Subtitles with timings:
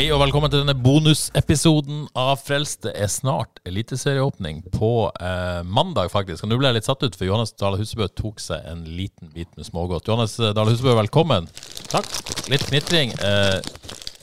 [0.00, 2.86] Hei og velkommen til denne bonusepisoden av Frelst.
[2.86, 6.46] Det er snart eliteserieåpning på eh, mandag, faktisk.
[6.46, 9.28] Og nå ble jeg litt satt ut, for Johannes Dale Husebø tok seg en liten
[9.34, 10.08] bit med smågodt.
[10.08, 11.50] Johannes Dale Husebø, velkommen.
[11.92, 12.08] Takk.
[12.48, 13.12] Litt knitring.
[13.12, 13.58] Eh,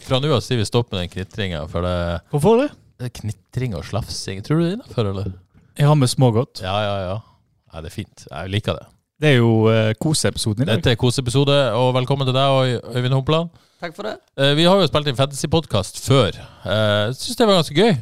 [0.08, 1.94] fra nå av sier vi stopp med den knitringa, for det,
[2.34, 2.72] Hvorfor det?
[2.98, 4.42] det er knitring og slafsing.
[4.42, 5.30] Tror du det er innafor, eller?
[5.78, 6.66] Jeg har med smågodt.
[6.66, 7.22] Ja, ja, ja.
[7.70, 8.26] Nei, det er fint.
[8.26, 8.90] Jeg liker det.
[9.22, 10.82] Det er jo eh, koseepisoden i dag.
[10.82, 13.66] Dette er koseepisode, og velkommen til deg og Øyvind Humpland.
[13.82, 14.16] Takk for det.
[14.40, 16.32] Uh, Vi har jo spilt inn fantasypodkast før.
[16.66, 17.94] Jeg syns det var ganske gøy.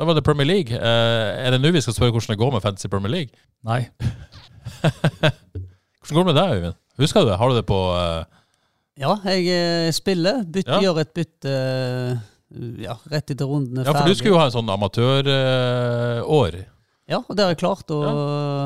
[0.00, 0.72] Da var det Premier League.
[0.74, 3.34] Uh, Er det nå vi skal spørre hvordan det går med Fantasy Premier League?
[3.66, 3.82] Nei.
[6.00, 6.76] Hvordan går det med deg, Øyvind?
[7.00, 7.36] Husker du det?
[7.38, 8.24] Har du det på eh,
[9.00, 10.42] Ja, jeg eh, spiller.
[10.44, 10.80] Bytte, Ja.
[10.84, 12.16] Gjør et bytte eh,
[12.82, 14.16] ja, rett etter runden er Ja, for ferdig.
[14.16, 16.58] du skulle jo ha en sånn amatørår.
[17.10, 18.00] Ja, og det har jeg klart å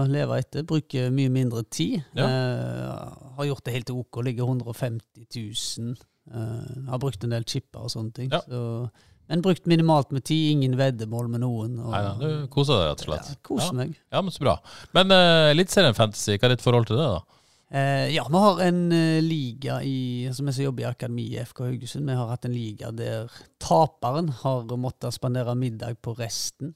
[0.09, 0.65] leve etter.
[0.69, 2.03] Bruke mye mindre tid.
[2.17, 2.27] Ja.
[2.29, 4.23] Eh, har gjort det helt OK.
[4.25, 5.95] Ligger 150 000.
[6.33, 8.31] Eh, har brukt en del chipper og sånne ting.
[8.33, 8.41] Ja.
[8.49, 8.89] Så,
[9.29, 10.51] men brukt minimalt med tid.
[10.55, 11.79] Ingen veddemål med noen.
[11.81, 13.31] Og, Nei du koser deg rett og slett.
[13.33, 13.79] ja, koser Ja.
[13.79, 13.95] meg.
[14.13, 14.59] Ja, men så bra.
[14.97, 17.41] Men uh, Eliteserien Fantasy, hva er ditt forhold til det, da?
[17.75, 21.41] Uh, ja, vi har en uh, liga i, som jeg som jobber i Akademi i
[21.45, 22.09] FK Haugesund.
[22.09, 26.75] Vi har hatt en liga der taperen har måttet spandere middag på resten.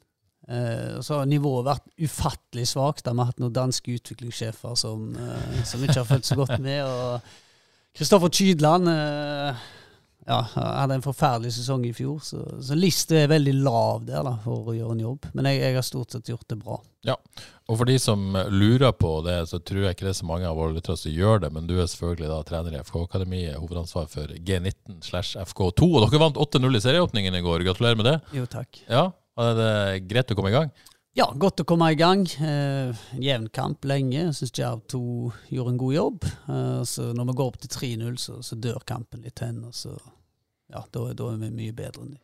[0.49, 3.05] Uh, så har nivået vært ufattelig svakt.
[3.05, 5.13] Vi har hatt noen danske utviklingssjefer som,
[5.69, 6.85] som ikke har fulgt så godt med.
[6.89, 7.21] og
[7.99, 9.67] Kristoffer Tydland eh,
[10.29, 14.35] ja, hadde en forferdelig sesong i fjor, så, så lista er veldig lav der da,
[14.45, 15.29] for å gjøre en jobb.
[15.35, 16.77] Men jeg, jeg har stort sett gjort det bra.
[17.09, 17.17] Ja,
[17.67, 20.47] Og for de som lurer på det, så tror jeg ikke det er så mange
[20.51, 23.57] av våre lyttere som gjør det, men du er selvfølgelig da trener i FK Akademiet,
[23.59, 25.89] hovedansvar for G19 slash FK2.
[25.89, 27.65] Og dere vant 8-0 i serieåpningen i går.
[27.71, 28.19] Gratulerer med det.
[28.37, 28.83] Jo, takk.
[28.87, 29.73] Ja, Var det
[30.11, 30.71] greit å komme i gang?
[31.19, 32.21] Ja, godt å komme i gang.
[32.39, 34.21] Eh, en jevn kamp lenge.
[34.21, 35.01] Jeg syns Jerv 2
[35.51, 36.27] gjorde en god jobb.
[36.31, 39.65] Eh, så når vi går opp til 3-0, så, så dør kampen litt hen.
[39.67, 39.97] Og så,
[40.71, 42.23] ja, da, da er vi mye bedre enn de.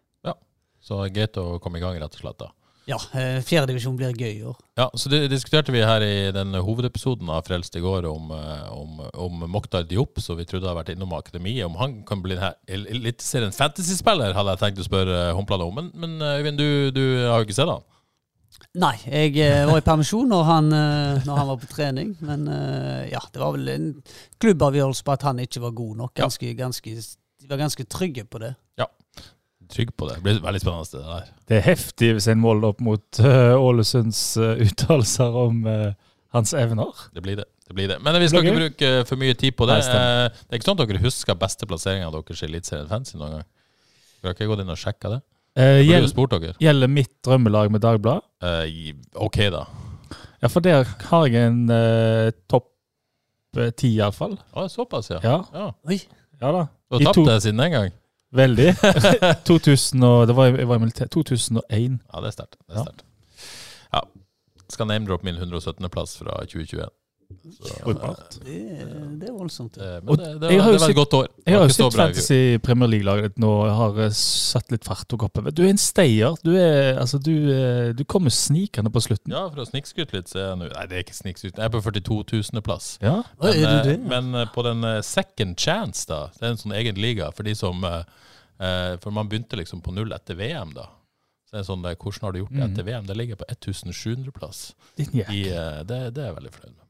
[0.85, 2.43] Så greit å komme i gang, rett og slett.
[2.43, 2.51] da.
[2.85, 4.59] Ja, eh, fjerdedivisjon blir gøy i år.
[4.77, 8.67] Ja, så det diskuterte vi her i den hovedepisoden av Frelst i går om, eh,
[8.77, 11.65] om, om Mokhtar Diop, så vi trodde hadde vært innom akademiet.
[11.65, 12.37] Om han kan bli
[12.69, 15.81] eliteserien fantasy-spiller, hadde jeg tenkt å spørre Humpland om.
[15.81, 17.89] Men, men eh, Øyvind, du, du har jo ikke sett han?
[18.75, 22.15] Nei, jeg eh, var i permisjon når han, eh, når han var på trening.
[22.27, 23.89] Men eh, ja, det var vel en
[24.43, 26.15] klubbavgjørelse på at han ikke var god nok.
[26.19, 28.55] Ganske, ganske, de var ganske trygge på det.
[28.81, 28.91] Ja,
[29.71, 30.19] Trygg på det.
[30.19, 31.29] Det blir veldig spennende det der.
[31.49, 35.63] Det er heftig hvis en mål opp mot Ålesunds uh, uttalelser om
[36.35, 36.91] hans evner.
[37.15, 37.47] Det blir det.
[37.69, 37.99] det blir det.
[38.03, 39.79] Men vi skal ikke bruke for mye tid på det.
[39.87, 39.99] Nei.
[39.99, 43.39] Eh, Det er ikke sånn at dere husker beste plasseringa deres i Eliteserien Fancy noen
[43.39, 43.47] gang?
[44.19, 45.21] Dere har ikke gått inn og sjekka det?
[45.55, 46.55] Eh, spurt dere.
[46.59, 48.25] gjelder mitt drømmelag med Dagbladet?
[48.43, 49.67] Eh, OK, da.
[50.43, 52.73] Ja, for der har jeg en eh, topp
[53.57, 54.35] eh, ti, iallfall.
[54.53, 55.21] Å, såpass, ja.
[55.23, 55.37] Ja.
[55.55, 55.69] ja.
[55.89, 56.01] Oi,
[56.41, 56.65] ja da.
[56.91, 57.95] Du har tapt deg det siden den gang?
[58.35, 58.75] Veldig.
[59.49, 61.09] 2000 og, det var, jeg var i militær.
[61.15, 62.01] 2001.
[62.03, 62.59] Ja, det er sterkt.
[62.67, 63.09] Det er Ja.
[63.95, 64.03] Ja.
[64.75, 66.91] Skal name-droppe min 117.-plass fra 2021.
[67.55, 68.37] Så, Brukbart.
[68.45, 68.59] det,
[69.21, 69.77] det er voldsomt.
[69.79, 71.29] eh, men det, det, var, det var et godt år.
[71.47, 71.97] Jeg har jo sett i.
[72.01, 75.53] Fantasy Premier League-laget nå nå har eh, satt litt fart og oppover.
[75.55, 76.35] Du er en stayer.
[76.45, 79.33] Du, er, altså, du, eh, du kommer snikende på slutten.
[79.35, 81.59] Ja, for å snikskryte litt, så er jeg nå Nei, det er ikke snikskryt.
[81.61, 82.89] Jeg er på 42 000.-plass.
[83.05, 83.19] Ja.
[83.43, 84.05] Men?
[84.09, 87.47] Men eh, på den eh, second chance, da, det er en sånn egen liga for
[87.47, 88.03] de som eh,
[88.59, 90.89] eh, For man begynte liksom på null etter VM, da.
[91.53, 92.73] Det er sånn Hvordan har du gjort det Mm.
[92.73, 93.05] etter VM?
[93.07, 94.63] Det ligger på 1700.-plass.
[94.97, 96.84] Det, det er jeg veldig fornøyd med.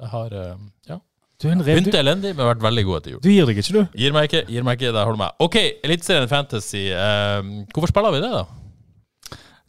[0.00, 0.54] Jeg har eh,
[0.88, 0.98] Ja.
[1.40, 1.78] Du er en rev.
[1.86, 3.20] Du, elendig, men vært veldig god etter jul.
[3.22, 3.98] du gir deg ikke, du?
[4.00, 5.36] Gir meg ikke, gir meg ikke, der holder meg.
[5.38, 5.56] OK,
[5.86, 6.88] Eliteserien Fantasy.
[6.90, 7.42] eh,
[7.74, 8.46] hvorfor spiller vi det, da?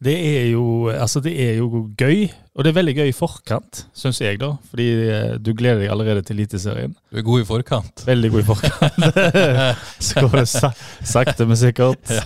[0.01, 2.29] Det er jo Altså, det er jo gøy.
[2.55, 4.49] Og det er veldig gøy i forkant, syns jeg, da.
[4.71, 6.95] Fordi eh, du gleder deg allerede til Eliteserien.
[7.11, 8.03] Du er god i forkant.
[8.07, 9.19] Veldig god i forkant.
[10.09, 10.71] Så går det sa
[11.05, 12.25] sakte, men sikkert Ja.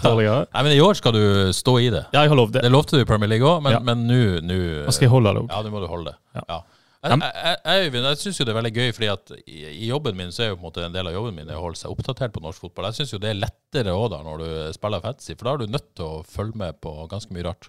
[0.53, 1.23] Nei, men I år skal du
[1.53, 2.05] stå i det.
[2.13, 2.61] Ja, jeg har lov det.
[2.65, 3.81] Det lovte du i Premier League òg, men Ja.
[3.81, 5.49] nå nå- Nå skal jeg holde det òg.
[5.51, 6.15] Ja, nå må du holde det.
[6.35, 6.43] Ja.
[6.49, 6.61] Ja.
[7.03, 10.29] Jeg, jeg, jeg, jeg syns jo det er veldig gøy, fordi at i, jobben min
[10.31, 12.31] så er jo på en måte en del av jobben min å holde seg oppdatert
[12.35, 12.87] på norsk fotball.
[12.89, 14.47] Jeg syns jo det er lettere òg da når du
[14.77, 17.67] spiller fantasy, for da er du nødt til å følge med på ganske mye rart.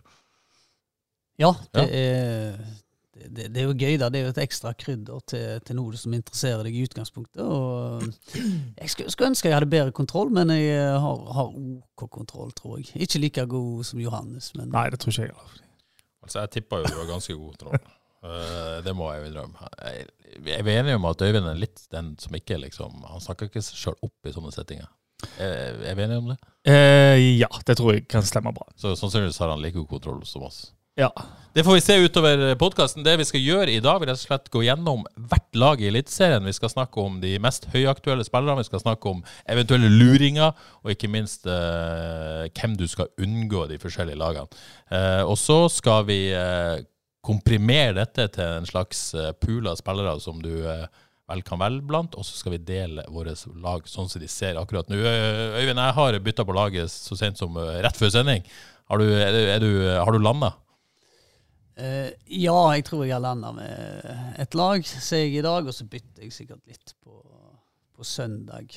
[1.43, 2.61] Ja, det er,
[3.15, 4.07] det, det, det er jo gøy, da.
[4.15, 7.43] Det er jo et ekstra krydder til, til noe som interesserer deg i utgangspunktet.
[7.43, 12.55] Og jeg skulle, skulle ønske jeg hadde bedre kontroll, men jeg har, har OK kontroll,
[12.55, 12.93] tror jeg.
[12.95, 15.61] Ikke like god som Johannes, men Nei, det tror ikke jeg heller.
[16.23, 17.95] Altså, jeg tippa jo du har ganske god kontroll.
[18.25, 19.71] Eh, det må jeg innrømme.
[19.85, 20.07] Jeg,
[20.49, 23.63] jeg er enig om at Øyvind er litt den som ikke liksom Han snakker ikke
[23.63, 24.89] seg sjøl opp i sånne settinger.
[25.41, 26.39] Er, er vi enige om det?
[26.69, 28.67] Eh, ja, det tror jeg kan stemme bra.
[28.81, 30.67] Så sannsynligvis har han like god kontroll som oss.
[30.95, 31.11] Ja.
[31.55, 33.03] Det får vi se utover podkasten.
[33.07, 35.89] Det vi skal gjøre i dag, vil rett og slett gå gjennom hvert lag i
[35.91, 36.47] Eliteserien.
[36.47, 40.95] Vi skal snakke om de mest høyaktuelle spillerne, vi skal snakke om eventuelle luringer, og
[40.95, 44.63] ikke minst eh, hvem du skal unngå de forskjellige lagene.
[44.91, 46.83] Eh, og så skal vi eh,
[47.25, 50.87] komprimere dette til en slags eh, pool av spillere som du eh,
[51.31, 53.33] vel kan velge blant, og så skal vi dele våre
[53.65, 54.99] lag sånn som de ser akkurat nå.
[55.01, 58.45] Øyvind, jeg har bytta på laget så sent som eh, rett før sending.
[58.93, 60.55] Har du, er du, er du, har du landa?
[61.75, 64.05] ja, jeg tror jeg har landa med
[64.39, 67.17] et lag, ser jeg i dag, og så bytter jeg sikkert litt på,
[67.97, 68.77] på søndag.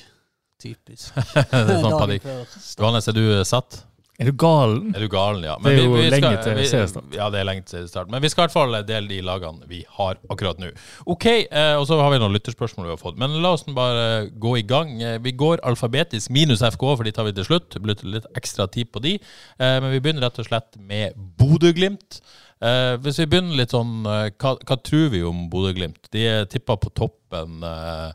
[0.58, 1.14] Typisk.
[1.36, 2.26] det er sånn panikk.
[2.26, 3.84] Johannes, er du satt?
[4.18, 4.88] Er du galen?
[4.96, 5.52] Er du galen, ja.
[5.62, 7.12] Det er jo lenge skal- til vi- seriestart.
[7.14, 8.08] Ja, det er lenge til start.
[8.10, 10.72] Men vi skal i hvert fall dele de lagene vi har akkurat nå.
[11.06, 13.16] OK, eh, og så har vi noen lytterspørsmål vi har fått.
[13.16, 15.00] Men la oss bare gå i gang.
[15.00, 17.70] Eh, Vi går alfabetisk minus FK, for de tar vi til slutt.
[17.70, 19.14] Det blir litt ekstra tid på de.
[19.60, 22.20] Eh, men vi begynner rett og slett med Bodø-Glimt.
[22.60, 26.10] Eh, hvis vi begynner litt sånn eh, hva, hva tror vi om Bodø-Glimt?
[26.10, 28.12] De er tippa på toppen eh,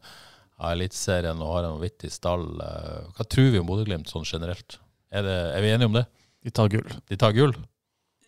[0.59, 2.45] av Eliteserien og har en vanvittig stall.
[2.59, 4.79] Hva tror vi om Bodø-Glimt sånn generelt?
[5.13, 6.03] Er, det, er vi enige om det?
[6.43, 6.89] De tar gull.
[7.09, 7.53] De tar gull?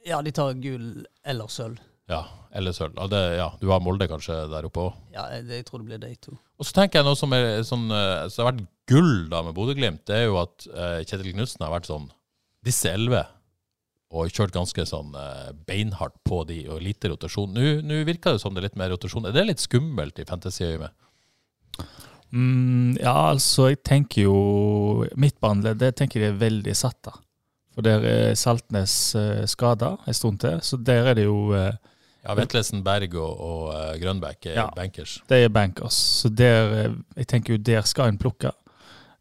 [0.06, 0.90] Ja, de tar gull
[1.26, 1.82] eller sølv.
[2.10, 2.22] Ja,
[2.54, 2.94] eller sølv.
[3.00, 4.98] Ja, det, ja, du har Molde kanskje der oppe òg.
[5.16, 6.36] Ja, jeg, jeg tror det blir de to.
[6.62, 10.06] Og så tenker jeg noe som er sånn som har vært gull da med Bodø-Glimt,
[10.08, 12.06] det er jo at uh, Kjetil Knutsen har vært sånn
[12.66, 13.26] disse elleve
[14.16, 17.58] og kjørt ganske sånn uh, beinhardt på de, og lite rotasjon.
[17.84, 19.26] Nå virker det som det er litt mer rotasjon.
[19.28, 20.94] Er det litt skummelt i fantasy-øyemed?
[22.36, 27.14] Mm, ja, altså, jeg tenker jo Midtbaneledd, det tenker jeg er veldig satt da.
[27.76, 31.74] For der er Saltnes eh, skada en stund til, så der er det jo eh,
[32.26, 34.68] Ja, Vetlesen, Berg og, og eh, Grønbæk er Ja.
[34.76, 35.18] bankers.
[35.30, 35.98] Det er bankers.
[36.24, 38.52] Så der, eh, jeg tenker jo der skal en plukke.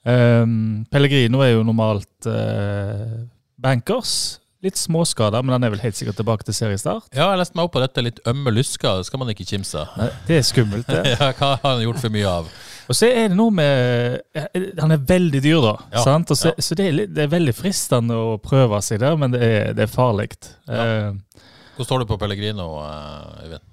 [0.04, 3.22] Um, Pellegrino er jo normalt eh,
[3.60, 4.40] bankers.
[4.64, 7.10] Litt småskada, men han er vel helt sikkert tilbake til seriestart.
[7.12, 9.02] Ja, jeg leste meg opp på dette litt ømme lysker.
[9.04, 10.14] Skal man ikke kimse av.
[10.28, 11.02] Det er skummelt, det.
[11.12, 12.48] ja, hva har han gjort for mye av?
[12.88, 15.74] Og så er det noe med eh, Han er veldig dyr, da.
[15.92, 16.32] Ja, sant?
[16.32, 16.64] Og så, ja.
[16.64, 19.70] så det, er litt, det er veldig fristende å prøve seg der, men det er,
[19.76, 20.30] det er farlig.
[20.68, 20.88] Ja.
[21.12, 21.46] Eh,
[21.76, 23.70] Hvor står du på Pellegrino, eh, Øyvind?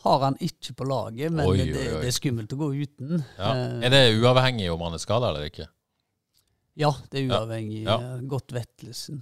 [0.00, 1.98] Har han ikke på laget, men Oi, det, oi, oi.
[2.00, 3.18] det er skummelt å gå uten.
[3.36, 3.50] Ja.
[3.52, 5.68] Eh, Er det uavhengig om han er skada eller ikke?
[6.80, 7.82] ja, det er uavhengig.
[7.84, 7.98] Ja.
[8.14, 9.18] eh, Godt Vetlesen.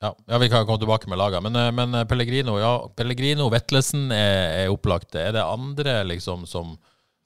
[0.00, 1.50] Ja, ja, vi kan komme tilbake med lagene.
[1.50, 5.14] Men, eh, men eh, Pellegrino ja, Pellegrino Vetlesen er, er opplagt.
[5.14, 6.76] Er det andre liksom som,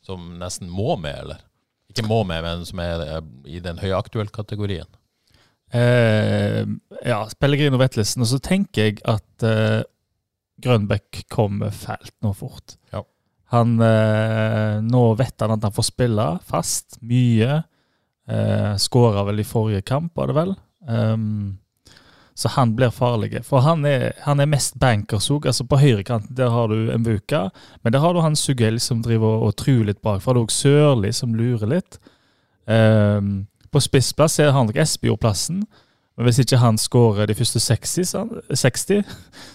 [0.03, 1.44] som nesten må med, eller?
[1.93, 3.25] Ikke må med, men som er eh,
[3.56, 4.91] i den høyaktuelle kategorien?
[5.75, 6.62] eh,
[7.06, 8.23] ja, Pellegrino Vetlesen.
[8.25, 9.82] Og så tenker jeg at eh,
[10.65, 12.77] Grønbæk kommer fælt nå fort.
[12.94, 13.03] Ja.
[13.55, 17.62] Han, eh, nå vet han at han får spille fast, mye.
[18.31, 20.55] Eh, Skåra vel i forrige kamp, var det vel.
[20.88, 21.59] Um,
[22.34, 23.44] så han blir farlig.
[23.46, 25.46] For han er, han er mest bankers òg.
[25.46, 27.48] Altså på høyrekanten der har du Mbuka,
[27.82, 30.34] men der har du han Sugell som driver og, og truer litt bakfra.
[30.34, 32.00] Du har òg Sørli som lurer litt.
[32.67, 35.62] Um, på spissplass er han nok Espejord-plassen.
[36.17, 39.03] Men hvis ikke han skårer de første 60, så- 60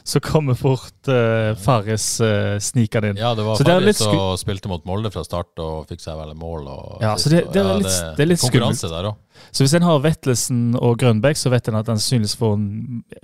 [0.03, 3.17] så kommer fort uh, Farris uh, snikende inn.
[3.21, 6.33] Ja, det var Så Farris som spilte mot Molde fra start og fikk seg vel
[6.35, 6.67] mål.
[6.67, 9.13] Og Ja, så det- det er litt- det er litt konkurranse der.
[9.53, 12.57] Så hvis en har Vetlesen og Grønbæk, så vet en at han sannsynligvis får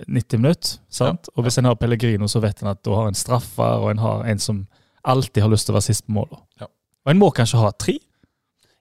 [0.08, 0.78] 90 minutter.
[0.88, 1.28] sant?
[1.36, 3.98] Og hvis en har Pellegrino, så vet en at da har en straffer, og en
[3.98, 4.66] har en som
[5.04, 6.38] alltid har lyst til å være sist på mål.
[6.60, 6.66] Ja.
[7.04, 7.98] Og en må kanskje ha tre.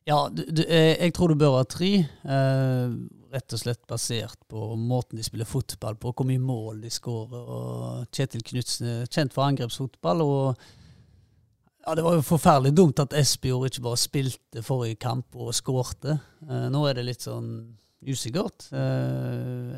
[0.07, 2.07] Ja, du, du, eh, jeg tror du bør ha tre.
[2.23, 2.89] Eh,
[3.35, 7.51] rett og slett basert på måten de spiller fotball på, hvor mye mål de skårer.
[7.57, 10.23] og Kjetil Knutsen er kjent for angrepsfotball.
[10.23, 10.65] og
[11.85, 16.19] ja, Det var jo forferdelig dumt at Espejord ikke bare spilte forrige kamp og skårte.
[16.47, 17.51] Eh, nå er det litt sånn
[18.05, 18.69] usikkert.
[18.73, 19.77] Eh,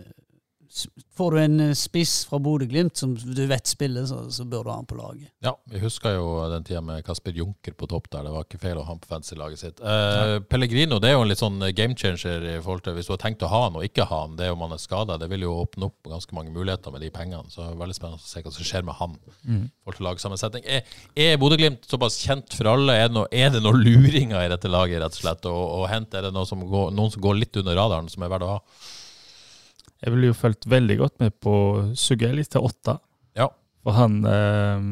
[1.18, 4.72] får du en eh, spiss fra Bodø-Glimt som du vet spiller, så, så bør du
[4.72, 5.30] ha han på laget.
[5.44, 8.28] Ja, vi husker jo den tida med Kasper Junker på topp der.
[8.28, 9.82] Det var ikke feil å ha han på fancy-laget sitt.
[9.82, 13.16] Eh, Pellegrino det er jo en litt sånn game changer i forhold til hvis du
[13.16, 14.36] har tenkt å ha han og ikke ha han.
[14.40, 17.06] Det er om han er skada, det vil jo åpne opp ganske mange muligheter med
[17.06, 17.48] de pengene.
[17.54, 19.18] Så det er veldig spennende å se hva som skjer med han.
[19.48, 19.66] Mm.
[19.84, 20.68] forhold til lagsammensetning.
[20.68, 22.96] Er, er Bodø-Glimt såpass kjent for alle?
[22.98, 25.50] Er det, noe, er det noen luringer i dette laget, rett og slett?
[25.50, 28.26] Og, og hent, er det noe som går, noen som går litt under radaren, som
[28.26, 28.62] er verdt å ha?
[30.04, 31.54] Jeg ville jo fulgt veldig godt med på
[31.98, 32.98] Sugeli til åtte.
[33.38, 33.48] Ja.
[33.84, 34.88] For han eh,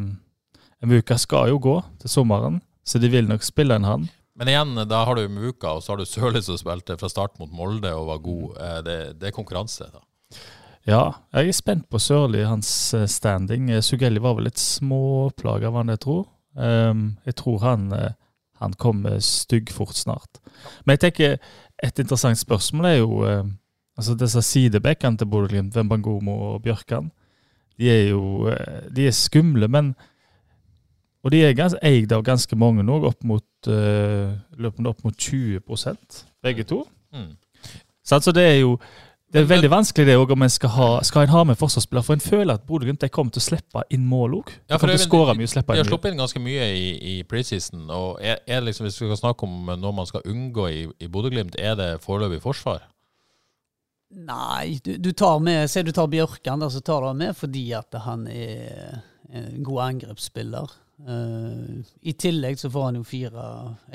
[0.85, 4.07] Muka skal jo gå til sommeren, så de vil nok spille en han.
[4.35, 7.37] Men igjen, da har du Muka, og så har du Sørli som spilte fra start
[7.39, 8.45] mot Molde og var god.
[8.59, 10.03] Eh, Det, det er konkurranse, da.
[10.85, 13.71] Ja, jeg er spent på Sørli, hans eh, standing.
[13.71, 16.25] Eh, Sugelli var vel litt småplaga, var han det, jeg tror.
[16.55, 17.89] Um, jeg tror han,
[18.61, 20.37] han kommer styggfort snart.
[20.85, 21.33] Men jeg tenker,
[21.83, 23.09] et interessant spørsmål er jo
[23.97, 27.11] altså disse sidebackene til Bodø-Glimt, Wembangomo og Bjørkan.
[27.79, 29.95] De er jo eh, de er skumle, men
[31.25, 35.15] Og de er ganske, eid av ganske mange nå, opp mot, uh, løpende opp mot
[35.17, 35.57] 20
[36.43, 36.83] begge to.
[37.13, 37.31] Mm.
[38.05, 38.77] Så altså det er jo
[39.33, 42.05] det er veldig vanskelig det òg, om en skal ha, skal en ha med forsvarsspillere.
[42.07, 44.53] For en føler at Bodø-Glimt kommer til å slippe inn mål òg.
[44.69, 45.49] Ja, De
[45.81, 47.89] De har sluppet inn ganske mye i, i preseason.
[47.89, 51.09] Og er, er liksom, hvis vi skal snakke om noe man skal unngå i, i
[51.11, 52.85] Bodø-Glimt, er det foreløpig forsvar?
[54.09, 57.35] Nei, du, du tar med Se du tar Bjørkan, da, så tar du han med
[57.37, 59.01] fordi at han er
[59.35, 60.75] en god angrepsspiller.
[61.01, 63.45] Uh, I tillegg så får han jo fire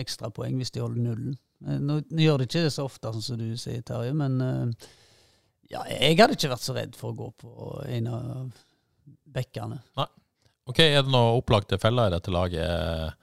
[0.03, 1.37] ekstrapoeng hvis de holder nullen.
[1.65, 4.37] Uh, nå, nå gjør de ikke det så ofte, sånn som du sier, Terje, men
[4.43, 4.91] uh,
[5.71, 8.59] ja, jeg hadde ikke vært så redd for å gå på en av
[9.31, 9.79] bekkene.
[10.01, 10.11] Nei.
[10.69, 13.17] Ok, Er det noen opplagte feller i dette laget,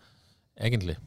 [0.57, 0.97] egentlig?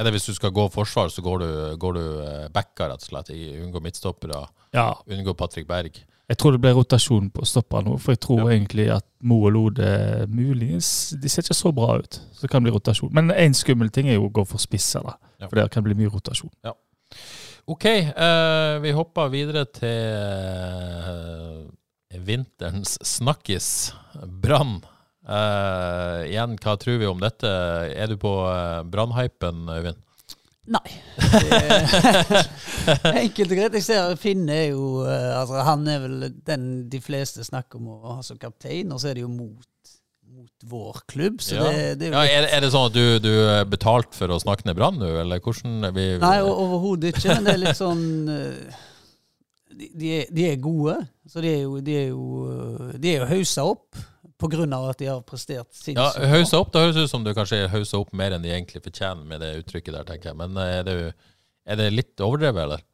[0.00, 1.48] Er det hvis du skal gå forsvar, så går du,
[1.82, 3.28] går du eh, backa, rett og slett?
[3.36, 5.98] Unngå midtstoppere, Ja, unngå Patrick Berg?
[6.30, 8.52] jeg tror det blir rotasjon på stoppere nå, for jeg tror Ja.
[8.54, 12.62] egentlig at Mo og Lode muligens De ser ikke så bra ut, så det kan
[12.62, 13.10] bli rotasjon.
[13.12, 15.16] Men én skummel ting er jo å gå for spisser, da.
[15.40, 15.48] Ja.
[15.48, 16.50] For det kan bli mye rotasjon.
[17.66, 17.84] Ok,
[18.16, 20.14] uh, vi hopper videre til
[21.10, 21.66] uh,
[22.24, 23.92] vinterens snakkis,
[24.42, 24.80] Brann.
[25.30, 27.50] Eh, igjen, hva tror vi om dette?
[27.94, 30.00] Er du på uh, Brann-hypen, Øyvind?
[30.70, 30.86] Nei.
[32.80, 33.76] Det- Enkelt og greit.
[33.78, 37.92] Jeg ser Finn er jo uh, altså Han er vel den de fleste snakker om
[37.94, 39.94] å ha som kaptein, og så er det jo mot,
[40.34, 41.38] mot vår klubb.
[41.46, 41.68] Så ja.
[41.68, 44.34] det, det er jo ja, er, er det sånn at du, du er betalt for
[44.34, 47.36] å snakke ned Brann nå, eller hvordan vi Nei, overhodet ikke.
[47.36, 48.06] Men det er litt sånn
[49.70, 50.98] de, de, er, de er gode,
[51.30, 52.24] så de er jo, de er jo,
[52.98, 54.08] de er jo hausa opp
[54.42, 56.28] av at de har prestert Ja, sinnssykt bra.
[56.34, 59.26] Hausa opp, det høres ut som du kanskje hausa opp mer enn de egentlig fortjener
[59.26, 60.38] med det uttrykket der, tenker jeg.
[60.40, 60.94] Men eh, er det,
[61.66, 62.86] er det litt overdrevet, eller?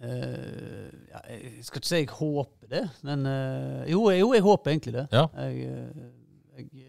[0.00, 4.72] Uh, ja, jeg skal ikke si jeg håper det, men uh, jo, jo, jeg håper
[4.72, 5.02] egentlig det.
[5.12, 5.26] Ja.
[5.42, 5.66] Jeg,
[6.56, 6.86] jeg,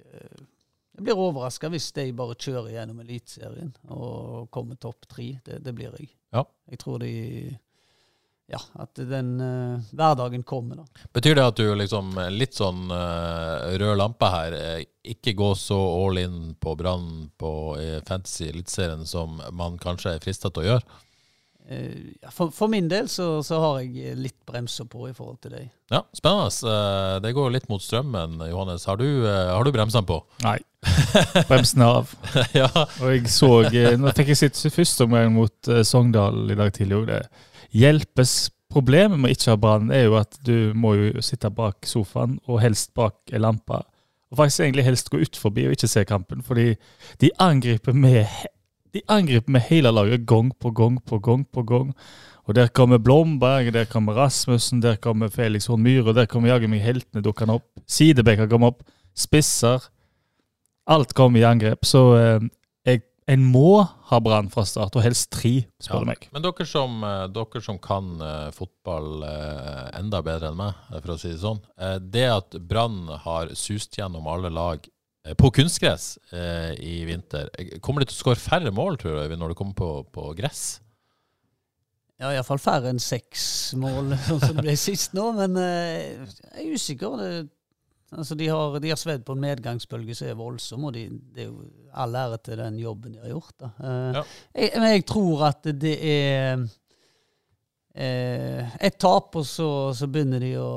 [0.95, 5.33] jeg blir overraska hvis de bare kjører gjennom Eliteserien og kommer topp tre.
[5.43, 6.11] Det, det blir jeg.
[6.31, 6.45] Ja.
[6.71, 7.11] Jeg tror de
[8.51, 11.05] Ja, at den uh, hverdagen kommer, da.
[11.15, 14.81] Betyr det at du liksom litt sånn uh, rød lampe her, eh,
[15.13, 20.21] ikke gå så all in på Brann på eh, Fantasy Eliteserien som man kanskje er
[20.23, 20.99] frista til å gjøre?
[21.71, 25.53] Eh, for, for min del så, så har jeg litt bremser på i forhold til
[25.55, 25.69] deg.
[25.93, 26.51] Ja, spennende.
[26.73, 28.85] Eh, Det går litt mot strømmen, Johannes.
[28.89, 30.19] Har du, eh, har du bremsene på?
[30.43, 30.57] Nei.
[31.47, 32.11] Bremsen er av.
[32.61, 32.67] ja.
[32.73, 36.73] Og jeg så eh, Nå fikk jeg sitt første omgang mot eh, Sogndal i dag
[36.75, 37.13] tidlig òg.
[37.71, 38.51] Hjelpes.
[38.71, 42.61] Problemet med ikke ha brann er jo at du må jo sitte bak sofaen, og
[42.63, 43.81] helst bak ei lampe.
[44.31, 46.75] Og faktisk egentlig helst gå ut forbi og ikke se kampen, fordi
[47.19, 48.25] de angriper med
[48.93, 51.93] de angriper med hele laget gang på gang på gang på gang.
[52.43, 56.67] Og der kommer Blomberg, der kommer Rasmussen, der kommer Felix Horn Myhre, der kommer jaggu
[56.67, 57.67] meg heltene dukkende opp.
[57.87, 58.83] Sidebekker kommer opp.
[59.15, 59.87] Spisser.
[60.87, 61.85] Alt kommer i angrep.
[61.85, 62.49] Så eh,
[62.85, 66.27] jeg, en må ha Brann fra start, og helst tre, spør du meg.
[66.35, 71.15] Men dere som, eh, dere som kan eh, fotball eh, enda bedre enn meg, for
[71.15, 71.61] å si det sånn.
[71.79, 74.83] eh, det at Brann har sust gjennom alle lag
[75.37, 77.49] på kunstgress eh, i vinter,
[77.85, 80.79] kommer de til å skåre færre mål, tror du, når det kommer på, på gress?
[82.21, 83.43] Ja, iallfall færre enn seks
[83.81, 85.31] mål, sånn som det ble sist nå.
[85.37, 86.25] Men eh,
[86.57, 87.15] jeg er usikker.
[87.21, 87.29] Det,
[88.17, 91.45] altså, de har, de har svedd på en medgangsbølge som er voldsom, og de, det
[91.45, 91.63] er jo
[91.93, 93.53] all ære til den jobben de har gjort.
[93.59, 93.71] Da.
[93.79, 94.23] Eh, Ja.
[94.55, 96.61] jeg, men jeg tror at det er
[97.95, 100.69] eh, et tap, og så, så begynner de å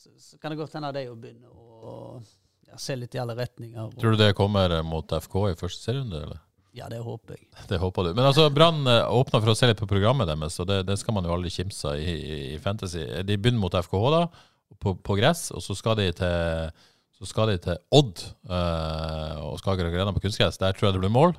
[0.00, 2.20] så, så kan det godt hende de å begynne å
[2.70, 3.90] ja, se litt i alle retninger.
[4.00, 6.40] Tror du det kommer eh, mot FK i første serierunde, eller?
[6.72, 7.48] Ja, det håper jeg.
[7.66, 8.12] Det håper du.
[8.14, 10.96] Men altså, Brann eh, åpna for å se litt på programmet deres, og det, det
[11.00, 13.02] skal man jo aldri kimse av i, i, i Fantasy.
[13.26, 14.22] De begynner mot FKH, da,
[14.80, 16.70] på, på gress, og så skal de til,
[17.20, 20.56] så skal de til Odd eh, og Skagerrak Arena på kunstgress.
[20.60, 21.34] Der tror jeg det blir mål.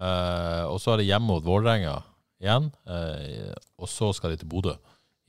[0.00, 1.94] Eh, og så er det hjemme mot Vålerenga
[2.44, 4.74] igjen, eh, og så skal de til Bodø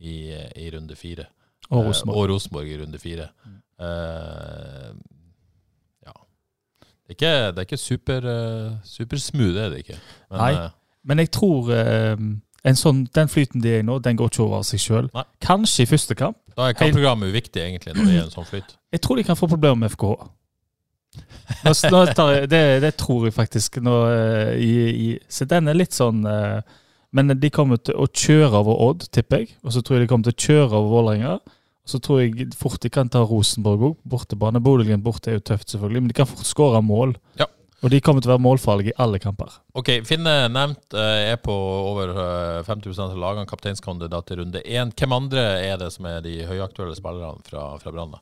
[0.03, 1.25] i, i runde fire.
[1.71, 2.17] Og Eh, Rosenborg.
[2.17, 3.29] og Rosenborg i runde fire.
[3.79, 4.91] Eh,
[6.05, 6.13] ja.
[6.83, 9.97] Det er ikke, det er ikke super, uh, supersmooth, det er det ikke.
[10.29, 10.51] Men, Nei.
[10.53, 10.69] eh,
[11.09, 12.15] Men jeg tror eh,
[12.79, 15.07] sånn, Den flyten de er i nå, den går ikke over av seg sjøl.
[15.43, 16.37] Kanskje i første kamp.
[16.57, 18.75] Da er kampprogrammet uviktig, egentlig, når det er en sånn flyt.
[18.93, 20.27] Jeg tror de kan få problemer med FKH.
[21.65, 23.79] Nå, nå jeg, det, det tror jeg faktisk.
[23.81, 26.59] Nå, eh, i, i, så den er litt sånn eh,
[27.17, 29.55] Men de kommer til å kjøre over Odd, tipper jeg.
[29.65, 31.39] Og så tror jeg de kommer til å kjøre over Vålerenga.
[31.89, 34.61] Og så tror jeg fort de kan ta Rosenborg òg, bortebane.
[34.61, 37.15] Bodø-Glimt borte er jo tøft, selvfølgelig, men de kan fort skåre mål.
[37.41, 37.49] Ja.
[37.79, 39.53] Og de kommer til å være målfarlige i alle kamper.
[39.79, 44.91] Ok, Finne nevnt eh, er på over eh, 50 av lagene, kapteinskandidat til runde én.
[44.99, 48.17] Hvem andre er det som er de høyaktuelle spillerne fra, fra Brann?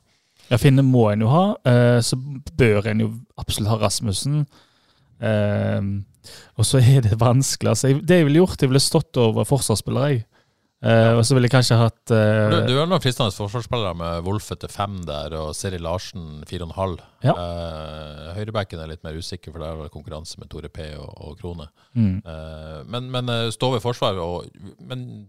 [0.48, 1.44] Ja, Finne må en jo ha.
[1.66, 2.16] eh, så
[2.58, 3.10] bør en jo
[3.40, 4.44] absolutt ha Rasmussen.
[5.18, 5.90] Eh,
[6.54, 7.74] og så er det vanskelig.
[7.74, 10.12] Altså, det jeg ville gjort, jeg ville stått over forsvarsspillere.
[10.14, 10.26] jeg.
[10.78, 14.20] Eh, og så ville jeg kanskje hatt uh, Du, du har noen fristende forsvarsspillere med
[14.28, 17.00] Wolfe til fem der, og Siri Larsen fire og en halv.
[17.26, 17.34] Ja.
[17.34, 21.10] Uh, Høyrebacken er litt mer usikker, for der er det konkurranse med Tore P og,
[21.10, 21.66] og Krone.
[21.98, 22.22] mm.
[22.92, 24.46] Men men stå ved forsvar, og,
[24.78, 25.26] men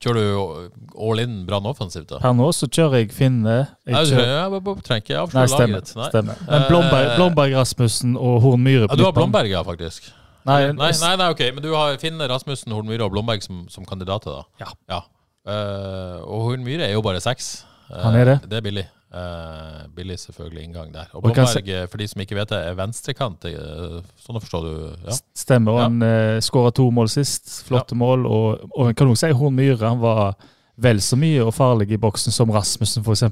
[0.00, 2.20] kjører du all in Brann offensivt, da?
[2.22, 3.58] Per nå så kjører jeg Finne.
[3.84, 5.92] Jeg kjører, jeg, jeg, trenger ikke avsløre laget.
[5.98, 6.08] Nei.
[6.12, 6.44] stemmer.
[6.48, 10.08] Men Blomberg, Blomberg Rasmussen og Horn Myhre på Ja, du har Blomberg, ja, faktisk.
[10.48, 13.66] Nei, Nei, nei, nei, ok, men du har Finn Rasmussen, Horn Myhre og Blomberg som,
[13.72, 14.68] som kandidater, da?
[14.88, 15.00] Ja.
[15.48, 17.64] Eh, og Horn Myhre er jo bare seks.
[17.88, 18.38] Uh, Han er det.
[18.50, 18.84] Det er billig.
[19.08, 21.06] Uh, billig selvfølgelig inngang der.
[21.14, 23.46] Og Og Blomberg, for de som ikke vet det, er venstrekant.
[24.24, 24.72] sånn forstår du
[25.08, 25.16] ja.
[25.36, 25.72] Stemmer.
[25.72, 25.86] Og Ja.
[25.88, 27.62] han uh, skåra to mål sist.
[27.68, 28.26] Flotte mål.
[28.26, 30.36] Og, og kan du si Horn Myhre han var
[30.78, 33.24] vel så mye og farlig i boksen som Rasmussen, f.eks.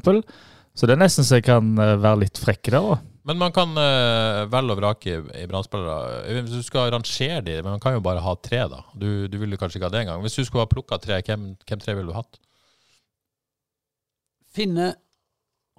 [0.77, 2.99] Så det er nesten så jeg kan være litt frekk der òg.
[3.27, 6.21] Men man kan uh, velge og vrake i, i Brann-spillere.
[6.31, 8.85] Eh, Hvis du skal rangere de, men man kan jo bare ha tre, da.
[8.95, 10.23] Du, du ville kanskje ikke ha det engang.
[10.23, 12.39] Hvis du skulle ha plukka tre, hvem, hvem tre ville du hatt?
[14.57, 14.93] Finne,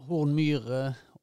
[0.10, 0.82] Horn Myhre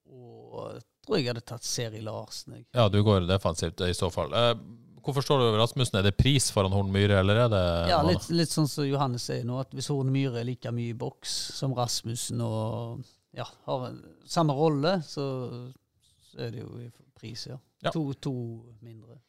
[0.09, 2.57] og tror jeg hadde tatt Seri Larsen.
[2.57, 2.67] Jeg.
[2.73, 4.33] Ja, du går defensivt i så fall.
[4.33, 4.57] Uh,
[5.05, 6.01] hvorfor står du Rasmussen?
[6.01, 9.29] Er det pris foran Horn Myhre, eller er det Ja, litt, litt sånn som Johannes
[9.29, 13.05] sier nå, at hvis Horn Myhre er like mye i boks som Rasmussen og
[13.37, 13.89] ja, har
[14.31, 15.27] samme rolle, så,
[16.35, 17.57] så er det jo i pris, ja.
[17.85, 17.93] Ja.
[17.95, 18.33] To, to
[18.83, 19.21] mindre.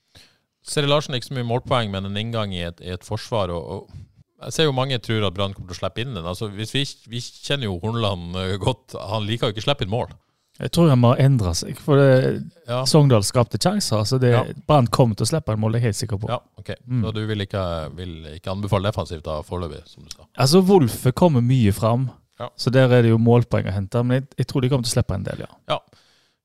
[0.66, 3.52] Seri Larsen er ikke så mye målpoeng, men en inngang i et, i et forsvar.
[3.54, 6.26] Og, og jeg ser jo mange tror at Brann kommer til å slippe inn den.
[6.26, 8.96] Altså, hvis vi, vi kjenner jo Hornland eh, godt.
[9.12, 10.16] Han liker jo ikke å slippe inn mål.
[10.56, 11.78] Jeg tror han må endre seg.
[11.84, 14.00] For det, Ja, Sogndal skapte sjanser.
[14.02, 14.44] Altså det, Ja.
[14.68, 16.30] Brann kommer til å slippe en mål, det er jeg helt sikker på.
[16.32, 16.70] ja ok.
[16.88, 17.02] Mm.
[17.04, 17.64] Så du vil ikke,
[17.98, 20.26] vil ikke anbefale defensivt da foreløpig, som du sa?
[20.40, 22.08] Altså, Wolfe kommer mye fram,
[22.40, 22.50] Ja.
[22.60, 24.02] så der er det jo målpoeng å hente.
[24.04, 25.52] Men jeg, jeg tror de kommer til å slippe en del, ja.
[25.76, 25.80] Ja.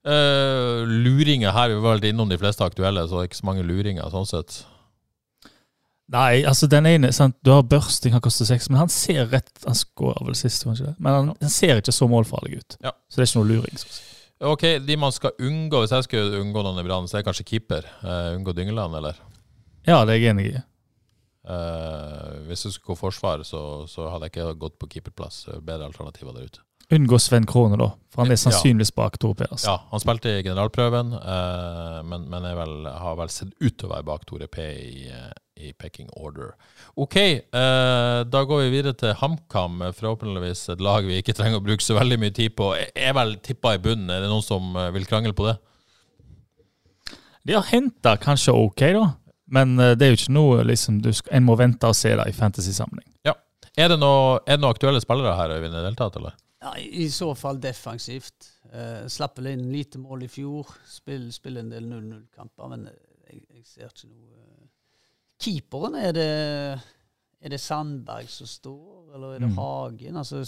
[0.00, 4.08] Eh, luringer her, vi var vel innom de fleste aktuelle, så ikke så mange luringer
[4.12, 4.62] sånn sett.
[6.10, 7.36] Nei, altså den ene sant?
[7.46, 10.96] Du har Børsting, han koster seks, men han ser rett Han skårer vel sist, kanskje.
[10.98, 12.78] Men han, han ser ikke så målfarlig ut.
[12.82, 12.90] Ja.
[13.06, 13.78] Så det er ikke noe luring.
[13.78, 14.00] Sånn.
[14.50, 17.28] Ok, de man skal unngå, hvis jeg skulle unngå noen i Brann, så er det
[17.28, 17.86] kanskje keeper.
[18.00, 19.20] Uh, unngå Dyngeland, eller?
[19.86, 20.64] Ja, det er jeg enig i.
[21.46, 25.44] Uh, hvis du skulle gå forsvar, så, så hadde jeg ikke gått på keeperplass.
[25.60, 26.64] Bedre alternativer der ute.
[26.90, 27.92] Unngå Sven Krone, da.
[28.10, 29.68] For han er sannsynligvis bak Tore Pedersen.
[29.70, 33.92] Ja, han spilte i generalprøven, eh, men, men vel, har vel sett ut til å
[33.92, 35.28] være bak Tore P i, eh,
[35.62, 36.56] i pecking order.
[36.98, 39.84] OK, eh, da går vi videre til HamKam.
[39.94, 42.72] Forhåpentligvis et lag vi ikke trenger å bruke så veldig mye tid på.
[42.74, 44.10] Er vel tippa i bunnen.
[44.10, 45.56] Er det noen som vil krangle på det?
[47.46, 49.06] De har henta kanskje OK, da.
[49.50, 52.26] Men det er jo ikke noe liksom, du skal, En må vente og se det
[52.30, 53.06] i fantasy-sammenheng.
[53.26, 53.46] Er det
[53.78, 56.34] er det noen aktuelle spillere her, Øyvind, i det hele tatt, eller?
[56.60, 58.50] Ja, I så fall defensivt.
[58.72, 60.68] Eh, slapp vel inn lite mål i fjor.
[60.86, 62.98] Spill, en del 0-0-kamper, men eh,
[63.30, 64.66] jeg, jeg ser ikke noe eh.
[65.40, 66.26] Keeperen, er det,
[67.40, 69.56] er det Sandberg som står, eller er det Mm.
[69.56, 70.18] Hagen?
[70.20, 70.42] Altså,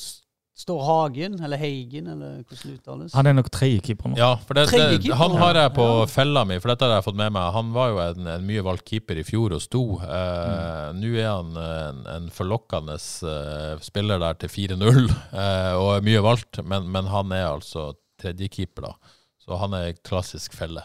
[0.58, 3.14] står Hagen, eller Heigen, eller hvordan det uttales?
[3.16, 4.18] Han er nok tredjekeeper nå.
[4.20, 6.04] Ja, for det, det, han har jeg på ja.
[6.12, 7.48] fella mi, for dette har jeg fått med meg.
[7.56, 9.82] Han var jo en, en mye valgt keeper i fjor og sto.
[10.04, 16.06] Eh, Nå er han en, en forlokkende eh, spiller der til 4-0 eh, og er
[16.06, 19.18] mye valgt, men, men han er altså tredjekeeper, da.
[19.42, 20.84] Så han er klassisk felle.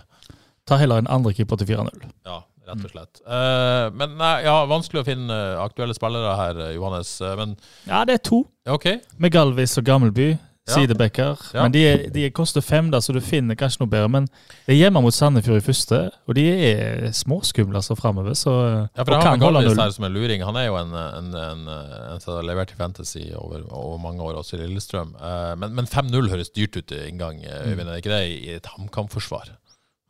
[0.67, 2.07] Ta heller en andre keeper til 4-0.
[2.25, 3.21] Ja, rett og slett.
[3.25, 7.15] Uh, men nei, ja, vanskelig å finne aktuelle spillere her, eh, Johannes.
[7.21, 7.55] Eh, Men
[7.87, 8.43] Ja, det er to.
[8.67, 8.99] Okay.
[9.17, 10.37] Med Galvis og Gammelby.
[10.67, 11.39] Sidebacker.
[11.53, 11.61] Ja.
[11.63, 14.09] Men de, er, de koster fem, da, så du finner kanskje noe bedre.
[14.11, 14.25] Men
[14.65, 18.35] det er hjemme mot Sandefjord i første, og de er småskumle altså framover.
[18.35, 19.83] Så Ja, for og har kan holde Galvis null.
[19.85, 20.43] her som en luring.
[20.43, 24.19] Han er jo en, en, en, en som har levert i Fantasy over, over mange
[24.21, 25.15] år, også i Lillestrøm.
[25.15, 27.63] Uh, men men 5-0 høres dyrt ut i inngang, Øyvind.
[27.63, 27.71] Mm.
[27.71, 27.89] Øyvind.
[27.93, 29.53] Er ikke det i et HamKam-forsvar?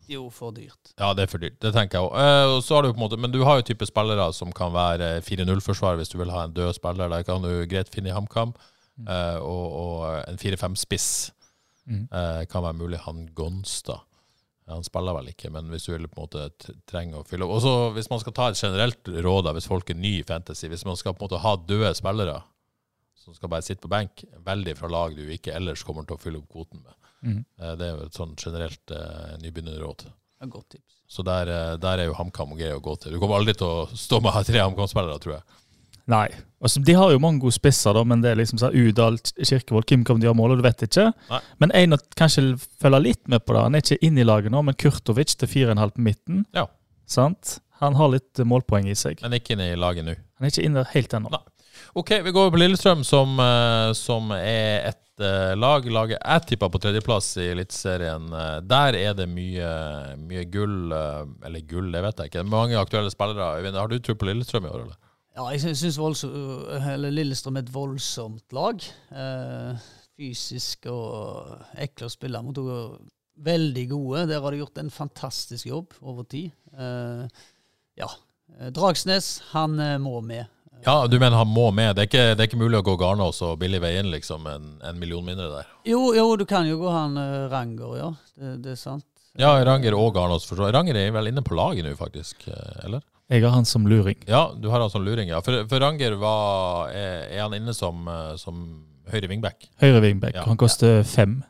[0.08, 0.94] Jo, for dyrt.
[1.00, 1.58] Ja, det er for dyrt.
[1.60, 2.62] Det tenker jeg òg.
[2.64, 5.18] Så har du på en måte, men du har jo type spillere som kan være
[5.26, 7.10] 4-0-forsvar hvis du vil ha en død spiller.
[7.12, 8.54] Der kan du greit finne i HamKam.
[9.04, 11.32] Eh, og, og en 4-5-spiss
[11.88, 12.02] Mm.
[12.12, 12.98] eh, kan være mulig.
[13.06, 14.02] Han Gonstad.
[14.68, 17.46] Han spiller vel ikke, men hvis du vil på en måte t- trenge å fylle
[17.46, 20.18] opp Og så hvis man skal ta et generelt råd, da, hvis folk er ny
[20.20, 22.42] i fantasy, hvis man skal på en måte ha døde spillere
[23.16, 26.20] som skal bare sitte på benk, veldig fra lag du ikke ellers kommer til å
[26.20, 26.92] fylle opp kvoten med.
[27.24, 27.46] Mhm.
[27.60, 30.06] Eh, Det er jo et sånn generelt eh, nybegynnerråd.
[30.42, 30.98] Er godt tips.
[31.10, 33.12] Så der, eh, der er jo HamKam grei å gå til.
[33.16, 35.44] Du kommer aldri til å stå med tre HamKam-spillere, tror jeg.
[36.08, 36.28] Nei.
[36.64, 39.86] Altså, de har jo mange gode spisser, da, men det er liksom sånn Udal, Kirkevold,
[39.90, 41.12] hvem kommer de har ha mål, du vet ikke.
[41.30, 41.40] Nei.
[41.60, 42.44] Men en som kanskje
[42.82, 45.48] følger litt med på det, han er ikke inne i laget nå, men Kurtovic til
[45.52, 46.46] 4,5 på midten.
[46.56, 46.66] Ja.
[47.06, 47.60] Sant?
[47.82, 49.20] Han har litt målpoeng i seg.
[49.22, 50.16] Men ikke inne i laget nå.
[50.40, 51.30] Han er ikke inne helt ennå.
[51.34, 51.44] Nei.
[52.00, 53.38] Ok, vi går over på Lillestrøm, som,
[53.98, 55.86] som er et eh, lag.
[55.92, 58.30] Laget jeg tippa på tredjeplass i Eliteserien.
[58.34, 59.70] Eh, der er det mye,
[60.22, 62.46] mye gull eh, Eller gull, det vet jeg ikke.
[62.48, 63.58] Mange aktuelle spillere.
[63.60, 64.98] Øyvind, har du tro på Lillestrøm i år, eller?
[65.38, 66.00] Ja, jeg syns
[67.14, 68.82] Lillestrøm er et voldsomt lag.
[70.18, 72.62] Fysisk og ekle å spille mot.
[73.46, 74.26] Veldig gode.
[74.32, 76.50] Der har de gjort en fantastisk jobb over tid.
[77.98, 78.10] Ja.
[78.74, 80.50] Dragsnes, han må med.
[80.86, 81.96] Ja, du mener han må med?
[81.96, 84.46] Det er ikke, det er ikke mulig å gå Garnås og billig vei inn, liksom?
[84.48, 85.72] En, en million mindre der?
[85.90, 88.10] Jo, jo, du kan jo gå han uh, Ranger, ja.
[88.38, 89.06] Det, det er sant.
[89.38, 90.72] Ja, Ranger og Garnås, forstår.
[90.74, 92.48] Ranger er vel inne på laget nå, faktisk?
[92.48, 93.04] eh, Eller?
[93.28, 94.22] Jeg har han som luring.
[94.30, 95.42] Ja, du har han som luring, ja.
[95.44, 98.64] For, for Ranger var, er, er han inne som, eh, som
[99.12, 99.68] høyre wingback?
[99.84, 100.40] Høyre wingback.
[100.40, 100.48] Ja.
[100.48, 101.42] Han koster fem.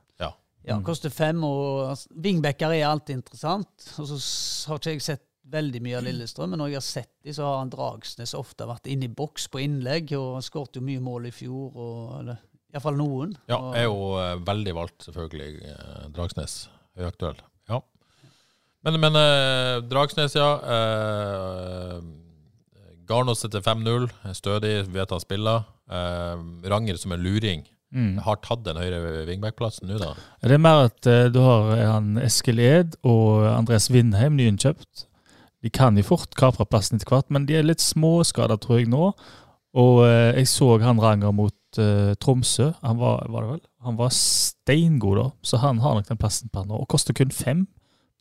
[0.67, 3.69] Ja, han koster fem, og altså, Wingbacker er alltid interessant.
[4.03, 4.17] Og så
[4.67, 7.47] har ikke jeg sett veldig mye av Lillestrøm, men når jeg har sett dem, så
[7.47, 11.03] har han Dragsnes ofte vært inne i boks på innlegg, og han skåret jo mye
[11.03, 12.41] mål i fjor, og eller
[12.73, 13.35] iallfall noen.
[13.49, 15.51] Ja, og, er jo eh, veldig valgt, selvfølgelig.
[15.71, 16.57] eh, Dragsnes.
[16.97, 17.39] Høyaktuell.
[17.69, 17.81] Ja.
[18.85, 20.51] Men, men eh, Dragsnes, ja.
[20.75, 21.97] Eh,
[23.07, 24.09] Garnås etter 5-0.
[24.35, 25.65] Stødig, vet han spiller.
[25.89, 27.65] Eh, Ranger som en luring.
[27.95, 28.17] Mm.
[28.25, 30.09] Har tatt den høyre wingback-plassen nå, da.
[30.43, 35.06] Det er mer at eh, du har eh, han Eskil Ed og Andres Vindheim nyinnkjøpt.
[35.67, 38.87] De kan jo fort kapre plassen etter hvert, men de er litt småskada, tror jeg,
[38.87, 39.09] nå.
[39.75, 42.69] Og eh, jeg så han Ranger mot eh, Tromsø.
[42.87, 43.57] Han var, var?
[43.83, 45.25] Han var steingod, da.
[45.43, 46.79] Så han har nok den plassen per nå.
[46.79, 47.65] Og koster kun fem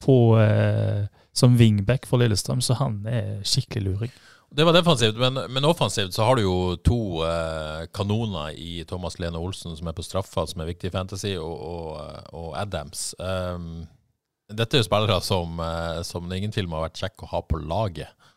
[0.02, 1.06] på, eh,
[1.38, 4.16] som wingback for Lillestrøm, så han er skikkelig luring.
[4.56, 9.20] Det var defensivt, men, men offensivt så har du jo to eh, kanoner i Thomas
[9.22, 13.12] Lene Olsen, som er på straffa, som er viktig i fantasy, og, og, og Adams.
[13.22, 13.86] Um,
[14.46, 17.30] dette er jo spillere som, eh, som det ingen tvil om har vært kjekk å
[17.32, 18.28] ha på laget.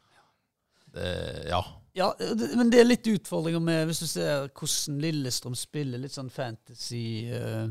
[0.89, 1.12] Det,
[1.52, 1.62] ja.
[1.93, 2.10] Ja,
[2.58, 7.28] men det er litt utfordringer med Hvis du ser hvordan Lillestrøm spiller litt sånn fantasy
[7.30, 7.65] uh,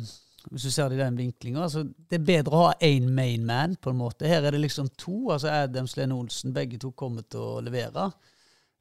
[0.51, 1.65] Hvis du ser det i den vinklinga.
[1.65, 4.29] Altså, det er bedre å ha én main man, på en måte.
[4.31, 5.33] Her er det liksom to.
[5.35, 8.11] altså Adams Lene Olsen, begge to kommer til å levere.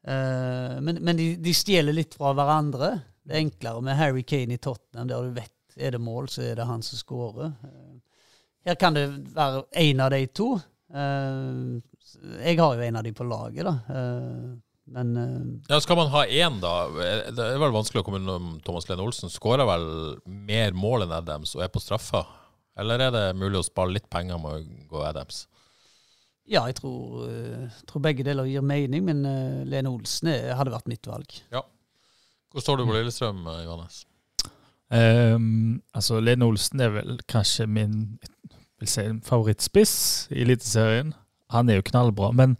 [0.06, 2.92] Uh, men men de, de stjeler litt fra hverandre.
[3.26, 6.42] Det er enklere med Harry Kane i Tottenham, der du vet er det mål, så
[6.42, 7.52] er det han som skårer.
[8.68, 10.54] Her kan det være én av de to.
[10.92, 11.76] Eh,
[12.44, 13.74] jeg har jo en av de på laget, da.
[13.88, 14.48] Eh,
[14.92, 16.74] men eh, ja, Skal man ha én, da?
[17.32, 19.32] Det er vel vanskelig å komme innom Thomas Lene Olsen.
[19.32, 19.86] Skårer vel
[20.26, 22.26] mer mål enn Adams og er på straffa?
[22.78, 25.46] Eller er det mulig å spare litt penger med å gå Adams?
[26.48, 27.26] ja, jeg tror,
[27.84, 29.18] tror begge deler gir mening, men
[29.68, 31.34] Lene Olsen hadde vært mitt valg.
[31.52, 33.98] Hvor står du på Lillestrøm, Johannes?
[34.88, 38.16] Um, altså, Lene Olsen er vel kanskje min
[38.78, 39.94] vil si, favorittspiss
[40.34, 41.14] i Eliteserien.
[41.54, 42.56] Han er jo knallbra, men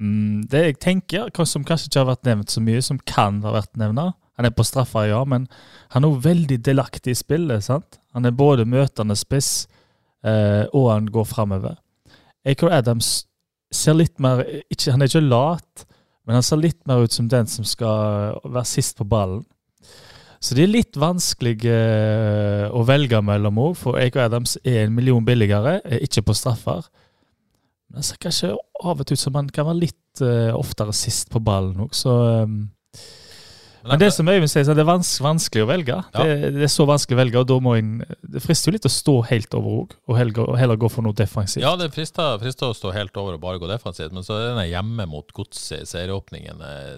[0.00, 3.54] mm, det jeg tenker, som kanskje ikke har vært nevnt så mye, som kan ha
[3.58, 5.46] vært nevnt Han er på straffa, ja, men
[5.92, 7.64] han er også veldig delaktig i spillet.
[7.64, 8.00] sant?
[8.14, 9.68] Han er både møtende spiss,
[10.24, 11.76] eh, og han går framover.
[12.44, 13.26] Acor Adams
[13.72, 15.86] ser litt mer ikke, Han er ikke lat,
[16.26, 19.44] men han ser litt mer ut som den som skal være sist på ballen.
[20.42, 24.94] Så det er litt vanskelig eh, å velge mellom òg, for Eiko Adams er en
[24.96, 26.88] million billigere, er ikke på straffer.
[27.92, 30.94] Men det ser kanskje av og til ut som han kan være litt eh, oftere
[30.96, 32.64] sist på ballen òg, så um,
[33.86, 35.94] Men det som Øyvind sier, det er det vans vanskelig å velge.
[36.14, 36.26] Ja.
[36.26, 38.86] Det, det er så vanskelig å velge, og da må en Det frister jo litt
[38.86, 41.62] å stå helt over òg, og heller, gå for noe defensivt.
[41.62, 44.48] Ja, det frister, frister å stå helt over og bare gå defensivt, men så er
[44.52, 46.94] denne hjemme mot godset i serieåpningen eh,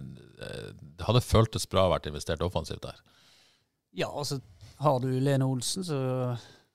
[0.48, 3.00] eh, Det hadde føltes bra å vært investert offensivt der.
[3.94, 4.40] Ja, altså
[4.82, 5.98] har du Lene Olsen, så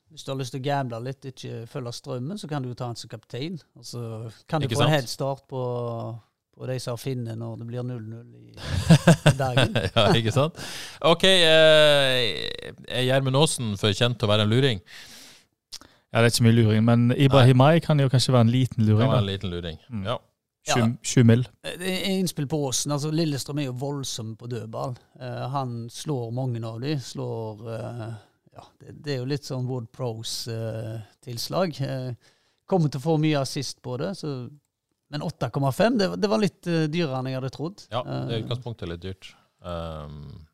[0.09, 2.77] hvis du har lyst til å gamble litt, ikke følge strømmen, så kan du jo
[2.79, 3.59] ta han som kaptein.
[3.77, 4.01] Og så
[4.49, 4.95] kan du Ikke få en sant?
[4.95, 5.61] headstart på,
[6.57, 9.77] på de som har funnet når det blir 0-0 i, i Bergen.
[9.95, 10.57] ja, ikke sant?
[11.05, 14.81] OK, eh, er Gjermund Aasen for kjent til å være en luring?
[16.09, 19.05] Ja, det er ikke mye luring, men Ibrahimai kan jo kanskje være en liten luring.
[19.11, 19.21] var da.
[19.21, 19.77] en liten luring.
[19.93, 20.07] Mm.
[20.09, 20.15] Ja.
[20.67, 20.75] Ja.
[20.75, 21.45] 20 20 mil.
[21.63, 22.91] Det er innspill på Åsen.
[22.91, 24.97] altså Lillestrøm er jo voldsom på dødball.
[25.21, 26.97] Uh, han slår mange av de.
[27.03, 28.09] Slår uh,
[28.53, 31.79] ja, det, det er jo litt sånn Wood Pros-tilslag.
[32.69, 34.13] kommer til å få mye assist på det.
[34.19, 34.33] Så,
[35.09, 37.87] men 8,5 det, det var litt uh, dyrere enn jeg hadde trodd.
[37.89, 39.31] Ja, det er Eh, utgangspunktet litt dyrt.
[39.59, 40.45] Um,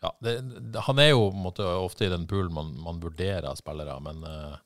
[0.00, 0.40] ja, det,
[0.72, 3.98] det, han er jo på en måte, ofte i den poolen man, man vurderer spillere,
[4.04, 4.56] men, eh,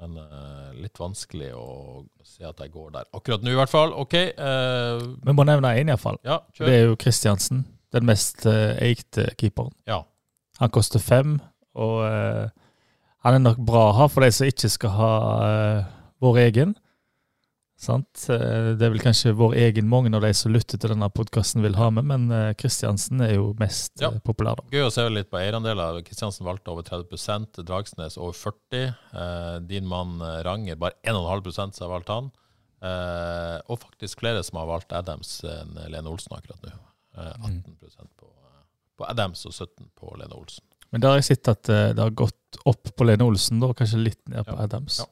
[0.00, 1.66] men uh, litt vanskelig å
[2.26, 3.06] se at jeg går der.
[3.14, 3.92] Akkurat nå, i hvert fall.
[4.02, 4.14] OK.
[4.14, 6.18] eh, Vi må nevne én, iallfall.
[6.26, 7.64] ja, Det er jo Kristiansen.
[7.94, 9.70] Den mest uh, eikte keeperen.
[9.86, 10.00] Ja.
[10.58, 11.36] Han koster fem,
[11.74, 12.48] og eh,
[13.26, 15.12] han er nok bra å ha for de som ikke skal ha
[15.46, 15.86] eh,
[16.22, 16.74] vår egen.
[17.76, 18.26] Sant?
[18.30, 21.60] Eh, Det er vel kanskje vår egen mange av de som lytter til denne podkasten
[21.64, 24.10] vil ha med, men eh, Kristiansen er jo mest Ja.
[24.12, 24.62] eh, populær, da.
[24.70, 26.02] Gøy å se litt på eierandeler.
[26.06, 31.88] Kristiansen valgte over 30% Dragsnes over 40 eh, Din mann eh, Ranger bare 1,5 som
[31.90, 32.30] har valgt han.
[32.84, 36.72] Eh, og faktisk flere som har valgt Adams enn Lene Olsen akkurat nå.
[37.16, 37.76] Eh, 18
[38.18, 38.62] på, eh,
[38.98, 40.64] på Adams og 17 på Lene Olsen.
[40.92, 43.72] Men der har jeg sett at eh, det har gått opp på Lene Olsen, da,
[43.74, 44.62] kanskje litt ned på Ja.
[44.68, 45.00] Adams.
[45.02, 45.06] Ja.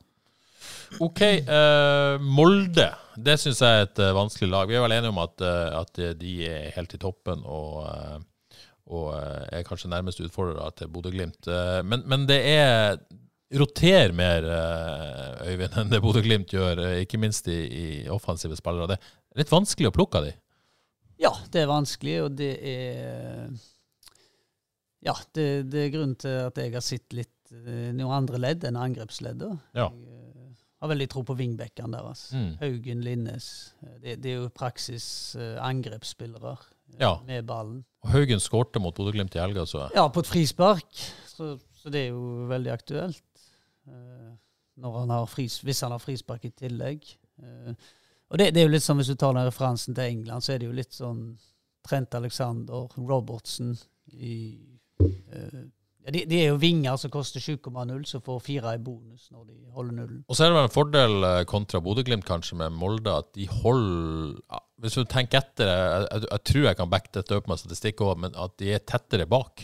[1.01, 1.23] OK.
[1.47, 2.89] Uh, Molde.
[3.17, 4.69] Det syns jeg er et uh, vanskelig lag.
[4.69, 7.83] Vi er vel enige om at, uh, at de er helt i toppen og,
[8.93, 11.49] og er kanskje nærmest utfordrere til Bodø-Glimt.
[11.89, 12.99] Men, men det er
[13.53, 14.47] Roter mer,
[15.45, 18.95] Øyvind, enn det Bodø-Glimt gjør, ikke minst i, i offensive spillere.
[18.95, 18.97] Det
[19.37, 20.33] er litt vanskelig å plukke av de.
[21.21, 23.53] Ja, det er vanskelig, og det er
[25.05, 28.79] Ja, det, det er grunnen til at jeg har sett litt noen andre ledd enn
[28.81, 29.61] angrepsleddet.
[29.77, 29.91] Ja.
[29.93, 30.12] Jeg
[30.83, 32.27] har veldig tro på vingbekkene deres.
[32.35, 32.51] Mm.
[32.61, 33.49] Haugen, Linnes.
[33.83, 35.07] Eh, Det, det er jo praksis
[35.39, 37.15] eh, angrepsspillere eh, Ja.
[37.27, 37.85] med ballen.
[38.03, 39.87] Og Haugen skårte mot Bodø-Glimt i helga, så.
[39.95, 40.89] Ja, på et frispark,
[41.31, 43.23] så, så det er jo veldig aktuelt.
[43.87, 44.33] eh,
[44.83, 47.05] han har fris, hvis han har frispark i tillegg.
[47.43, 47.75] Eh,
[48.33, 50.55] Og det, det er jo litt som hvis du tar den referansen til England, så
[50.55, 51.37] er det jo litt sånn
[51.87, 53.75] Trent Alexander, Robertsen
[54.15, 54.59] i
[55.03, 55.63] eh,
[56.11, 59.59] de, de er jo vinger som koster 7,0, så får fire i bonus når de
[59.77, 60.23] holder nullen.
[60.27, 63.47] Og så er det vel en fordel eh, kontra Bodø-Glimt kanskje med Molde, at de
[63.51, 67.47] holder ja, Hvis du tenker etter, jeg, jeg, jeg tror jeg kan backe dette opp
[67.53, 69.63] med statistikk òg, men at de er tettere bak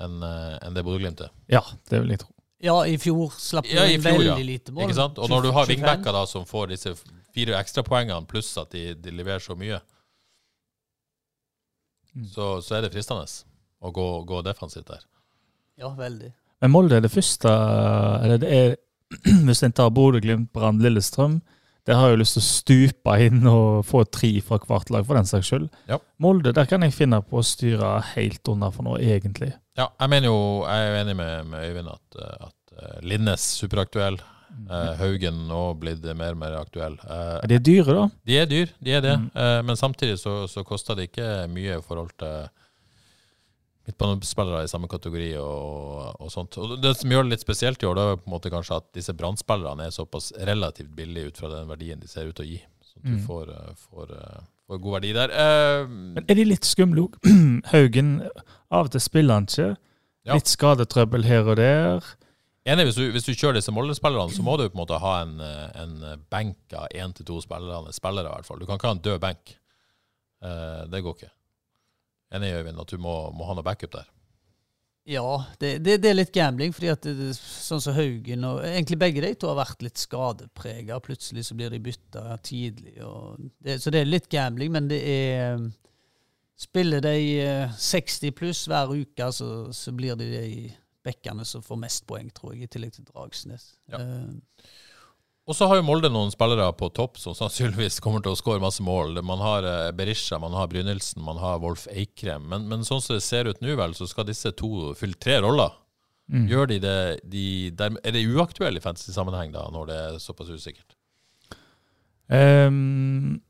[0.00, 1.34] enn en det Bodø-Glimt er.
[1.52, 2.30] Ja, det vil jeg tro.
[2.64, 4.46] Ja, i fjor slapp de Ja, inn fjor, veldig ja.
[4.48, 4.86] lite mål.
[4.86, 5.18] Ikke sant?
[5.20, 6.94] Og når du har vingbacker da som får disse
[7.36, 9.82] fire ekstrapoengene, pluss at de, de leverer så mye,
[12.14, 12.28] Mm.
[12.30, 13.24] så, så er det fristende
[13.82, 15.00] å gå, gå defensivt der.
[15.80, 16.32] Ja, veldig.
[16.62, 18.76] Men Molde er det første Eller det er
[19.48, 21.40] Hvis en tar Bodø-Glimt, Brann, Lillestrøm
[21.84, 25.04] Det har jeg jo lyst til å stupe inn og få tre fra hvert lag,
[25.04, 25.66] for den saks skyld.
[25.90, 25.98] Ja.
[26.22, 29.50] Molde, der kan jeg finne på å styre helt under for noe, egentlig.
[29.76, 33.44] Ja, jeg mener jo, jeg er enig med, med Øyvind at, eh, at eh, Linnes
[33.60, 34.16] superaktuell.
[34.70, 36.96] Eh, Haugen nå blitt mer og mer aktuell.
[37.04, 38.08] De Er de dyre, da?
[38.24, 39.16] De er dyr, de er det.
[39.20, 39.28] Mm.
[39.44, 42.48] Eh, men samtidig så, så koster det ikke mye i forhold til
[43.86, 46.56] midtbanespillere i samme kategori og, og sånt.
[46.60, 48.78] Og det som gjør det litt spesielt i år, det er på en måte kanskje
[48.80, 52.46] at disse brannspillerne er såpass relativt billige ut fra den verdien de ser ut til
[52.46, 52.60] å gi.
[52.84, 53.20] Så du Mm.
[53.26, 55.28] får, eh, får, eh, får god verdi der.
[55.34, 57.16] Uh, Men er de litt skumle òg?
[57.74, 58.22] Haugen,
[58.70, 59.76] av og til spiller han ikke.
[60.24, 60.34] Ja.
[60.38, 62.00] Litt skadetrøbbel her og der.
[62.64, 65.20] Enig, hvis du, hvis du kjører disse Molde-spillerne, så må du på en måte ha
[65.20, 65.34] en,
[65.76, 68.58] en benk av én til to spillere, spillere i hvert fall.
[68.58, 69.52] Du kan ikke ha en død benk.
[70.40, 71.30] Uh, det går ikke.
[72.34, 74.10] Enig, Øyvind, at du må, må ha noe backup der.
[75.04, 78.96] Ja, det, det, det er litt gambling, fordi at det, sånn som Haugen og egentlig
[79.02, 80.96] begge de to har vært litt skadeprega.
[81.04, 82.94] Plutselig så blir de bytta tidlig.
[83.60, 85.66] Det, så det er litt gambling, men det er
[86.54, 90.50] Spiller de eh, 60 pluss hver uke, så, så blir de de
[91.04, 93.72] bekkene som får mest poeng, tror jeg, i tillegg til Dragsnes.
[93.90, 93.98] Ja.
[93.98, 94.68] Eh,
[95.44, 98.62] Og så har jo Molde noen spillere på topp som sannsynligvis kommer til å skåre
[98.62, 99.18] masse mål.
[99.28, 102.46] Man har eh, Berisha, man har Brynildsen, man har Wolf Eikrem.
[102.48, 105.42] Men, men sånn som det ser ut nå, vel, så skal disse to fylle tre
[105.44, 105.74] roller.
[106.32, 106.46] Mm.
[106.48, 110.48] Gjør de det de, der, Er det uaktuelt i fantasy-sammenheng da, når det er såpass
[110.48, 110.96] usikkert?
[112.32, 113.42] Um,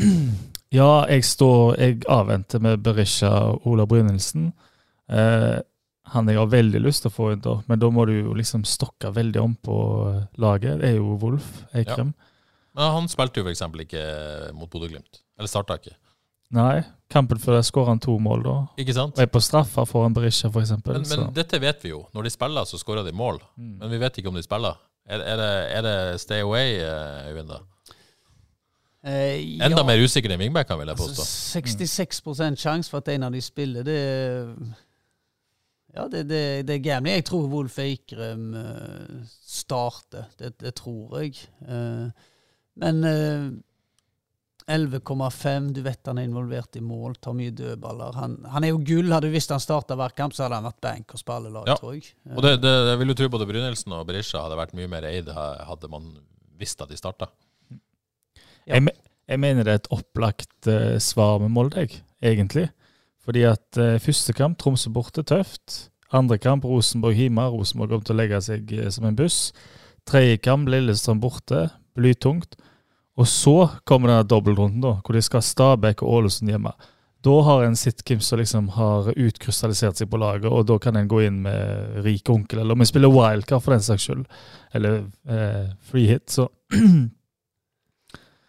[0.72, 4.54] ja, jeg står Jeg avventer med Berisha og Ola Brynildsen.
[5.12, 5.58] Eh,
[6.12, 8.36] han jeg har veldig lyst til å få inn, da, men da må du jo
[8.36, 9.78] liksom stokke veldig om på
[10.10, 10.80] eh, laget.
[10.82, 12.12] Det er jo Wolf Eikrem.
[12.72, 13.64] Men han spilte jo f.eks.
[13.84, 14.04] ikke
[14.56, 15.20] mot Bodø-Glimt.
[15.38, 15.96] Eller starta ikke.
[16.52, 18.54] Nei, kampen før der skårer han to mål, da.
[18.80, 19.16] Ikke sant?
[19.16, 20.98] Og er på straffa foran Berisha, eksempel.
[21.00, 22.02] Men, men dette vet vi jo.
[22.12, 23.40] Når de spiller, så skårer de mål.
[23.56, 23.76] Mm.
[23.80, 24.76] Men vi vet ikke om de spiller.
[25.08, 27.48] Er, er, det, er det stay away, eh, Øyvind?
[27.48, 27.62] da?
[29.04, 31.26] eh, Enda ja, mer usikker enn wingbackene, vil jeg altså, påstå.
[31.88, 34.52] 66 sjanse for at en av de spiller, det er
[35.92, 37.18] Ja, det, det, det er gambling.
[37.20, 40.30] Jeg tror Wolf Eikrem eh, starter.
[40.40, 41.36] Det, det tror jeg.
[41.68, 42.08] Eh,
[42.80, 43.50] men eh,
[44.72, 45.68] 11,5.
[45.76, 48.16] Du vet han er involvert i mål, tar mye dødballer.
[48.16, 49.12] Han, han er jo gull.
[49.12, 51.76] Hadde du visst han starta hver kamp, så hadde han vært bank og lag, Ja.
[51.76, 52.12] tror jeg.
[52.30, 55.08] Og det, det, jeg vil jo tro både Brynildsen og Berisha hadde vært mye mer
[55.10, 56.12] eid hadde man
[56.60, 57.28] visst at de starta.
[58.64, 58.78] Ja.
[58.78, 58.94] Jeg,
[59.28, 61.88] jeg mener det er et opplagt uh, svar med Molde,
[62.22, 62.68] egentlig.
[63.22, 65.88] Fordi at eh, første kamp, Tromsø borte, tøft.
[66.12, 67.44] Andre kamp, Rosenborg hjemme.
[67.54, 69.52] Rosenborg kommer til å legge seg eh, som en buss.
[70.08, 72.58] Tredje kamp, Lillestrøm borte, blytungt.
[73.20, 73.56] Og så
[73.88, 76.72] kommer denne dobbeltrunden, da, hvor de skal ha Stabæk og Ålesund hjemme.
[77.22, 80.96] Da har en sett hvem som liksom har utkrystallisert seg på laget, og da kan
[80.98, 84.24] en gå inn med rik onkel, eller om en spiller wildcard for den saks skyld,
[84.74, 86.48] eller eh, free hit, så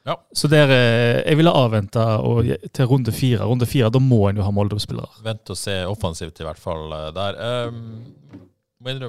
[0.06, 0.16] Ja.
[0.36, 3.46] Så der, eh, jeg ville avvente og, til runde fire.
[3.48, 5.22] Runde fire, Da må en jo ha Molde-spillere.
[5.24, 7.68] Vent og se offensivt, i hvert fall eh, der.
[7.70, 8.04] Um,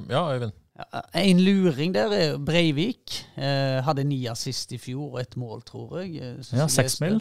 [0.08, 0.52] Ja, Øyvind.
[1.14, 3.24] En luring der er Breivik.
[3.36, 6.16] Eh, hadde ni assist i fjor og ett mål, tror jeg.
[6.22, 7.20] eh, Ja, Seks mil.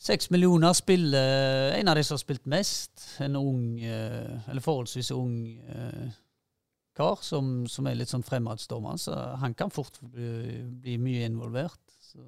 [0.00, 3.16] Seks millioner spiller en av de som har spilt mest.
[3.20, 5.34] En ung, eh, eller forholdsvis ung
[5.68, 6.06] eh,
[6.96, 11.80] kar som, som er litt sånn fremadstormende, så han kan fort bli, bli mye involvert.
[12.00, 12.18] Så.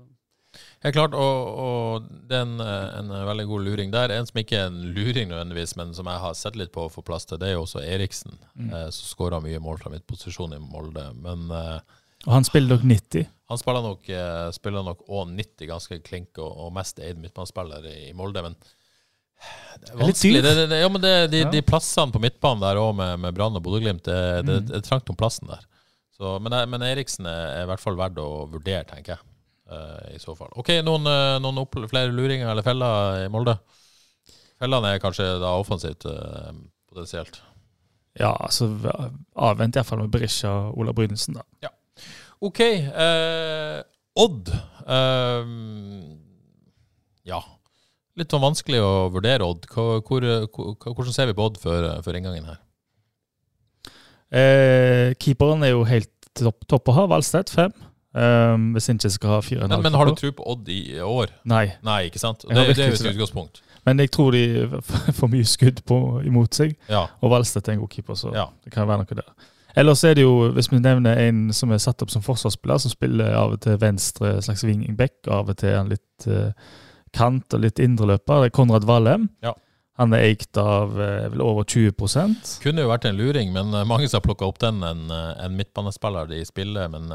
[0.85, 4.13] Helt klart, og, og det er en, en veldig god luring der.
[4.17, 6.91] En som ikke er en luring nødvendigvis, men som jeg har sett litt på å
[6.93, 8.69] få plass til, det er jo også Eriksen, Mm.
[8.75, 11.07] eh, som skåra mye mål fra midtposisjon i Molde.
[11.17, 11.79] Men eh,
[12.27, 13.25] Og han spiller nok 90.
[13.49, 17.89] han spiller nok, eh, spiller nok også 90 ganske klink og, og mest eid midtbanespiller
[17.89, 18.55] i, i Molde, men
[19.83, 20.43] det er vanskelig.
[20.45, 21.51] Det, det, det, ja, men det, de, Ja.
[21.51, 24.71] de plassene på midtbanen der òg, med, med Brann og Bodø-Glimt, det, Mm.
[24.77, 25.65] er trangt om plassen der.
[26.15, 29.29] Så, men, eh, men Eriksen er, er i hvert fall verdt å vurdere, tenker jeg.
[29.71, 30.51] Eh, I så fall.
[30.59, 33.57] OK, noen, eh, noen opp, flere luringer eller feller i Molde?
[34.63, 36.53] Fellene er kanskje da offensivt eh,
[36.91, 37.41] potensielt.
[38.21, 38.69] Ja, altså
[39.41, 41.73] avvent iallfall med Berisha og Ola Brynildsen, da.
[42.43, 42.61] OK.
[42.61, 43.79] Eh,
[44.23, 44.51] Odd.
[44.87, 45.53] Eh,
[47.31, 47.41] ja.
[48.19, 49.69] Litt sånn vanskelig å vurdere Odd.
[49.73, 52.61] Hvor, hvor, hvor, hvordan ser vi på Odd før, før inngangen her?
[54.33, 57.09] Eh, keeperen er jo helt topp, topp å ha.
[57.15, 57.73] Valstedt, fem.
[58.13, 60.99] Um, hvis en ikke skal ha fire Men, men har du tro på Odd i
[61.01, 61.31] år?
[61.49, 61.63] Nei.
[61.83, 62.43] Nei, ikke sant?
[62.45, 63.63] Det, det er jo et utgangspunkt.
[63.87, 64.43] Men jeg tror de
[65.19, 65.97] får mye skudd på,
[66.29, 67.07] imot seg, Ja.
[67.23, 68.45] og Valstedt er en god keeper, så Ja.
[68.65, 69.33] det kan være noe der.
[69.81, 72.93] Ellers er det jo, hvis vi nevner en som er satt opp som forsvarsspiller, som
[72.93, 76.51] spiller av og til venstre slags wingback, av og til en litt uh,
[77.17, 79.31] kant og litt indreløper, det er Konrad Valhem.
[79.43, 79.55] Ja.
[80.03, 83.85] Han er eikt av eh, vel over 20% Kunne jo vært en luring, men eh,
[83.87, 84.81] mange som har plukka opp den.
[84.83, 87.13] En, eh, en midtbanespiller i spillet, men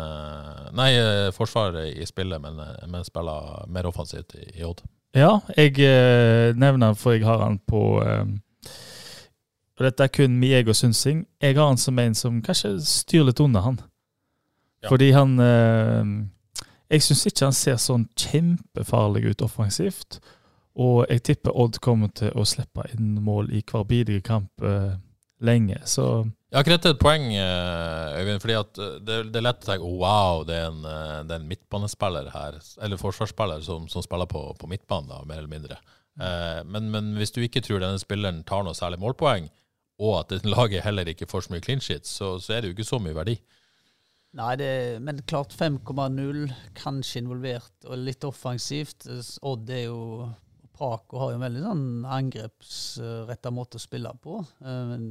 [0.77, 0.91] Nei,
[1.35, 4.83] forsvaret i spillet, men, men spiller mer offensivt i, i Odd.
[5.17, 5.79] Ja, jeg
[6.59, 7.81] nevner han for jeg har han på
[9.77, 11.25] Og dette er kun min egen synsing.
[11.41, 13.79] Jeg har han som en som kanskje styrer litt unna han.
[14.83, 14.91] Ja.
[14.91, 15.37] Fordi han
[16.91, 20.19] Jeg syns ikke han ser sånn kjempefarlig ut offensivt.
[20.77, 24.93] Og jeg tipper Odd kommer til å slippe inn mål i hver bidige kamp eh,
[25.41, 25.79] lenge.
[25.89, 28.41] Så Jeg har ikke rett et poeng, eh, Øyvind.
[28.41, 31.19] fordi at eh, det, det er lett å tenke oh, wow, det er en, eh,
[31.25, 35.41] det er en midtbanespiller her, eller forsvarsspiller som, som spiller på, på midtbanen, da, mer
[35.41, 35.81] eller mindre.
[36.21, 39.49] Eh, men, men hvis du ikke tror denne spilleren tar noe særlig målpoeng,
[39.97, 42.71] og at dette laget heller ikke får så mye clean shit, så, så er det
[42.71, 43.39] jo ikke så mye verdi.
[44.37, 46.43] Nei, det, men klart 5,0,
[46.77, 49.07] kanskje involvert og litt offensivt.
[49.41, 50.01] Odd er jo
[50.77, 51.85] Paco har jo en veldig sånn
[52.17, 54.39] angrepsretta måte å spille på.
[54.61, 55.07] eh, Men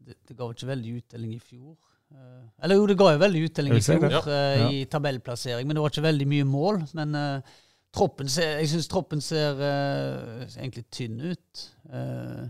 [0.00, 1.74] det, det ga jo ikke veldig uttelling i fjor.
[2.12, 4.68] Eh, Eller jo, det ga jo veldig uttelling i fjor eh, Ja.
[4.70, 6.80] i tabellplassering, men det var ikke veldig mye mål.
[6.98, 7.58] Men uh,
[7.94, 11.64] troppen ser, jeg syns troppen ser uh, egentlig tynn ut.
[11.92, 12.48] Uh,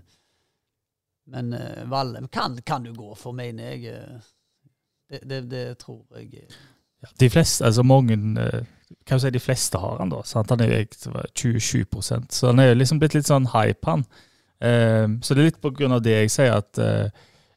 [1.30, 1.52] men
[1.86, 3.92] Vallem kan, kan du gå for, mener jeg.
[3.94, 4.30] eh.
[5.10, 6.32] det, det, det tror jeg.
[6.42, 6.56] eh.
[7.04, 8.64] ja, de fleste, altså mange eh,
[9.06, 10.20] Kan si de fleste har han, da.
[10.26, 10.50] Sant?
[10.50, 14.06] Han er jo eikt 27% så han er jo liksom blitt litt sånn hype, han.
[14.60, 17.08] Eh, så det er litt på grunn av det jeg sier at uh,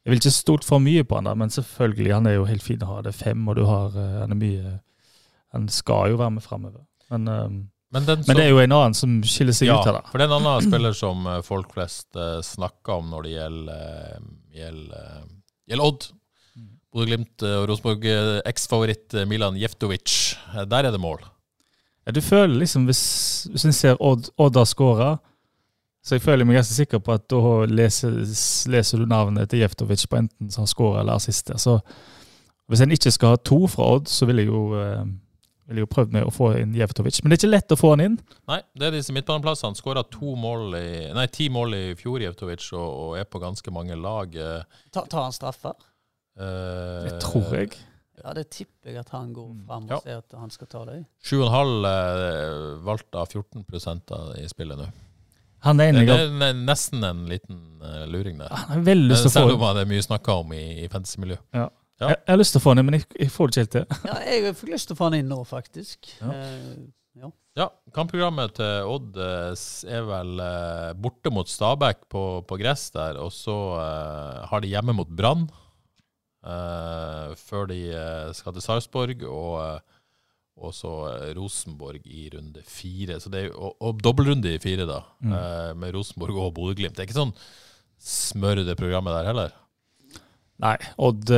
[0.04, 2.64] jeg vil ikke stolt for mye på han da, men selvfølgelig, han er jo helt
[2.64, 3.04] fin å ha.
[3.06, 4.74] Det fem, og du har eh, Han er mye
[5.56, 6.82] Han skal jo være med framover.
[7.14, 7.54] Men, eh,
[7.94, 10.10] Men, den men det er jo en annen som skiller seg ja, ut her, da.
[10.10, 12.20] for det er en annen spiller som eh, folk flest
[12.50, 14.28] snakker om når det gjelder,
[14.60, 15.24] gjelder,
[15.72, 16.08] gjelder Odd.
[16.94, 20.36] Bodø-Glimt eh, og Rosenborg eh, eksfavoritt eh, Milan Jeftovic.
[20.70, 21.24] Der er det mål.
[22.06, 23.04] Ja, du føler liksom, hvis,
[23.52, 25.12] hvis en ser Odd, Odd har skåra,
[26.04, 27.40] så jeg føler meg ganske sikker på at da
[27.72, 28.18] leser,
[28.68, 31.56] leser du navnet til Jeftovic på enten som skårer eller assister.
[31.56, 31.78] Så
[32.68, 35.06] hvis en ikke skal ha to fra Odd, så vil jeg jo, eh,
[35.72, 37.22] vil jeg jo prøvd med å få inn Jeftovic.
[37.24, 38.20] Men det er ikke lett å få han inn.
[38.52, 39.80] Nei, det er disse midtbaneplassene.
[39.80, 43.72] Skåra to mål i Nei, ti mål i fjor, Jeftovic, og, og er på ganske
[43.76, 44.36] mange lag.
[44.36, 45.80] eh, Ta, tar han straffer?
[46.38, 47.74] Eh, Det tror jeg.
[48.24, 50.00] Ja, det tipper jeg at han går fram og Ja.
[50.06, 51.00] sier at han skal ta det.
[51.26, 53.64] 7,5 eh, valgt av 14
[54.12, 54.88] av i spillet nå.
[55.64, 58.52] Han er enig det er nesten en liten uh, luring der.
[58.52, 60.90] Han har lyst til å få Selv om det er mye snakka om i, i
[60.92, 61.38] fantasy-miljø.
[61.56, 61.70] ja.
[62.02, 62.10] Ja.
[62.10, 63.62] Jeg, jeg har lyst til å få han inn, men jeg, jeg får det ikke
[63.64, 63.98] helt til.
[64.10, 66.12] Ja, jeg fikk lyst til å få han inn nå, faktisk.
[66.20, 66.34] Ja.
[66.34, 66.84] Eh,
[67.54, 69.52] Ja, kampprogrammet til Odd eh,
[69.94, 73.54] er vel eh, borte mot Stabæk på, på gress der, og så
[74.50, 75.46] har de hjemme mot Brann.
[76.44, 80.00] Eh, før de eh, skal til Sarpsborg, og, eh,
[80.64, 80.92] og så
[81.38, 83.18] Rosenborg i runde fire.
[83.24, 85.34] Så det er, og, og dobbeltrunde i fire, da, Mm.
[85.40, 86.96] eh, med Rosenborg og Bodø-Glimt.
[86.96, 87.36] Det er ikke sånn
[88.04, 89.52] smør det programmet der heller.
[90.64, 91.32] Nei, Odd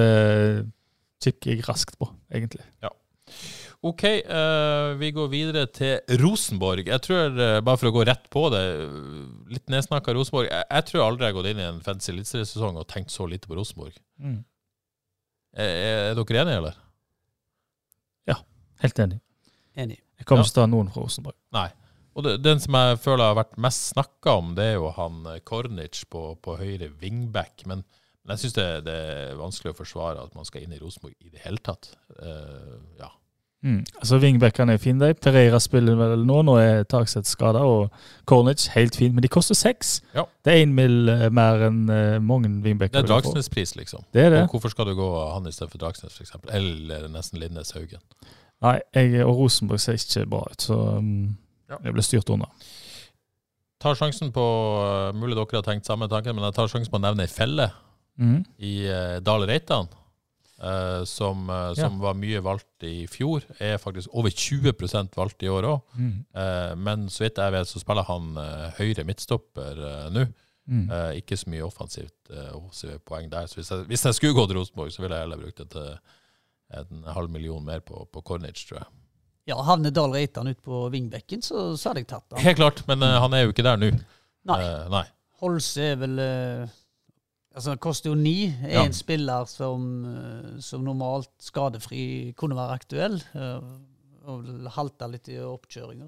[1.24, 2.66] kikker jeg raskt på, egentlig.
[3.86, 6.88] OK, eh, vi går videre til Rosenborg.
[6.90, 8.62] Jeg tror, bare for å gå rett på det,
[9.54, 12.80] litt nedsnakka Rosenborg Jeg, jeg tror aldri jeg har gått inn i en fancy eliteseriesesong
[12.82, 13.94] og tenkt så lite på Rosenborg.
[14.22, 14.40] Mm.
[15.56, 16.78] Er, er, er dere enige, eller?
[18.28, 18.36] Ja,
[18.84, 19.20] Helt enig.
[19.76, 20.00] enig.
[20.20, 20.48] Jeg kommer Ja.
[20.48, 21.38] ikke til å ta noen fra Rosenborg.
[21.56, 21.70] Nei.
[22.16, 25.26] Og det, den som jeg føler har vært mest snakka om, det er jo han
[25.28, 27.66] eh, Kornic på, på høyre wingback.
[27.68, 27.84] Men,
[28.24, 31.16] men jeg syns det, det er vanskelig å forsvare at man skal inn i Rosenborg
[31.20, 31.92] i det hele tatt.
[32.22, 33.10] Uh, ja.
[33.64, 33.80] Mm.
[33.98, 35.16] Altså Vingbekkene er fine, de.
[35.18, 36.42] Pereira spiller vel nå.
[36.46, 37.90] Nå er Tagseth skada, og
[38.30, 39.14] Cornic helt fin.
[39.16, 40.02] Men de koster seks.
[40.14, 40.28] Ja.
[40.46, 41.86] Det er én mil eh, mer enn
[42.22, 43.08] mange mange Det er.
[43.10, 44.06] Dragsnes-pris, liksom.
[44.14, 44.44] Det er det.
[44.46, 46.36] Og hvorfor skal du gå han istedenfor Dragsnes, f.eks.?
[46.54, 48.04] Eller nesten Lindnes Haugen?
[48.64, 51.38] Nei, jeg, og Rosenborg ser ikke bra ut, så um,
[51.70, 51.80] Ja.
[51.84, 52.48] jeg ble styrt unna.
[53.82, 56.98] tar sjansen på uh, Mulig dere har tenkt samme tanken, men jeg tar sjansen på
[56.98, 57.70] å nevne ei felle
[58.18, 58.40] mm.
[58.58, 59.90] i uh, Dale Reitan.
[60.62, 63.46] Uh, som uh, som var mye valgt i fjor.
[63.60, 66.00] Er faktisk over 20% valgt i år òg.
[66.00, 66.18] Mm.
[66.82, 70.28] men så vidt jeg vet, så spiller han uh, høyre midtstopper uh, nå.
[70.66, 70.90] Mm.
[70.90, 73.48] Uh, ikke så mye offensivt uh, offensive poeng der.
[73.48, 75.92] Så hvis jeg, hvis jeg skulle gått Rosenborg, så ville jeg heller brukt det til
[76.74, 78.88] en halv million mer på, på Cornic, tror jeg.
[79.52, 82.42] Ja, Havner Dahl Reitan ut på vingbekken, så, så hadde jeg tatt han.
[82.42, 83.92] Helt klart, men uh, han er jo ikke der nå.
[84.50, 84.58] Nei.
[84.62, 85.06] Uh, nei.
[85.44, 86.18] Holse er vel
[87.56, 88.50] Altså, det koster jo ni.
[88.68, 88.84] Er Ja.
[88.84, 93.22] en spiller som, eh, som normalt skadefri kunne være aktuell.
[93.34, 93.62] eh,
[94.28, 94.44] og
[94.74, 96.08] halta litt i oppkjøringa.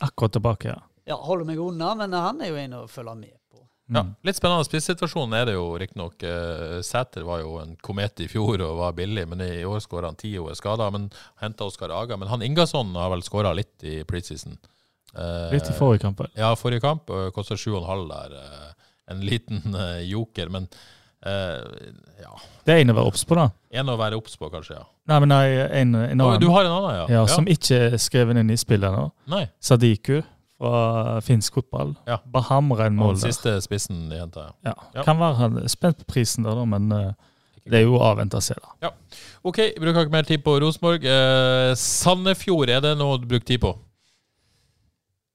[0.00, 0.78] Akkurat tilbake, ja.
[1.06, 3.58] ja, holder meg unna, men han er jo en å følge med på.
[3.90, 3.96] Mm.
[3.96, 6.22] Ja, litt spennende spissituasjon er det jo riktignok.
[6.22, 10.06] Uh, Sæter var jo en komet i fjor og var billig, men i år skåra
[10.06, 10.86] han ti og er skada.
[10.94, 11.10] Men
[11.42, 12.16] henta Oskar Aga.
[12.16, 14.56] Men han Ingasson har vel skåra litt i preseason.
[15.52, 16.22] Litt i forrige kamp.
[16.38, 17.10] Ja, forrige kamp.
[17.34, 18.74] Kosta 7,5 der.
[19.12, 20.50] En liten uh, joker.
[20.52, 20.66] Men
[21.26, 21.62] uh,
[22.22, 22.32] ja,
[22.66, 23.48] Det er en å være obs på, da.
[23.78, 24.80] en å være obs på, kanskje.
[24.80, 24.86] ja.
[25.10, 25.46] Nei, men nei,
[25.82, 27.06] en, en annen du har en annen, ja?
[27.16, 29.08] ja, som ikke er skrevet inn i spillet nå.
[29.32, 30.20] Nei, Sadiku
[30.62, 31.96] fra finsk fotball.
[32.06, 32.20] Ja.
[32.30, 33.32] Bahamra en mål den der.
[33.34, 34.52] siste spissen de henta.
[34.62, 34.76] Ja.
[34.94, 35.02] Ja.
[35.02, 37.32] Kan være han spent på prisen der, da, men uh,
[37.66, 38.54] det er jo avventa å se.
[38.54, 38.76] da.
[38.86, 38.92] Ja.
[39.42, 41.02] OK, bruker ikke mer tid på Rosenborg.
[41.02, 43.74] Uh, Sandefjord, er det noe du bruker tid på?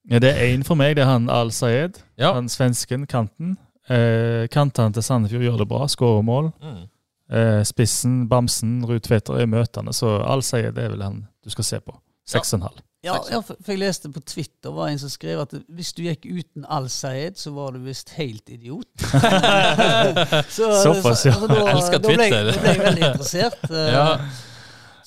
[0.08, 0.96] Ja, det er én for meg.
[0.96, 2.00] Det er han Al Sayed.
[2.16, 2.32] Ja.
[2.38, 3.58] Han svensken, kanten.
[3.90, 6.52] Eh, kantene til Sandefjord gjør det bra, skårer mål.
[6.64, 6.82] Mm.
[7.28, 11.64] Eh, spissen, Bamsen, Ruud Tveter er møtende, så Al det er vel han du skal
[11.64, 11.96] se på.
[12.28, 12.82] 6,5.
[13.06, 16.02] Ja, ja, ja, for jeg leste på Twitter var en som skrev at hvis du
[16.04, 18.90] gikk uten Al-Sayed, så var du visst helt idiot.
[20.58, 21.36] så, Såpass, ja.
[21.38, 22.50] så da, Jeg elsker da ble, Twitter.
[22.50, 23.68] Da ble jeg veldig interessert.
[23.70, 24.08] eh, Ja.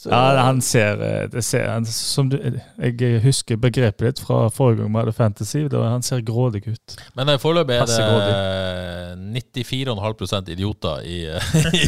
[0.01, 2.37] Så- Ja, han ser, eh, det ser han, som du,
[2.79, 5.67] Jeg husker begrepet ditt fra forrige gang vi hadde Fantasy.
[5.69, 6.97] Da han ser grådig ut.
[7.17, 11.19] Men eh, foreløpig er det 94,5% idioter i,
[11.81, 11.85] i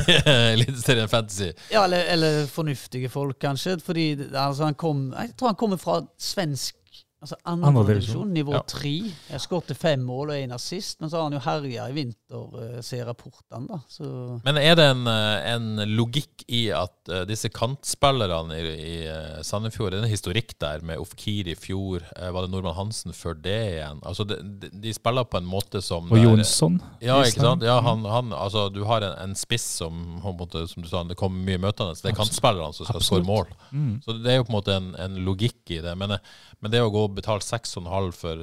[0.52, 1.50] Eliteserien Fantasy.
[1.72, 3.78] Ja, eller, eller fornuftige folk, kanskje.
[3.84, 6.74] Fordi altså, han kom Jeg tror han kommer fra svensk
[7.22, 8.12] altså Andre andre divisjon.
[8.12, 8.62] divisjon, nivå Ja.
[8.66, 8.92] tre.
[9.30, 12.76] Jeg skåret fem mål og én assist, men så har han jo herja i vinter,
[12.76, 13.78] eh, ser rapportene, da.
[13.88, 19.42] Så Men er det en, eh, en logikk i at eh, disse kantspillerne i, i
[19.42, 22.02] Sandefjord, det er en historikk der med Ofkir i fjor,
[22.32, 24.00] var det Nordmann Hansen før det igjen?
[24.02, 26.80] Altså, de, de, de spiller på en måte som Og Jonsson.
[27.00, 27.62] Ja, ikke sant?
[27.62, 30.88] Ja, han, han, altså, du har en, en spiss som, på en måte, som du
[30.88, 31.94] sa, det kommer mye møtende.
[31.96, 32.32] Så det er Absolutt.
[32.32, 33.46] kantspillerne som skal skåre mål.
[33.72, 34.00] Mm.
[34.04, 35.96] Så det er jo på en måte en, en logikk i det.
[35.98, 36.16] Men,
[36.60, 38.42] men det å gå betale 6,5 for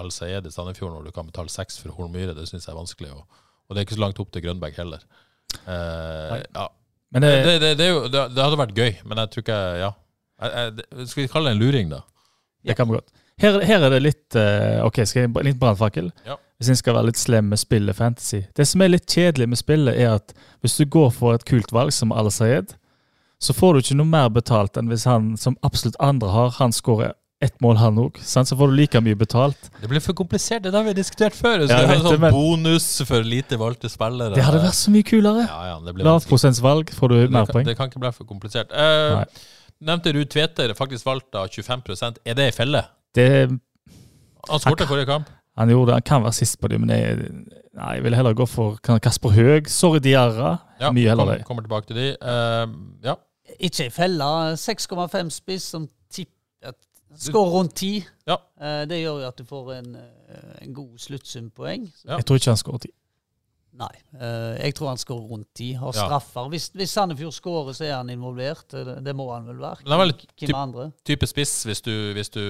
[0.00, 2.80] Al Sayed i Sandefjord når du kan betale 6 for Hornmyre, det syns jeg er
[2.80, 3.12] vanskelig.
[3.12, 5.04] Og, og det er ikke så langt opp til Grønberg heller.
[5.64, 6.66] Eh, ja.
[7.14, 9.92] Men det, det, det, jo, det, det hadde vært gøy, men jeg tror ikke Ja.
[10.36, 12.02] Jeg, jeg, skal vi kalle det en luring, da?
[12.66, 13.12] det kan vi godt.
[13.40, 16.10] Her, her er det litt eh, Ok, skal jeg litt brannfakkel?
[16.26, 16.36] Ja.
[16.56, 18.42] Hvis en skal være litt slem med spillet fantasy.
[18.56, 20.32] Det som er litt kjedelig med spillet, er at
[20.64, 22.72] hvis du går for et kult valg som Al Sayed,
[23.38, 26.72] så får du ikke noe mer betalt enn hvis han som absolutt andre har, han
[26.72, 27.12] skårer
[27.44, 28.16] ett mål, han òg.
[28.24, 29.68] Så får du like mye betalt.
[29.82, 31.66] Det blir for komplisert, det har vi diskutert før.
[31.66, 34.34] Så Ja, vi det, sånn men- bonus for lite valgte spillere.
[34.34, 35.46] Det hadde vært så mye kulere.
[35.46, 36.30] ja, ja, det blir vanskelig.
[36.30, 37.64] Lavprosentsvalg, får du det, mer poeng.
[37.66, 38.72] det kan ikke bli for komplisert.
[38.72, 39.24] Uh,
[39.82, 42.84] nevnte Ruud Tveter, faktisk valgt av 25 Er det ei felle?
[43.14, 43.50] Det,
[44.48, 45.26] Han skårte forrige kamp.
[45.58, 47.16] han gjorde det, han kan være sist på det, men jeg,
[47.74, 49.68] nei, jeg vil heller gå for Kasper Høeg.
[49.68, 50.58] Sorry, Diarra.
[50.80, 51.44] Ja, Mye heller kom, det.
[51.44, 52.16] kommer tilbake til de.
[52.22, 52.66] Uh,
[53.04, 53.14] ja.
[53.60, 54.24] Ikke ei felle.
[54.56, 55.88] 6,5 spiss som
[57.18, 58.04] Skår rundt 10.
[58.26, 58.38] Ja.
[58.60, 61.90] Eh, Det gjør jo at du får en, eh, en god sluttsumpoeng.
[62.04, 62.16] Ja.
[62.20, 62.92] Jeg tror ikke han skårer ti.
[63.76, 63.92] Nei.
[64.18, 65.74] eh, Jeg tror han skårer rundt 10.
[65.76, 66.06] Har Ja.
[66.06, 66.48] straffer.
[66.48, 68.64] Hvis, hvis Sandefjord skårer, så er han involvert.
[68.72, 69.82] Det, det må han vel være.
[69.84, 70.92] Men det er vel Hvem typ- andre?
[71.04, 72.40] Type spiss, hvis du, hvis du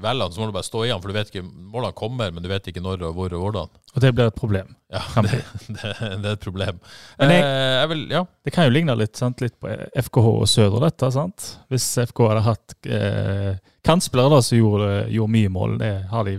[0.00, 2.32] velger han, så må du bare stå i han, for du vet ikke Målene kommer,
[2.32, 3.68] men du vet ikke når og hvor og hvordan.
[3.94, 4.74] Og det blir et problem.
[4.90, 6.80] Ja, det, det, det er et problem.
[7.18, 8.24] Men jeg- eh, jeg vil, ja.
[8.44, 9.40] Det kan jo ligne litt, sant?
[9.44, 9.68] litt på
[10.00, 11.12] FKH og Søder, dette.
[11.12, 11.58] sant?
[11.68, 16.38] Hvis FK hadde hatt eh, kantspillere da, som gjorde, gjorde mye mål, det har de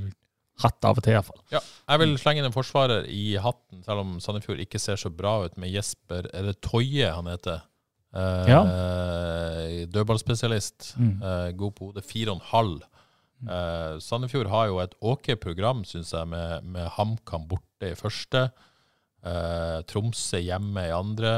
[0.63, 1.41] hatt av og til iallfall.
[1.51, 1.59] ja.
[1.85, 5.35] Jeg vil slenge inn en forsvarer i hatten, selv om Sandefjord ikke ser så bra
[5.45, 7.61] ut, med Jesper Er det Toje han heter?
[8.15, 10.95] Eh, Dødballspesialist.
[10.97, 11.15] Mm.
[11.21, 12.05] Eh, god på hodet.
[12.07, 12.85] Fire og en halv.
[13.45, 18.47] Eh, Sandefjord har jo et ok program, syns jeg, med, med HamKam borte i første.
[19.25, 21.35] Eh, Tromsø hjemme i andre.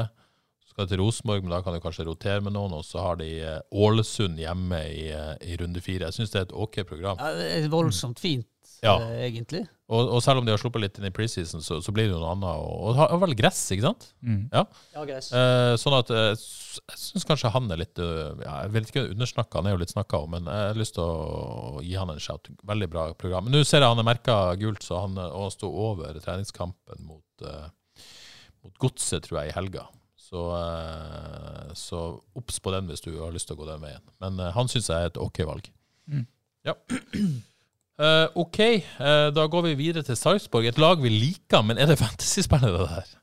[0.78, 2.76] Skal til Rosenborg, men da kan du kanskje rotere med noen.
[2.78, 6.06] Og så har de eh, Ålesund hjemme i, eh, i runde fire.
[6.06, 7.18] Jeg syns det er et ok program.
[7.18, 8.46] Ja, det er voldsomt fint,
[8.86, 8.94] Ja.
[9.02, 9.64] eh, egentlig.
[9.90, 12.14] Og, og selv om de har sluppet litt inn i preseason, så, så blir det
[12.14, 12.62] jo noe annet.
[12.62, 14.06] Og, og har vel gress, ikke sant?
[14.22, 14.44] Mm.
[14.54, 14.68] Ja,
[15.08, 15.32] gress.
[15.34, 19.06] Eh, sånn at eh, jeg syns kanskje han er litt eh, ja, Jeg vil ikke
[19.16, 22.14] undersnakke, han er jo litt snakka om, men jeg har lyst til å gi han
[22.14, 22.52] en shout.
[22.70, 23.48] Veldig bra program.
[23.50, 26.22] Men nå ser jeg han er merka gult, så han, eh, og han sto over
[26.22, 27.66] treningskampen mot, uh,
[28.62, 29.88] mot Godset, tror jeg, i helga.
[30.28, 32.00] Så, eh, så
[32.36, 34.04] obs på den hvis du har lyst til å gå den veien.
[34.24, 35.70] Men eh, han syns jeg er et OK valg.
[36.12, 36.26] Mm.
[36.68, 36.74] Ja.
[37.98, 38.60] Uh, OK,
[39.00, 40.68] uh, da går vi videre til Sarpsborg.
[40.68, 43.14] Et lag vi liker, men er det fantasyspillere der?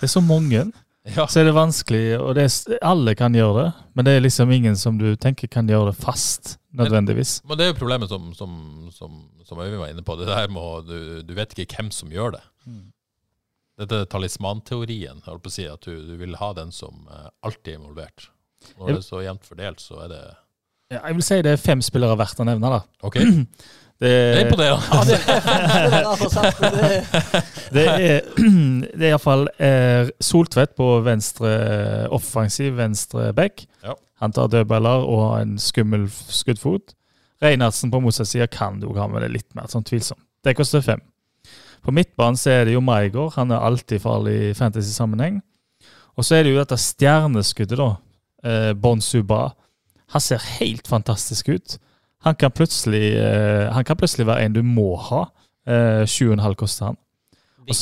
[0.00, 0.64] Det er så mange,
[1.04, 1.26] Ja.
[1.28, 2.02] så er det vanskelig.
[2.18, 5.46] Og det er, alle kan gjøre det, men det er liksom ingen som du tenker
[5.52, 7.36] kan gjøre det fast, nødvendigvis.
[7.46, 8.58] Men det er jo problemet som, som,
[8.90, 10.18] som, som Øyvind var inne på.
[10.18, 12.42] Det der med du, du vet ikke hvem som gjør det.
[13.80, 15.18] Dette er talismanteorien.
[15.18, 17.78] Jeg holdt på å si At du, du vil ha den som eh, alltid er
[17.80, 18.28] involvert.
[18.78, 20.20] Når det er så jevnt fordelt, så er det
[20.94, 22.80] Ja, jeg vil si det er fem spillere verdt å nevne, da.
[23.04, 23.14] OK.
[23.94, 24.84] Det Det, er imponerende.
[27.74, 28.20] Det er det- det er,
[28.94, 31.50] er iallfall eh, Soltvedt på venstre
[32.14, 33.64] offensiv venstre back.
[33.84, 33.94] Ja.
[34.22, 36.94] Han tar dødballer og har en skummel skuddfot.
[37.42, 40.22] Reinhardsen på motsatt side kan du ha, med det litt mer sånn tvilsomt.
[40.44, 41.00] Det koster fem.
[41.84, 43.34] På midtbanen så er det jo Maigård.
[43.36, 45.42] Han er alltid farlig i fantasy-sammenheng.
[46.16, 47.90] Og så er det jo dette stjerneskuddet, da.
[48.44, 49.50] Eh, Bon Suba.
[50.14, 51.78] Han ser helt fantastisk ut.
[52.24, 55.26] Han kan plutselig, eh, han kan plutselig være en du må ha.
[55.66, 57.00] Eh, 7,5 koster han.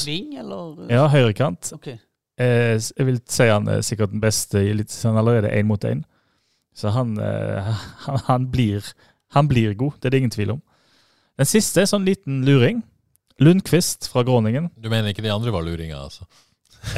[0.07, 0.87] Ving, eller?
[0.91, 1.73] Ja, høyrekant.
[1.75, 1.99] Okay.
[2.39, 6.05] Eh, jeg vil si han er sikkert den beste i Eliteserien allerede, én mot én.
[6.75, 7.63] Så han, eh,
[8.07, 8.87] han, han, blir,
[9.35, 10.63] han blir god, det er det ingen tvil om.
[11.39, 12.83] Den siste er sånn liten luring.
[13.41, 14.69] Lundqvist fra Groningen.
[14.77, 16.27] Du mener ikke de andre var luringer, altså?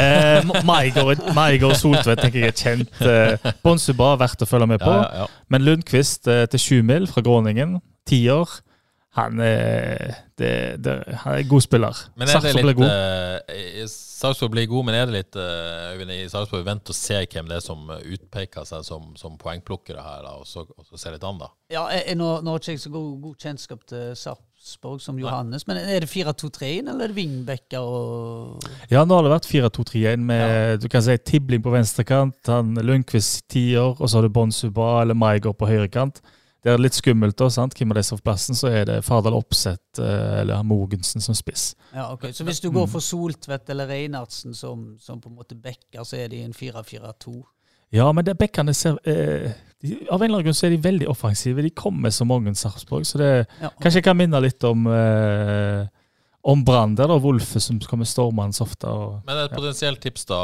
[0.00, 3.00] Eh, Maigård Soltvedt tenker jeg er kjent.
[3.04, 4.90] Eh, Bonsuba verdt å følge med på.
[4.90, 5.42] Ja, ja, ja.
[5.52, 7.78] Men Lundqvist eh, til sjumil fra Groningen,
[8.08, 8.62] tiår.
[9.14, 10.08] Han er,
[10.40, 10.48] det,
[10.82, 11.98] det, han er god spiller.
[12.18, 12.88] Men er Sarpsborg blir god.
[13.46, 17.20] eh, Sarpsborg blir god, men er det litt eh, Øyvind, i Sarpsborg vent og se
[17.20, 20.98] hvem det er som utpeker seg som, som poengplukkere her, da, og så, og så
[20.98, 21.52] se litt an, da?
[21.70, 24.16] Ja, jeg, jeg, nå, nå har ikke jeg så god, god kjennskap til
[24.64, 29.26] Sarpsborg som Johannes, men er det 4-2-3-en, eller er det vingbekker og Ja, nå har
[29.26, 34.18] det vært 4-2-3-1 med du kan si Tibling på venstrekant, han Lundqvist tier, og så
[34.18, 36.22] har du Bonsuba eller Maigård på høyrekant.
[36.64, 37.76] Det er litt skummelt, da, sant?
[37.76, 41.74] Hvem av disse får plassen, så er det Fardal Opseth eh, eller Mogensen som spiss.
[41.92, 42.30] Ja, ok.
[42.32, 46.22] Så hvis du går for Soltvedt eller Reinhardsen som, som på en måte backer, så
[46.24, 47.34] er de en 4-4-2?
[47.94, 49.52] Ja, men det bekkene ser eh,
[49.84, 51.62] de, Av en eller annen grunn så er de veldig offensive.
[51.62, 53.28] De kommer så mange Sarpsborg, så det
[53.60, 53.70] Ja.
[53.80, 55.84] Kanskje jeg kan minne litt om eh,
[56.44, 57.16] om Brann der, da.
[57.24, 58.84] Wolfe som kommer stormende så ofte.
[58.90, 60.40] Og, Men et potensielt tips, da.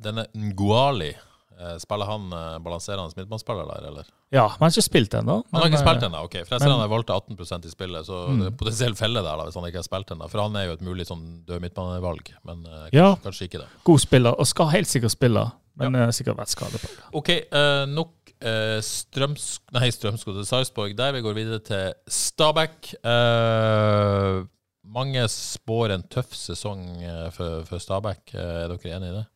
[0.00, 1.10] Denne Nguali,
[1.58, 4.06] eh, spiller han eh, balanserende midtbanespiller der, eller?
[4.32, 5.34] ja, men han har ikke spilt ennå.
[5.50, 6.34] Han har ikke spilt eh, ennå, ok.
[6.46, 8.38] For jeg ser men- han har valgt 18% i spillet, så Mm.
[8.40, 10.28] det er potensiell felle der da, hvis han ikke har spilt ennå.
[10.30, 13.16] For han er jo et mulig sånn død midtbanevalg, men kanskje, Ja.
[13.24, 13.68] kanskje ikke det.
[13.84, 15.50] God spiller, og skal helt sikkert spille,
[15.88, 16.10] men ja.
[16.12, 16.90] sikkert vært det.
[17.16, 19.60] OK, eh, nok uh, Strøms...
[19.72, 21.14] Nei, Strømsko til Sarpsborg der.
[21.16, 22.94] Vi går videre til Stabæk.
[23.00, 24.42] Eh,
[24.90, 28.34] mange spår en tøff sesong eh, for, for Stabæk.
[28.34, 29.26] Eh, er dere enig i det?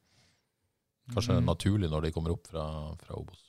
[1.15, 1.45] Kanskje Mm.
[1.45, 2.65] naturlig når de kommer opp fra,
[3.05, 3.43] fra Obos.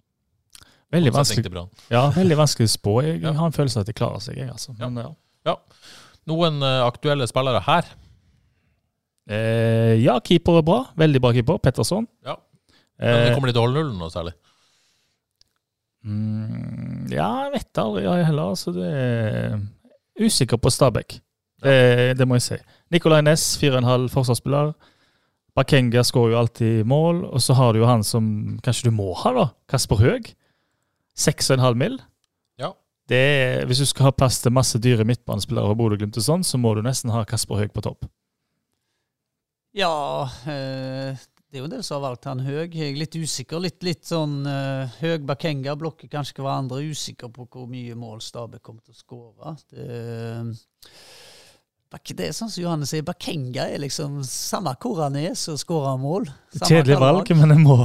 [0.91, 1.49] Veldig vanskelig,
[1.89, 2.93] ja, veldig vanskelig å spå.
[3.03, 3.31] Jeg, Ja.
[3.33, 4.37] har en følelse av at de klarer seg.
[4.37, 4.75] Jeg, altså.
[4.77, 5.15] Men,
[5.45, 5.55] ja.
[6.27, 7.85] Noen eh, aktuelle spillere her.
[9.29, 10.79] Eh, ja, keeper er bra.
[10.97, 11.57] Veldig bra keeper.
[11.63, 12.07] Petterson.
[12.25, 12.35] Ja.
[12.99, 14.31] Men Eh, kommer de til å holde nullen nå særlig?
[16.05, 18.51] mm, ja, jeg vet aldri jeg heller.
[18.53, 19.59] Altså, det er
[20.25, 21.17] usikker på Stabæk.
[21.65, 22.57] Det, det må jeg si.
[22.93, 24.73] Nicolay Næss, 4,5 forsvarsspiller.
[25.55, 27.23] Bakenga skårer jo alltid mål.
[27.25, 29.45] Og så har du jo han som kanskje du må ha, da.
[29.71, 30.33] Kasper Høeg.
[31.17, 31.95] 6,5 mill.
[32.59, 32.73] Ja.
[33.09, 36.43] Det er, hvis du skal ha plass til masse dyre midtbanespillere og Bodø-Glimt og sånn,
[36.43, 38.05] så må du nesten ha Kasper Høeg på topp.
[39.75, 39.91] Ja,
[40.47, 41.17] eh,
[41.55, 42.73] det er jo en del som har valgt han høg.
[42.75, 43.61] Jeg er litt usikker.
[43.63, 46.81] Litt, litt sånn uh, høg Bakenga blokker kanskje hverandre.
[46.91, 49.53] Usikker på hvor mye mål Stabæk kommer til å skåre.
[49.71, 49.85] Det,
[52.11, 55.93] det er sånn som Johanne sier, Bakenga er liksom samme hvor han er, så skårer
[55.93, 56.27] han mål.
[56.57, 57.77] Samme Kjedelig valg, men jeg må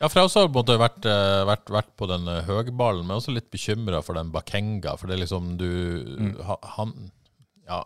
[0.00, 2.40] Ja, for jeg også har på en måte vært, eh, vært, vært på den eh,
[2.48, 4.94] høgballen, men også litt bekymra for den Bakenga.
[4.96, 5.68] For det er liksom du
[6.48, 6.96] ha- Han
[7.68, 7.82] Ja,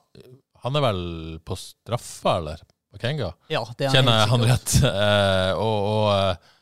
[0.62, 1.02] han er vel
[1.42, 2.62] på straffa, eller?
[2.94, 3.32] Bakenga?
[3.52, 4.76] Ja, det er Kjenner jeg han rett?
[5.04, 6.52] Eh, og og eh,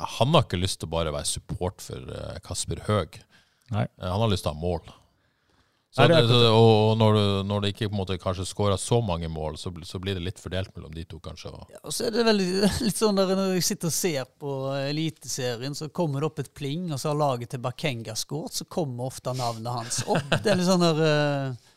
[0.00, 3.20] han har ikke lyst til å bare være support for eh, Kasper Høeg.
[3.74, 4.96] Eh, han har lyst til å ha mål.
[5.90, 8.78] Så Nei, det det, og når, du, når det ikke på en måte kanskje skårer
[8.78, 11.50] så mange mål, så, så blir det litt fordelt mellom de to, kanskje.
[11.50, 12.46] Ja, og så er det veldig,
[12.86, 16.52] litt sånn der Når jeg sitter og ser på Eliteserien, så kommer det opp et
[16.54, 20.30] pling, og så har laget til Bakenga skåret, så kommer ofte navnet hans opp.
[20.36, 21.69] Det er litt sånn der eh,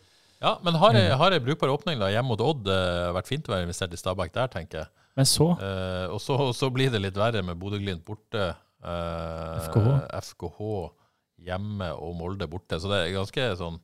[0.43, 2.67] ja, men har har jeg brukbar åpning da, hjemme mot Odd?
[2.67, 4.91] Har vært fint å være investert i Stabæk der, tenker jeg.
[5.17, 8.49] Men så Eh, og så, så blir det litt verre med Bodø-Glimt borte.
[8.83, 9.87] eh, FKH.
[10.19, 10.61] FKH
[11.43, 12.79] hjemme og Molde borte.
[12.79, 13.79] Så det er ganske sånn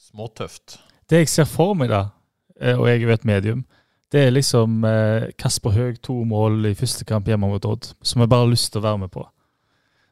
[0.00, 0.78] småtøft.
[1.10, 2.06] Det jeg ser for meg, da,
[2.60, 3.64] eh, og jeg er jo et medium,
[4.14, 8.22] det er liksom eh, Kasper Høeg to mål i første kamp hjemme mot Odd, som
[8.22, 9.24] jeg bare har lyst til å være med på.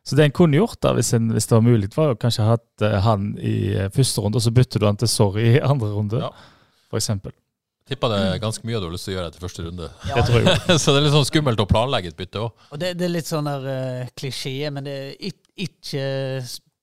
[0.03, 2.47] Så det en kunne gjort, da, hvis, en, hvis det var mulig, var jo kanskje
[2.47, 5.63] hatt uh, han i eh, første runde, og så bytter du han til Sorry i
[5.63, 6.33] andre runde, Ja.
[6.99, 7.35] eksempel.
[7.89, 9.89] Tippa det er ganske mye du har lyst til å gjøre etter første runde.
[10.09, 12.67] ja, Det tror jeg så det er litt sånn skummelt å planlegge et bytte òg.
[12.75, 16.05] Og det, det er litt sånn der uh, klisjé, men det er ikke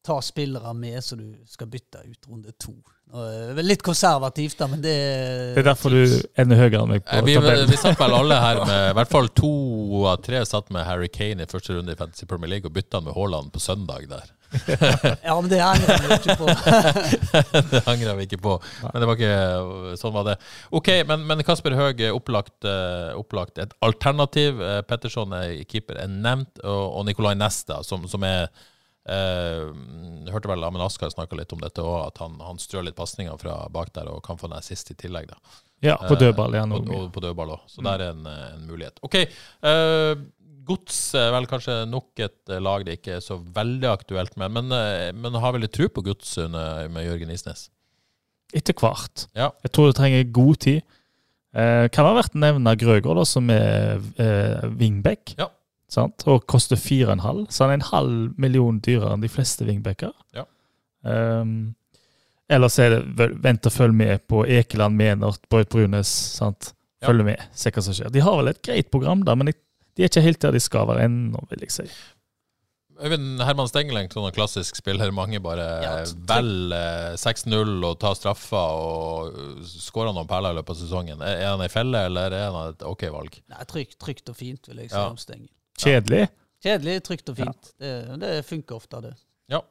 [0.06, 2.76] ta spillere med så du skal bytte ut runde to.
[3.10, 4.92] Litt konservativt, da, men det
[5.56, 6.04] Det er derfor du
[6.38, 7.72] ender høyere enn meg på Vi, tabellen.
[7.72, 9.50] vi satt vel alle her med I hvert fall to
[10.12, 13.02] av tre satt med Harry Kane i første runde i Fantasy Premier League og bytta
[13.02, 14.30] med Haaland på søndag der.
[15.26, 16.54] Ja, men det angrer vi ikke på.
[17.74, 18.56] det angrer vi ikke på.
[18.86, 20.38] Men det var ikke sånn var det.
[20.70, 24.62] Ok, men, men Kasper Høeg er opplagt, eh, opplagt et alternativ.
[24.62, 28.50] Eh, Petterson er keeper er nevnt, og, og Nicolay Nesta, som, som er
[29.08, 29.70] eh,
[30.34, 33.38] hørte vel Amund Askar snakka litt om dette òg, at han, han strør litt pasninger
[33.42, 35.30] fra bak der og kan få den sist i tillegg.
[35.32, 35.40] da.
[35.86, 37.64] Ja, på dødball Ja, Og, og på dødball òg.
[37.72, 39.00] Så der er en, en mulighet.
[39.06, 39.22] OK.
[39.24, 40.14] eh,
[40.70, 44.52] Gods er vel kanskje nok et eh, lag det ikke er så veldig aktuelt med,
[44.58, 47.70] men, eh, men har vel litt tro på Gods med Jørgen Isnes?
[48.54, 49.28] Etter hvert.
[49.38, 49.52] Ja.
[49.64, 50.82] Jeg tror det trenger god tid.
[51.54, 55.34] Eh, kan det ha vært nevne Grøgaard, som er eh, wingback.
[55.40, 55.50] Ja.
[55.90, 56.22] Sant?
[56.30, 60.14] Og koster 4,5, så han er en halv million dyrere enn de fleste wingbacker.
[60.38, 60.44] Ja.
[61.02, 61.74] Um,
[62.50, 66.12] ellers er det vent og følg med på Ekeland, Menert, Braut Brunes.
[66.38, 66.74] sant?
[67.02, 67.08] Ja.
[67.10, 68.12] Følg med, se hva som skjer.
[68.14, 69.58] De har vel et greit program, da, men de,
[70.00, 71.86] er ikke helt der de skal være ennå, vil jeg si.
[73.00, 75.14] Øyvind Herman Stengeleng, sånn en klassisk spiller.
[75.16, 80.74] Mange bare Ja, ja, velger 6-0 og tar straffer og skårer noen perler i løpet
[80.76, 81.22] av sesongen.
[81.24, 83.40] Er er han ei felle, eller er han et OK valg?
[83.54, 85.06] Nei, trygt, trygt og fint, vil jeg si Ja.
[85.08, 85.48] om Stengel.
[85.80, 86.28] Kjedelig.
[86.64, 87.70] Kjedelig, trygt og fint.
[87.80, 89.14] Det, det funker ofte, det.
[89.54, 89.62] Ja.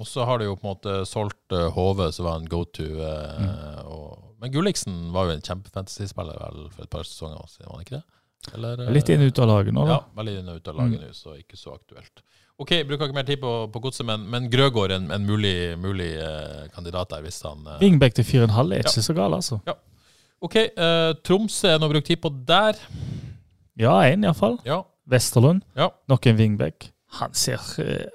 [0.00, 2.86] Og så har du jo på en måte solgt HV, Hove, som var en go-to.
[2.96, 3.84] eh, Mm.
[3.92, 7.84] og, men Gulliksen var jo en kjempefantasy-spiller vel for et par sesonger siden, var han
[7.84, 8.04] ikke det?
[8.56, 9.98] Eller, eh, Litt inn og ut av laget nå, da.
[9.98, 12.22] Ja, veldig inn og ut av laget nå, så ikke så aktuelt.
[12.60, 15.54] OK, bruker ikke mer tid på, på godset, men, men Grøgaard er en, en mulig,
[15.80, 18.88] mulig eh, kandidat der, hvis han eh, Wingback til 4,5 er Ja.
[18.88, 19.60] ikke så gal, altså.
[19.68, 19.76] Ja.
[20.40, 22.80] OK, eh, Tromsø er noe brukt tid på der.
[23.80, 24.58] Ja, én iallfall.
[24.64, 24.82] Ja.
[25.10, 25.66] Westerlund.
[25.78, 25.90] Ja.
[26.10, 26.90] Nok en wingback.
[27.20, 28.08] Han ser eh,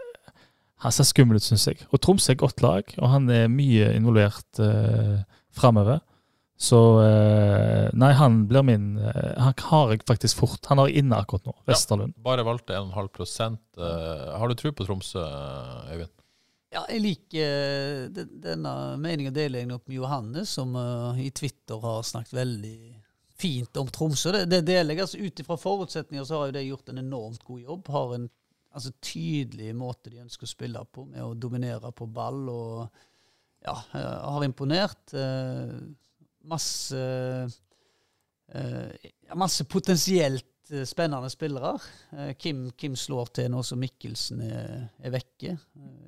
[0.84, 1.80] Han ser skummel ut, syns jeg.
[1.92, 5.24] Og Tromsø er godt lag, og han er mye involvert uh,
[5.56, 6.04] framover.
[6.56, 10.62] Så uh, Nei, han blir min uh, Han har jeg faktisk fort.
[10.70, 11.56] Han har inne akkurat nå.
[11.68, 12.14] Westerlund.
[12.24, 15.26] Bare valgte 1,5 uh, Har du tro på Tromsø,
[15.90, 16.14] Øyvind?
[16.76, 17.52] Ja, jeg liker
[18.10, 22.78] eh, denne meningen deler jeg nok med Johannes, som uh, i Twitter har snakket veldig
[23.40, 24.32] fint om Tromsø.
[24.36, 25.06] Det, det deler jeg.
[25.06, 27.92] altså Ut ifra forutsetninger så har jo de gjort en enormt god jobb.
[27.96, 28.30] Har en
[28.72, 32.48] altså, tydelig måte de ønsker å spille på, med å dominere på ball.
[32.50, 32.88] og
[33.66, 35.14] ja, eh, har imponert.
[35.14, 35.78] Eh,
[36.46, 37.06] masse
[38.54, 41.78] eh, masse potensielt eh, spennende spillere.
[42.12, 45.58] Eh, Kim, Kim slår til nå som Mikkelsen er, er vekke.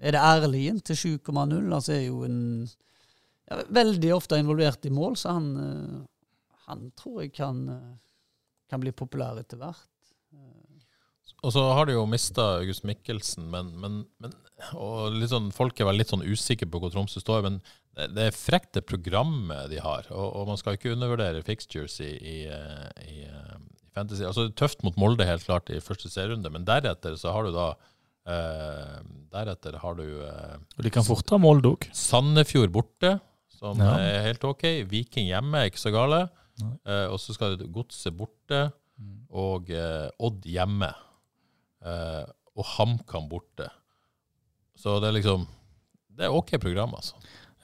[0.02, 1.74] Er det Erlien til 7,0?
[1.74, 2.40] Altså er jo en
[3.48, 5.52] ja, veldig ofte involvert i mål, så han,
[6.68, 7.94] han tror jeg kan, eh,
[8.70, 9.86] kan bli populær etter hvert.
[11.46, 14.32] Og så har de jo mista August Mikkelsen, men, men, men
[14.74, 17.44] og litt sånn, folk er vel litt sånn usikre på hvor Tromsø står.
[17.46, 17.60] Men
[17.94, 22.00] det, det er frekt det programmet de har, og, og man skal ikke undervurdere fixtures
[22.02, 23.54] i, i, eh, i, eh,
[23.86, 24.26] i Fantasy.
[24.26, 27.46] Altså det er Tøft mot Molde, helt klart, i første serierunde, men deretter så har
[27.48, 27.68] du da
[28.34, 28.98] eh,
[29.38, 31.88] Deretter har du eh, Og de kan fort ha Molde òg.
[31.96, 33.18] Sandefjord borte,
[33.60, 33.94] som Ja.
[34.02, 34.66] er helt OK.
[34.90, 36.26] Viking hjemme er ikke så gale.
[36.66, 38.68] Eh, og så skal det Godset borte,
[39.30, 40.90] og uh, Odd hjemme.
[41.86, 42.26] Uh,
[42.58, 43.68] og HamKam borte.
[44.78, 45.44] Så det er liksom
[46.18, 47.14] Det er OK program, altså.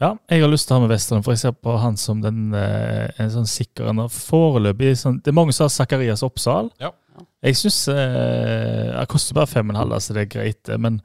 [0.02, 2.22] Ja, jeg har lyst til å ha med Western, for jeg ser på han som
[2.22, 4.04] den, en sånn sikker en.
[4.12, 6.70] Foreløpig sånn, Det er mange som har Zakarias Oppsal.
[6.82, 6.92] Ja.
[7.46, 10.74] Jeg syns Det koster bare fem og en halv, så det er greit.
[10.82, 11.00] Men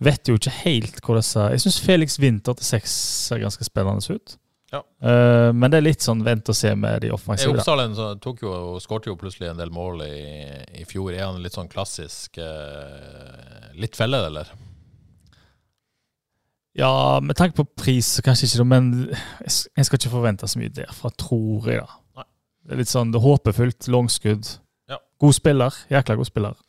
[0.00, 2.94] vet jo ikke helt hvor disse Jeg syns Felix Winther til seks
[3.28, 4.38] ser ganske spennende ut.
[4.70, 4.80] Ja.
[5.02, 7.56] Uh, men det er litt sånn vent og se med de offensive.
[7.58, 10.20] Oppsalen Oppsal tok jo og skårte jo plutselig en del mål i,
[10.78, 11.10] i fjor.
[11.14, 14.50] Er han litt sånn klassisk uh, Litt felle, eller?
[16.78, 18.90] Ja, med tanke på pris, så kanskje ikke, det, men
[19.42, 21.82] jeg skal ikke forvente så mye derfra, tror jeg.
[21.82, 22.20] da.
[22.20, 22.26] Nei.
[22.62, 24.52] Det er litt sånn det er håpefullt, langskudd.
[24.90, 25.00] Ja.
[25.22, 25.80] God spiller.
[25.90, 26.62] Jækla god spiller.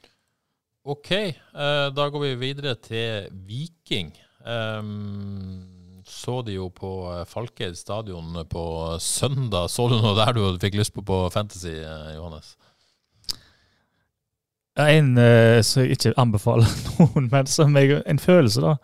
[0.89, 1.12] OK,
[1.54, 4.10] uh, da går vi videre til Viking.
[4.49, 5.70] Ehm,
[6.12, 8.64] så de jo på eh, Falkeid stadion på
[8.99, 9.70] søndag.
[9.72, 12.55] Så du noe der du fikk lyst på på Fantasy, eh, Johannes?
[14.80, 16.68] En eh, som jeg ikke anbefaler
[16.99, 18.76] noen, men som jeg, en følelse, da.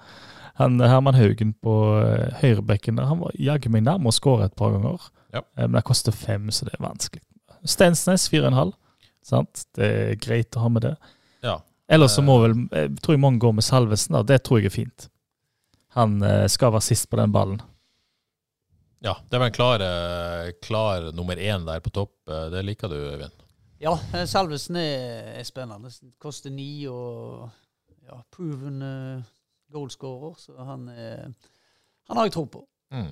[0.58, 4.56] Han Herman Haugen på eh, høyrebekken der, han var jaggu meg nærme å skåre et
[4.58, 5.10] par ganger.
[5.36, 5.44] Ja.
[5.58, 7.24] Eh, men det koster fem, så det er vanskelig.
[7.68, 8.74] Stensnes fire og en halv.
[9.28, 9.68] Sant?
[9.76, 10.96] Det er greit å ha med det.
[11.46, 11.60] Ja.
[11.92, 14.16] Ellers så må vel Jeg tror jeg mange går med Salvesen.
[14.16, 14.24] da.
[14.24, 15.08] Det tror jeg er fint.
[15.98, 17.62] Han eh, skal være sist på den ballen.
[19.02, 19.16] ja.
[19.26, 22.16] Det er vel en klar, eh, klar nummer én der på topp.
[22.30, 23.46] Eh, Det liker du, Øyvind?
[23.82, 23.96] Ja,
[24.26, 25.90] Salvesen er, spennende.
[26.22, 27.50] Koster ni og
[28.08, 28.82] ja, proven
[29.70, 31.34] goalscorer, så han, er,
[32.08, 32.64] han har jeg tro på.
[32.94, 33.12] Mm.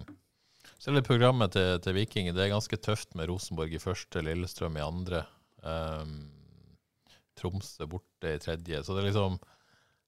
[0.88, 2.32] Er programmet til, til Viking.
[2.34, 5.24] Det er ganske tøft med Rosenborg i første, Lillestrøm i andre.
[5.66, 6.32] Um,
[7.38, 8.84] Tromsø borte i tredje.
[8.84, 9.40] Så det er liksom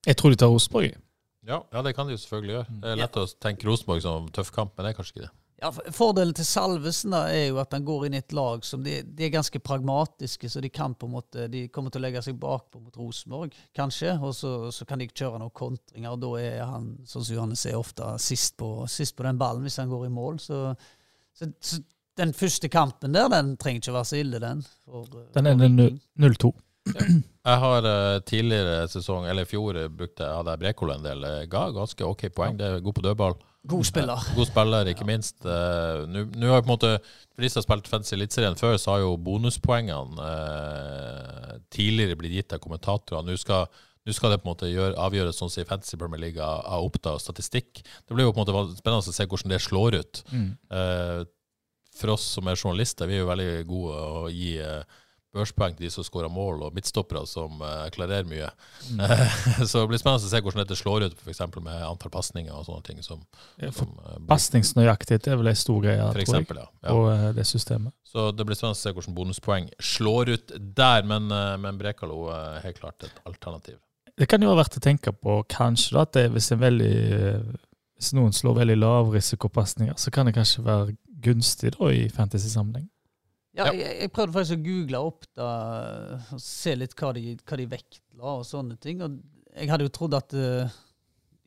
[0.06, 0.94] Jeg tror de tar Rosenborg.
[1.46, 2.70] Ja, ja, det kan de jo selvfølgelig gjøre.
[2.70, 2.80] Mm.
[2.82, 5.34] Det er lett å tenke Rosenborg som tøff kamp, men det er kanskje ikke det.
[5.58, 8.84] Ja, Fordelen til Salvesen da, er jo at han går inn i et lag som
[8.84, 12.04] de, de er ganske pragmatiske, så de kan på en måte, de kommer til å
[12.04, 14.14] legge seg bakpå mot Rosenborg, kanskje.
[14.22, 17.66] Og så, så kan de kjøre noen kontringer, og da er han, sånn som Johannes
[17.66, 20.38] er, ofte sist på, sist på den ballen hvis han går i mål.
[20.42, 20.62] Så,
[21.34, 21.82] så, så
[22.22, 24.62] den første kampen der, den trenger ikke være så ille, den.
[24.86, 26.00] For, Den er for den Viking.
[26.22, 26.54] 0-2.
[26.96, 31.24] Jeg har eh, tidligere sesong, eller i fjor, eh, brukte hadde jeg Brekolo en del.
[31.24, 32.58] Eh, Ga ganske OK poeng.
[32.58, 33.38] Det er god på dødball.
[33.68, 34.22] God spiller.
[34.36, 35.44] God spiller, ikke minst.
[35.44, 38.76] Eh, Nå har har på en måte For de som har spilt Fantasy Eliteserien før,
[38.80, 43.24] så har jo bonuspoengene eh, tidligere blitt gitt av kommentatorer.
[43.26, 43.66] Nå skal,
[44.06, 47.16] nå skal det på en måte gjøre, avgjøres sånn som i Fantasy Premier League Oppda
[47.16, 47.82] og statistikk.
[47.82, 50.22] Det blir jo på en måte spennende å se hvordan det slår ut.
[50.32, 50.48] Mm.
[50.78, 51.20] Eh,
[51.98, 54.98] for oss som er journalister, vi er jo veldig gode å gi eh,
[55.36, 58.48] børspoeng til de som skårer mål, og midtstoppere som uh, klarerer mye.
[59.68, 61.42] så det blir spennende å se hvordan dette slår ut, f.eks.
[61.58, 63.02] med antall pasninger og sånne ting.
[63.04, 63.24] Som,
[63.60, 66.70] Ja, som, eh, blir- Pasningsnøyaktighet er vel ei stor greie, for tror jeg, eksempel, ja.
[66.82, 66.94] ja.
[66.94, 67.94] på eh, det systemet.
[68.08, 72.24] Så det blir spennende å se hvordan bonuspoeng slår ut der, men, uh, men Brekalo
[72.32, 73.78] er helt klart et alternativ.
[74.18, 76.94] Det kan jo være verdt å tenke på kanskje da, at det, hvis, en veldig,
[78.00, 82.88] hvis noen slår veldig lavrisikopasninger, så kan det kanskje være gunstig da i fantasy-sammenheng.
[83.58, 83.72] Ja.
[83.74, 85.48] Jeg, jeg prøvde faktisk å google opp da,
[86.36, 89.02] og se litt hva de, hva de vektla og sånne ting.
[89.02, 89.18] Og
[89.58, 90.76] jeg hadde jo trodd at uh,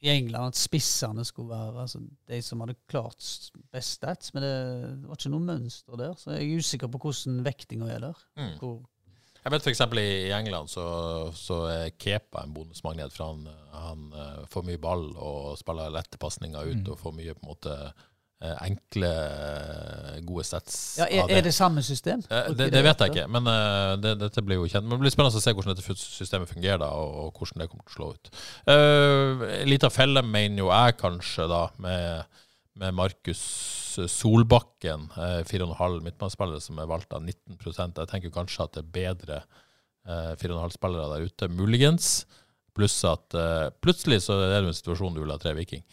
[0.02, 3.22] i England at spissene skulle være altså, de som hadde klart
[3.72, 4.56] best stats, men det
[5.08, 6.16] var ikke noe mønster der.
[6.20, 8.24] Så jeg er usikker på hvordan vektinga er der.
[8.42, 8.56] Mm.
[8.60, 8.80] Hvor,
[9.44, 9.80] Jeg vet f.eks.
[10.02, 10.84] i i England så,
[11.38, 16.20] så er Kepa en bonusmagnet, for han, han eh, får mye ball og spiller lette
[16.22, 16.92] pasninger ut Mm.
[16.92, 17.78] og får mye på en måte
[18.42, 22.24] enkle, eh, gode sets ja, er, er det samme system?
[22.26, 24.88] Eh, Det, det vet jeg ikke, men eh, det, dette blir jo kjent.
[24.88, 27.86] Men det blir spennende å se hvordan dette systemet fungerer, da, og, hvordan det kommer
[27.86, 28.32] til å slå ut.
[28.66, 32.40] Uh, Litt av felle mener jo jeg kanskje, da, med,
[32.82, 33.44] med Markus
[34.10, 38.96] Solbakken, uh, 4,5 midtbanespillere som er valgt av 19% Jeg tenker kanskje at det er
[38.96, 39.42] bedre
[40.10, 42.24] uh, 4,5-spillere der ute, muligens.
[42.74, 45.86] Pluss at uh, plutselig så er det en situasjon du vil ha tre Viking.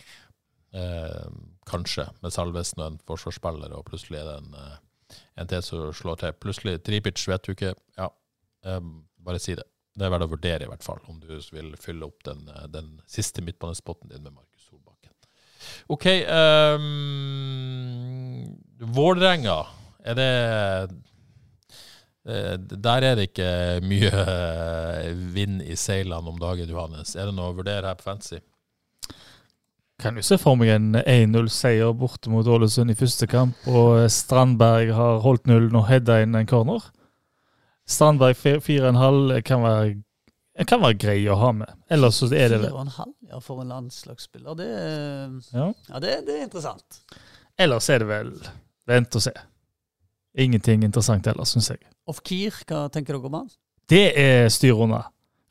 [0.75, 1.27] Eh,
[1.69, 5.93] kanskje, med Salvesen og en forsvarsspiller, og plutselig er det en, eh, en til som
[5.97, 6.33] slår til.
[6.43, 7.75] Plutselig Tripic vet du ikke.
[7.97, 8.11] Ja,
[8.65, 8.81] Eh,
[9.19, 9.65] bare si det.
[9.99, 12.67] Det er verdt å vurdere, i hvert fall, om du vil fylle opp den, eh,
[12.71, 15.13] den siste midtbanespotten din med Markus Solbakken.
[15.89, 16.07] OK.
[16.79, 16.87] Um,
[18.79, 19.67] Vålerenga,
[20.05, 20.91] er det
[22.29, 24.11] Der er det ikke mye
[25.33, 27.17] vind i seilene om dagen, Johannes.
[27.17, 28.39] Er det noe å vurdere her på Fantasy?
[29.99, 34.93] Kan jo se for meg en 1-0-seier borte mot Ålesund i første kamp, og Strandberg
[34.95, 36.85] har holdt nullen og heada inn en corner.
[37.89, 39.97] Strandberg 4,5 kan være
[40.67, 41.71] kan være grei å ha med.
[41.95, 44.57] Ellers så er det Fire og en halv ja, for en landslagsspiller.
[44.59, 44.67] Det,
[45.55, 45.67] ja.
[45.91, 46.99] ja, det, det er interessant.
[47.59, 48.33] Ellers er det vel
[48.91, 49.35] vent og se.
[50.39, 51.83] Ingenting interessant ellers, syns jeg.
[52.11, 53.49] Off-Keer, hva tenker dere om han?
[53.91, 55.05] Det er styr unna.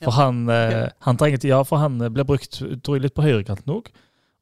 [0.03, 0.17] For Ja.
[0.27, 3.73] han, eh, han trenger Ja, for han eh, ble brukt tror jeg, litt på høyrekanten
[3.73, 3.87] òg.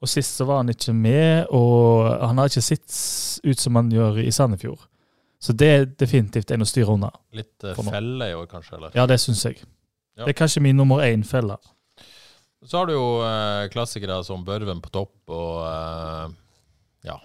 [0.03, 2.97] Og sist så var han ikke med, og han har ikke sett
[3.45, 4.83] ut som han gjør i Sandefjord.
[5.41, 7.11] Så det er definitivt en å styre unna.
[7.35, 8.75] Litt uh, felle i år, kanskje?
[8.77, 8.93] eller?
[8.97, 9.61] Ja, det syns jeg.
[10.15, 10.23] Ja.
[10.25, 11.57] Det er kanskje min nummer én felle.
[12.65, 16.31] Så har du jo eh, klassikere som Børven på topp, og eh,
[17.11, 17.19] ja.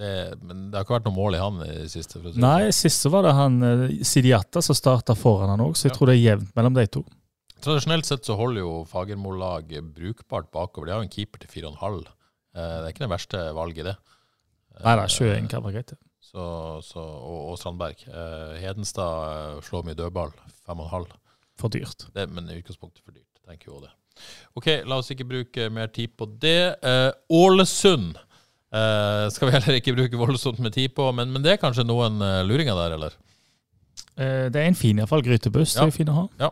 [0.00, 0.10] Det,
[0.46, 2.20] men det har ikke vært noe mål i han i siste.
[2.22, 5.74] Si Nei, siste sist så var det han eh, Sidiata som starta foran han òg,
[5.74, 5.96] så jeg Ja.
[5.98, 7.02] tror det er jevnt mellom de to.
[7.64, 10.88] Tradisjonelt sett så holder jo Fagermo-lag brukbart bakover.
[10.88, 12.00] De har jo en keeper til 4,5.
[12.56, 13.96] Eh, det er ikke det verste valget, det.
[14.80, 15.94] Nei nei, 21 kan være greit.
[15.94, 16.00] det.
[16.30, 16.42] Så,
[16.86, 18.04] så, og, og Strandberg.
[18.06, 20.34] Eh, Hedenstad eh, slår mye dødball.
[20.68, 21.08] 5,5.
[21.60, 22.06] For dyrt.
[22.14, 23.42] Det, men i utgangspunktet for dyrt.
[23.46, 23.92] Tenker jo det.
[24.58, 26.76] OK, la oss ikke bruke mer tid på det.
[27.32, 31.62] Ålesund eh, skal vi heller ikke bruke voldsomt med tid på, men, men det er
[31.62, 33.16] kanskje noen luringer der, eller?
[34.20, 35.22] Eh, det er en fin iallfall.
[35.24, 35.76] Grytebuss.
[35.76, 35.86] Ja.
[35.86, 36.50] Det er fin å ha.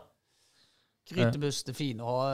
[1.09, 2.29] Grytebuss er fin å ha.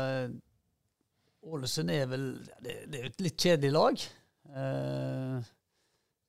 [1.46, 2.30] Ålesund er vel
[2.64, 4.06] Det, det er jo et litt kjedelig lag.
[4.56, 5.50] Eh,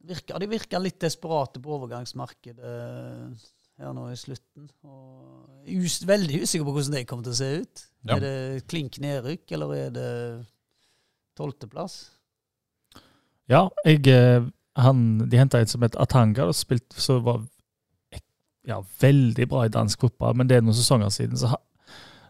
[0.07, 2.75] virker, de virker litt desperate på overgangsmarkedet
[3.77, 4.69] her nå i slutten.
[4.87, 7.87] Og er veldig usikker på hvordan det kommer til å se ut.
[8.07, 8.17] Ja.
[8.17, 10.13] Er det klink nedrykk, eller er det
[11.37, 11.99] tolvteplass?
[13.51, 14.47] Ja, jeg, eh,
[14.83, 17.45] han, de henta en som het Atanga, og spilt, så var
[18.67, 21.39] ja, veldig bra i dansk fotball, men det er noen sesonger siden.
[21.39, 21.53] Så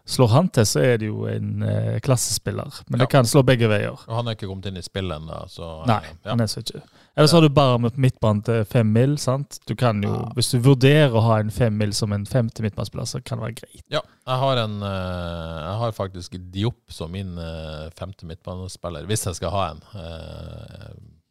[0.07, 2.77] slår han til, så er det jo en eh, klassespiller.
[2.87, 3.97] Men det kan slå begge veier.
[4.07, 6.29] Og han er ikke kommet inn i spillet ennå, så eh, Nei, ja.
[6.31, 6.79] han er så ikke.
[7.17, 9.17] Eller så har du bare med midtbanen til fem mil.
[9.19, 9.57] sant?
[9.67, 10.29] Du kan jo, Ja.
[10.37, 13.47] Hvis du vurderer å ha en fem mil som en femte midtbanespiller, så kan det
[13.49, 13.83] være greit.
[13.91, 19.25] Ja, jeg har, en, eh, jeg har faktisk Diop som min eh, femte midtbanespiller, hvis
[19.27, 19.83] jeg skal ha en.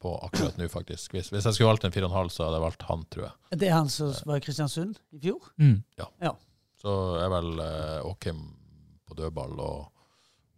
[0.03, 1.15] på akkurat nå, faktisk.
[1.17, 3.59] Hvis, hvis jeg skulle valgt en 4,5, så hadde jeg valgt han, tror jeg.
[3.63, 5.49] Det er han som var i Kristiansund i fjor?
[5.57, 5.81] Mm.
[6.77, 6.93] Så
[7.25, 7.49] er vel
[8.05, 8.43] Åkim
[9.07, 9.87] på dødball og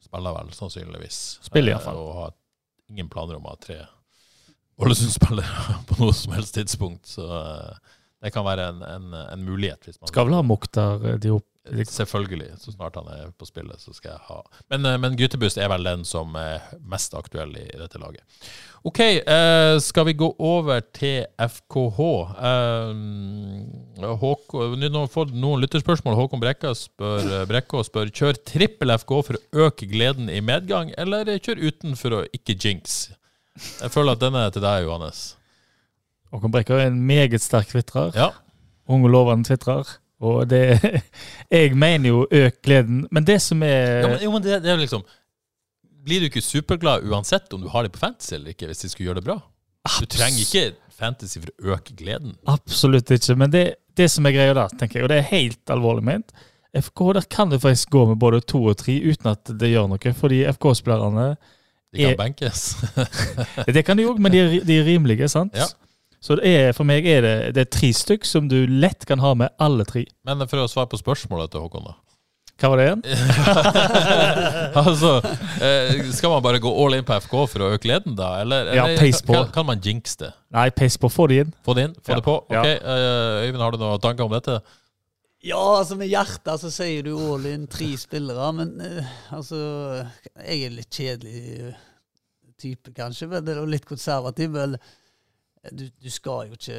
[0.02, 1.20] spiller vel sannsynligvis.
[1.46, 1.94] Spiller i Eh.
[1.98, 2.34] Og har
[2.88, 3.82] ingen planer om å ha tre
[4.78, 7.08] Ålesund-spillere på noe som helst tidspunkt.
[7.10, 9.84] Så eh, det kan være en, en, en mulighet.
[9.86, 11.46] Hvis man Skal vel ha Mokhtar eh, Diop.
[11.68, 12.54] Selvfølgelig.
[12.56, 14.38] Så snart han er på spillet, så skal jeg ha
[14.72, 18.24] Men, eh, men Grytebuss er vel den som er mest aktuell i dette laget.
[18.88, 22.08] OK, eh, skal vi gå over til FKH?
[24.24, 26.16] Håkon, nå har vi fått noen lytterspørsmål.
[26.18, 31.36] Håkon Brekka spør, Brekka spør kjør trippel FK for å øke gleden i medgang, eller
[31.36, 33.10] kjør uten for å ikke jinx?
[33.58, 35.37] Jeg føler at denne er til deg, Johannes.
[36.32, 38.12] Håkon Brekker er en meget sterk tvitrer.
[38.16, 38.30] Ja.
[38.88, 39.88] Ung og lovende tvitrer.
[40.20, 40.80] Og det
[41.54, 44.72] Jeg mener jo øk gleden, men det som er Jo, men, jo, men det, det
[44.72, 45.04] er jo liksom
[46.08, 48.90] Blir du ikke superglad uansett om du har det på Fantasy eller ikke, hvis de
[48.90, 49.36] skulle gjøre det bra?
[50.00, 50.64] Du trenger ikke
[50.98, 52.32] Fantasy for å øke gleden.
[52.50, 53.36] Absolutt ikke.
[53.38, 53.62] Men det,
[53.96, 56.32] det som er greia der, tenker jeg, og det er helt alvorlig ment
[56.74, 59.86] FK, der kan du faktisk gå med både to og tre uten at det gjør
[59.92, 60.12] noe.
[60.18, 61.28] Fordi FK-spillerne
[61.94, 62.64] De kan Er- benkes.
[63.78, 65.54] Det kan de òg, men de de er rimelige, sant?
[65.56, 65.68] Ja.
[66.20, 69.20] Så det er, for meg er det, det er tre stykk som du lett kan
[69.22, 70.02] ha med alle tre.
[70.26, 71.94] Men for å svare på spørsmålet til Håkon, da.
[72.58, 73.02] Hva var det igjen?
[74.80, 75.12] altså,
[75.62, 78.32] eh, skal man bare gå all in på FK for å øke leden, da?
[78.42, 79.36] Eller, Ja, eller peis på.
[79.36, 80.32] Kan, kan man jinx det?
[80.56, 81.10] Nei, pace på.
[81.12, 81.52] Få det inn.
[81.66, 81.94] Få det inn?
[82.02, 82.18] Få Ja.
[82.18, 82.34] det på?
[82.50, 82.64] Ja.
[82.64, 84.58] Ok, eh, Øyvind, har du noen tanker om dette?
[85.46, 89.60] Ja, altså med hjertet så sier du all in tre spillere, men eh, altså
[90.42, 91.74] Jeg er litt kjedelig
[92.58, 94.50] type, kanskje, men er litt konservativ.
[94.50, 94.96] Men eh,
[95.72, 96.78] du, du skal jo ikke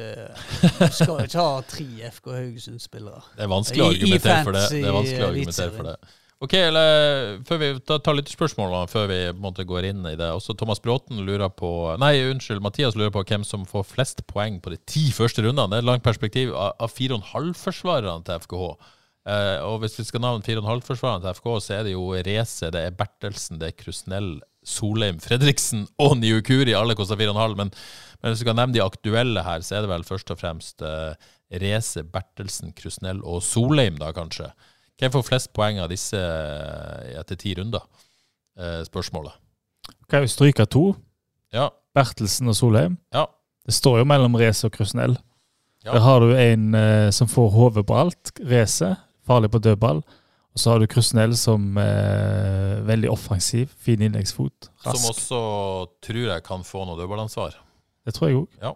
[0.80, 3.22] Du skal jo ikke ha tre FK Haugesund-spillere.
[3.36, 4.64] Det er vanskelig å argumentere for det.
[4.72, 6.16] Det er vanskelig å argumentere for det.
[6.40, 10.30] Ok, eller før vi tar, litt spørsmål da, før vi måte går inn i det.
[10.32, 11.68] Også Thomas Bråten lurer på
[12.00, 15.68] Nei, unnskyld, Mathias lurer på hvem som får flest poeng på de ti første rundene.
[15.68, 18.70] Det er et langt perspektiv av, av 4,5-forsvarerne til FKH.
[19.28, 22.86] Eh, og hvis vi skal navne 4,5-forsvarerne til FKH, så er det jo Reze, det
[22.86, 24.30] er Bertelsen, det er Krusnell,
[24.64, 26.72] Solheim, Fredriksen og Niukuri.
[26.76, 27.56] Alle koster 4,5.
[27.60, 27.74] Men,
[28.20, 30.84] men hvis vi skal nevne de aktuelle her, så er det vel først og fremst
[30.84, 34.50] eh, Reze, Bertelsen, Krusnell og Solheim, da kanskje.
[35.00, 37.86] Hvem får flest poeng av disse eh, etter ti runder?
[38.60, 39.38] Eh, spørsmålet.
[40.10, 40.90] Kan vi stryke to.
[41.54, 41.70] Ja.
[41.96, 42.98] Bertelsen og Solheim.
[43.14, 43.26] Ja.
[43.66, 45.16] Det står jo mellom Reze og Krusnell.
[45.84, 45.94] Ja.
[45.94, 48.34] Der har du en eh, som får hodet på alt.
[48.44, 48.92] Reze,
[49.26, 50.02] farlig på dødball.
[50.50, 53.72] Og så har du Krusnell som eh, veldig offensiv.
[53.78, 54.68] Fin innleggsfot.
[54.82, 55.40] Som også
[56.04, 57.56] tror jeg kan få noe dødballansvar.
[58.06, 58.56] Det tror jeg òg.
[58.62, 58.74] Ja.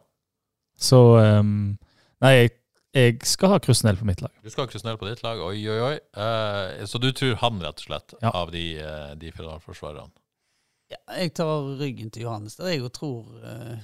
[0.76, 1.78] Så um,
[2.24, 2.50] Nei, jeg,
[2.94, 4.32] jeg skal ha Krusnell på mitt lag.
[4.42, 5.40] Du skal ha Krusnell på ditt lag.
[5.44, 5.96] Oi, oi, oi.
[6.16, 8.30] Uh, så du tror han, rett og slett, Ja.
[8.34, 10.12] av de, eh, de finaleforsvarerne?
[10.92, 12.70] Ja, jeg tar ryggen til Johannes der.
[12.74, 13.76] Jeg jo tror uh,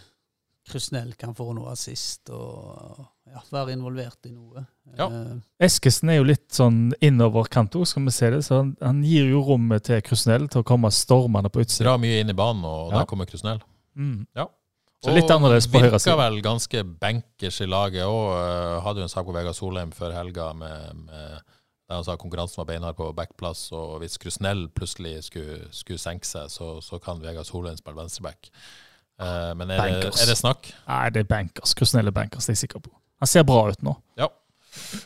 [0.71, 4.63] Krusnell kan få noe assist og ja, være involvert i noe.
[4.99, 5.09] Ja.
[5.11, 8.43] Uh, Eskesen er jo litt sånn innoverkant òg, skal vi se det.
[8.47, 11.89] Så han, han gir jo rommet til Krusnell til å komme stormende på utsida.
[11.91, 13.01] Drar mye inn i banen, og Ja.
[13.01, 13.61] der kommer Krusnell.
[13.99, 14.27] Mm.
[14.39, 14.47] Ja.
[15.01, 16.17] Så litt annerledes på høyre Virka side.
[16.21, 18.83] vel ganske bankers i laget òg.
[18.85, 21.41] hadde jo en sak på Vegard Solheim før helga med, med
[21.91, 26.29] der han sa konkurransen var beinhard på backplass, og hvis Krusnell plutselig skulle, skulle senke
[26.29, 28.51] seg, så, så kan Vegard Solheim spille venstreback.
[29.21, 30.71] Eh, men er det, er det snakk?
[30.87, 31.75] Nei, det er bankers.
[31.75, 32.95] Krusnell er bankers, det er jeg sikker på.
[33.21, 33.97] Han ser bra ut nå.
[34.21, 34.31] Ja.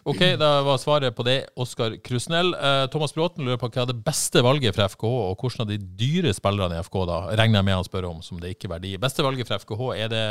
[0.04, 2.52] OK, da var svaret på det Oskar Krusnell.
[2.54, 5.70] Eh, Thomas Bråten lurer på hva er det beste valget fra FKH, og hvordan av
[5.72, 8.68] de dyre spillerne i FK da, regner jeg med han spør om, som det ikke
[8.68, 8.94] er verdi.
[9.00, 10.24] Beste valget fra FKH, er det,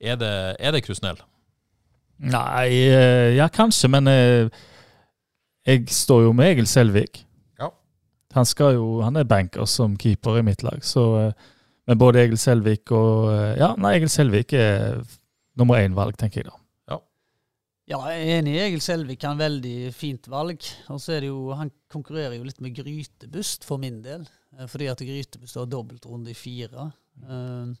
[0.00, 1.22] er det, er det Krusnell?
[2.20, 4.62] Nei, eh, ja kanskje, men eh,
[5.64, 7.22] jeg står jo med Egil Selvik.
[7.60, 7.70] Ja.
[8.36, 11.48] Han, skal jo, han er banker som keeper i mitt lag, så eh,
[11.88, 15.00] Men både Egil Selvik og Ja, nei, Egil Selvik er
[15.58, 16.59] nummer én-valg, tenker jeg da.
[17.90, 18.52] Ja, jeg er enig.
[18.62, 20.62] Egil Selvik har en veldig fint valg.
[20.94, 24.26] Og så er det jo, Han konkurrerer jo litt med Grytebust, for min del.
[24.58, 26.92] eh, Fordi at Grytebust har dobbeltrunde i fire.
[27.24, 27.72] Eh,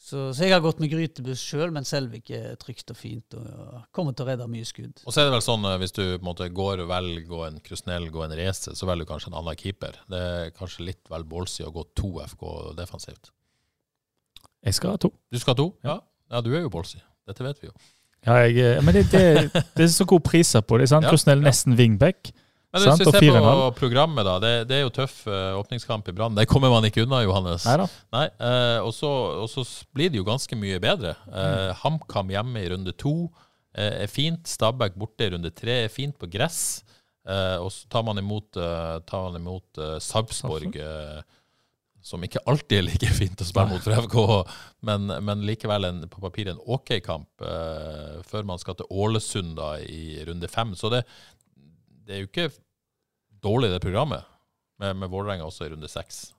[0.00, 3.82] Så, så jeg har gått med Grytebust sjøl, men Selvik er trygt og fint og
[3.92, 5.02] kommer til å redde mye skudd.
[5.04, 7.42] Og så er det vel sånn, eh, hvis du på en måte går og velger
[7.50, 9.98] en Krusnell, gå en Race, så velger du kanskje en annen keeper.
[10.08, 13.28] Det er kanskje litt vel ballsy å gå to FK defensivt.
[14.64, 15.12] Jeg skal ha to.
[15.30, 15.68] Du skal ha to?
[15.84, 16.00] Ja.
[16.32, 16.98] ja, du er jo ballsy.
[17.28, 17.76] Dette vet vi jo.
[18.26, 20.90] Ja, jeg, eh, men det, det, det er så gode priser på det.
[20.90, 21.06] sant?
[21.06, 21.48] Ja, Krusnell ja.
[21.48, 22.32] nesten wingback.
[22.70, 24.36] Men hvis vi ser på programmet, da.
[24.42, 26.36] Det, det er jo tøff uh, åpningskamp i Brann.
[26.38, 27.64] Det kommer man ikke unna, Johannes.
[27.66, 27.86] Nei da.
[28.14, 29.10] Nei, uh, og så
[29.40, 29.64] og så
[29.96, 31.16] blir det jo ganske mye bedre.
[31.26, 33.14] Eh, HamKam hjemme i runde to
[33.74, 34.46] er fint.
[34.50, 36.82] Stabæk borte i runde tre er fint på gress.
[37.62, 38.56] Og så tar man imot,
[39.06, 41.20] tar man imot Sarpsborg, eh,
[42.02, 44.18] som ikke alltid er like fint å spille mot for FK,
[44.88, 49.56] men, men likevel en, på papiret en OK kamp eh, før man skal til Ålesund
[49.60, 50.74] da i runde fem.
[50.78, 51.04] Så det,
[52.06, 52.50] det er jo ikke
[53.44, 54.28] dårlig, det programmet,
[54.80, 56.30] med, med Vålerenga også i runde seks.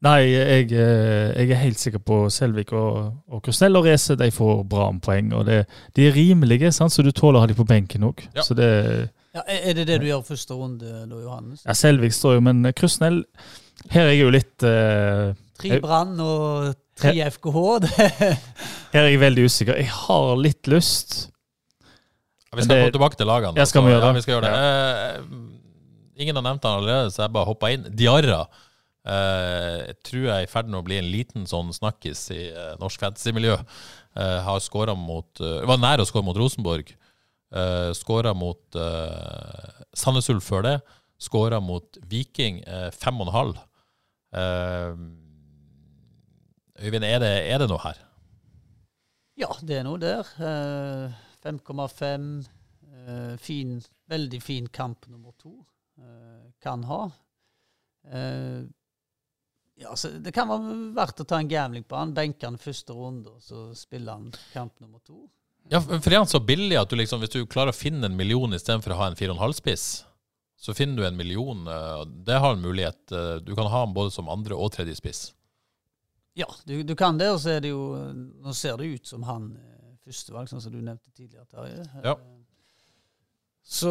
[0.00, 4.14] Nei, jeg, eh, jeg er helt sikker på Selvik og, og Krusnell og Race.
[4.16, 5.34] De får bra poeng.
[5.36, 5.66] og det,
[5.96, 6.92] De er rimelige, sant?
[6.92, 8.24] så du tåler å ha dem på benken òg.
[8.36, 8.46] Ja.
[9.30, 11.60] Ja, er det det du gjør første runde, da, Johannes?
[11.62, 13.20] Ja, Selvik står jo, men Krusnell
[13.88, 17.58] Her er jeg jo litt uh, Tre Brann og tre FKH.
[18.92, 19.78] Her er jeg veldig usikker.
[19.80, 21.30] Jeg har litt lyst.
[22.50, 23.54] Ja, vi skal Det- gå tilbake til lagene.
[23.56, 24.10] Jeg Ja, skal vi gjøre det?
[24.10, 24.54] Ja, vi skal gjøre det.
[24.60, 27.88] Uh, ingen har nevnt han allerede, så jeg bare hoppa inn.
[27.96, 28.42] Diarra
[29.00, 32.50] Uh, jeg tror jeg er i ferd med å bli en liten sånn snakkis i
[32.52, 33.54] uh, norsk fantasymiljø.
[34.12, 36.90] Uh, har skåra mot uh, Var nær å skåre mot Rosenborg.
[37.48, 40.74] Uh, skåra mot uh, Sandnes Ulf før det.
[41.16, 43.62] Skåra mot Viking uh, fem og en halv.
[44.32, 44.94] Eh,
[46.80, 47.98] Øyvind, er det, er det noe her?
[49.40, 50.28] Ja, det er noe der.
[50.40, 52.48] Eh, 5,5.
[53.06, 53.78] eh, fin,
[54.08, 55.64] veldig fin kamp nummer to.
[56.00, 57.10] eh, kan ha.
[58.10, 58.62] Eh,
[59.80, 62.14] ja, så det kan være verdt å ta en gambling på han.
[62.16, 65.28] Benke han første runde, og så spiller han kamp nummer to.
[65.70, 68.16] Ja, for er han så billig at du liksom, hvis du klarer å finne en
[68.16, 70.04] million istedenfor å ha en 4,5-spiss,
[70.60, 71.62] så finner du en million.
[71.66, 73.12] eh, Det har en mulighet.
[73.16, 75.30] eh, Du kan ha han både som andre og tredje spiss.
[76.38, 77.80] Ja, du, du kan det, og så er det jo
[78.44, 81.86] Nå ser det ut som han eh, førstevalg, sånn som du nevnte tidligere, Terje.
[82.04, 82.12] Ja.
[82.14, 82.36] Eh,
[83.70, 83.90] Så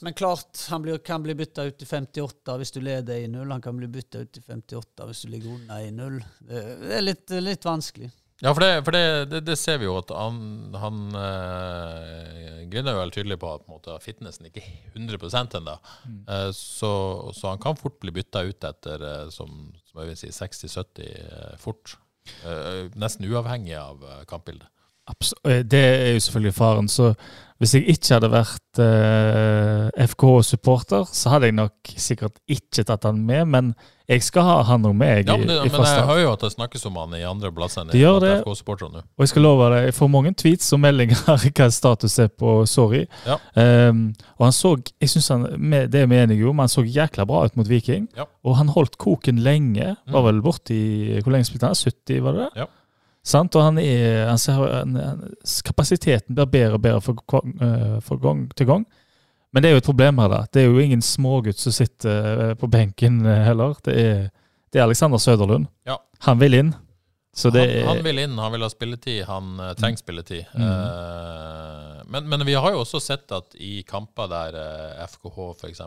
[0.00, 3.50] Men klart, han blir, kan bli bytta ut til 58 hvis du leder 1-0.
[3.50, 6.20] Han kan bli bytta ut til 58 hvis du ligger under 1-0.
[6.48, 8.10] Det det er litt, litt vanskelig.
[8.40, 10.36] Ja, for, det, for det, det, det ser vi jo at han,
[10.78, 15.74] han eh, Grinner er veldig tydelig på at på måte, fitnessen ikke er 100 ennå.
[16.06, 16.92] Eh, så,
[17.34, 21.96] så han kan fort bli bytta ut etter eh, som, som si, 60-70 eh, fort.
[22.46, 24.70] Eh, nesten uavhengig av kampbildet.
[25.44, 26.88] Eh, Det er jo selvfølgelig faren.
[26.88, 27.14] Så
[27.58, 33.18] hvis jeg ikke hadde vært eh, FK-supporter, så hadde jeg nok sikkert ikke tatt han
[33.26, 33.48] med.
[33.50, 33.72] Men
[34.08, 35.26] jeg skal ha han og med.
[35.26, 37.50] Ja, i- men, det, men jeg hører jo at det snakkes om han i andre
[37.52, 38.36] plasser enn Det gjør det.
[39.18, 42.54] Og jeg skal love deg, jeg får mange tweets og meldinger hva status er på
[42.70, 43.04] Sorry.
[43.26, 43.36] Ja.
[43.90, 45.44] Um, og han så jeg synes han,
[45.90, 48.08] Det er vi enige om, han så jækla bra ut mot Viking.
[48.16, 48.24] Ja.
[48.44, 49.96] Og han holdt koken lenge.
[50.06, 50.24] Var Mm.
[50.24, 51.74] vel borti Hvor lenge spilte han?
[51.74, 52.50] 70, var det det?
[52.62, 52.64] Ja.
[53.28, 53.56] Sant?
[53.58, 54.96] Og han er, han ser, han,
[55.66, 58.86] kapasiteten blir bedre og bedre for, eh, for gang til gang.
[59.52, 60.42] Men det er jo et problem her, da.
[60.52, 63.76] Det er jo ingen smågutt som sitter eh, på benken eh, heller.
[63.84, 64.28] Det er,
[64.72, 65.68] det er Alexander Søderlund.
[65.88, 65.98] Ja.
[66.28, 66.74] Han vil inn.
[67.38, 70.48] Så det han, er han vil inn, han vil ha spilletid, han uh, trenger spilletid.
[70.58, 70.64] Mm.
[70.64, 75.84] Uh, men, men vi har jo også sett at i kamper der uh, FKH f.eks.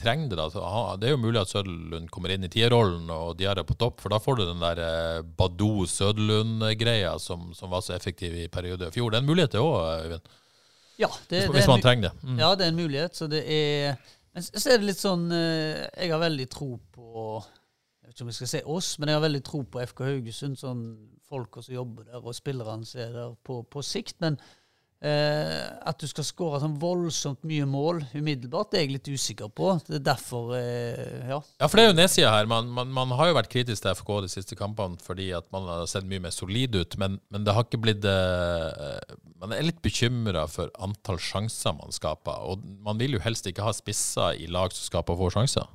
[0.00, 0.62] trenger det, da,
[0.98, 4.00] det er jo mulig at Søderlund kommer inn i tierrollen og de er på topp,
[4.02, 8.90] for da får du den der uh, Badou-Søderlund-greia som, som var så effektiv i periode
[8.90, 9.12] i fjor.
[9.12, 10.32] Det er en mulighet det òg, Øyvind.
[10.98, 12.12] Ja, det, Hvis, det hvis man trenger det.
[12.22, 12.38] Mm.
[12.38, 13.16] Ja, det er en mulighet.
[13.16, 13.96] Så det er
[14.34, 17.08] Men så er det litt sånn eh, Jeg har veldig tro på
[17.42, 20.04] Jeg vet ikke om jeg skal si oss, men jeg har veldig tro på FK
[20.06, 20.58] Haugesund.
[20.60, 20.84] Sånn
[21.26, 24.20] folka som jobber der, og spillerne som er der på, på sikt.
[24.22, 24.38] Men
[25.04, 29.50] eh, at du skal skåre sånn voldsomt mye mål umiddelbart, det er jeg litt usikker
[29.52, 29.74] på.
[29.86, 31.38] Det er derfor eh, Ja.
[31.60, 32.48] Ja, for det er jo nedsida her.
[32.50, 35.68] Man, man, man har jo vært kritisk til FK de siste kampene fordi at man
[35.68, 39.66] har sett mye mer solid ut, men, men det har ikke blitt eh, Man er
[39.66, 44.40] litt bekymra for antall sjanser man skaper, og man vil jo helst ikke ha spisser
[44.40, 45.68] i lag som skaper få sjanser.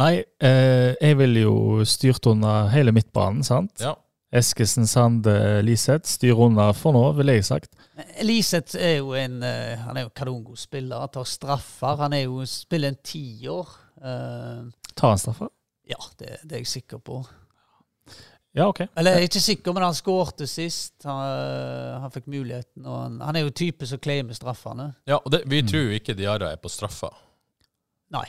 [0.00, 1.56] Nei, eh, jeg vil jo
[1.86, 3.78] styrt under hele midtbanen, sant?
[3.82, 3.94] Ja.
[4.34, 7.70] Eskesen, Sande, Liseth styrer under for nå, ville jeg sagt.
[8.26, 10.98] Liseth er jo en eh, Han er jo kanongod spiller.
[11.04, 12.00] Han tar straffer.
[12.02, 13.70] Han er jo spiller en tiår.
[14.02, 14.66] Uh,
[14.98, 15.52] Tar han straffer?
[15.86, 17.20] ja, det, det er jeg sikker på.
[18.54, 18.84] Ja, OK.
[18.96, 20.94] Eller jeg er ikke sikker, men han skårte sist.
[21.04, 22.84] Han, eh, han fikk muligheten.
[22.86, 24.92] Og han, han er jo type som claimer straffene.
[25.10, 25.68] Ja, og det, vi Mm.
[25.70, 27.10] tror jo ikke Diarra er på straffa.
[28.14, 28.26] Nei.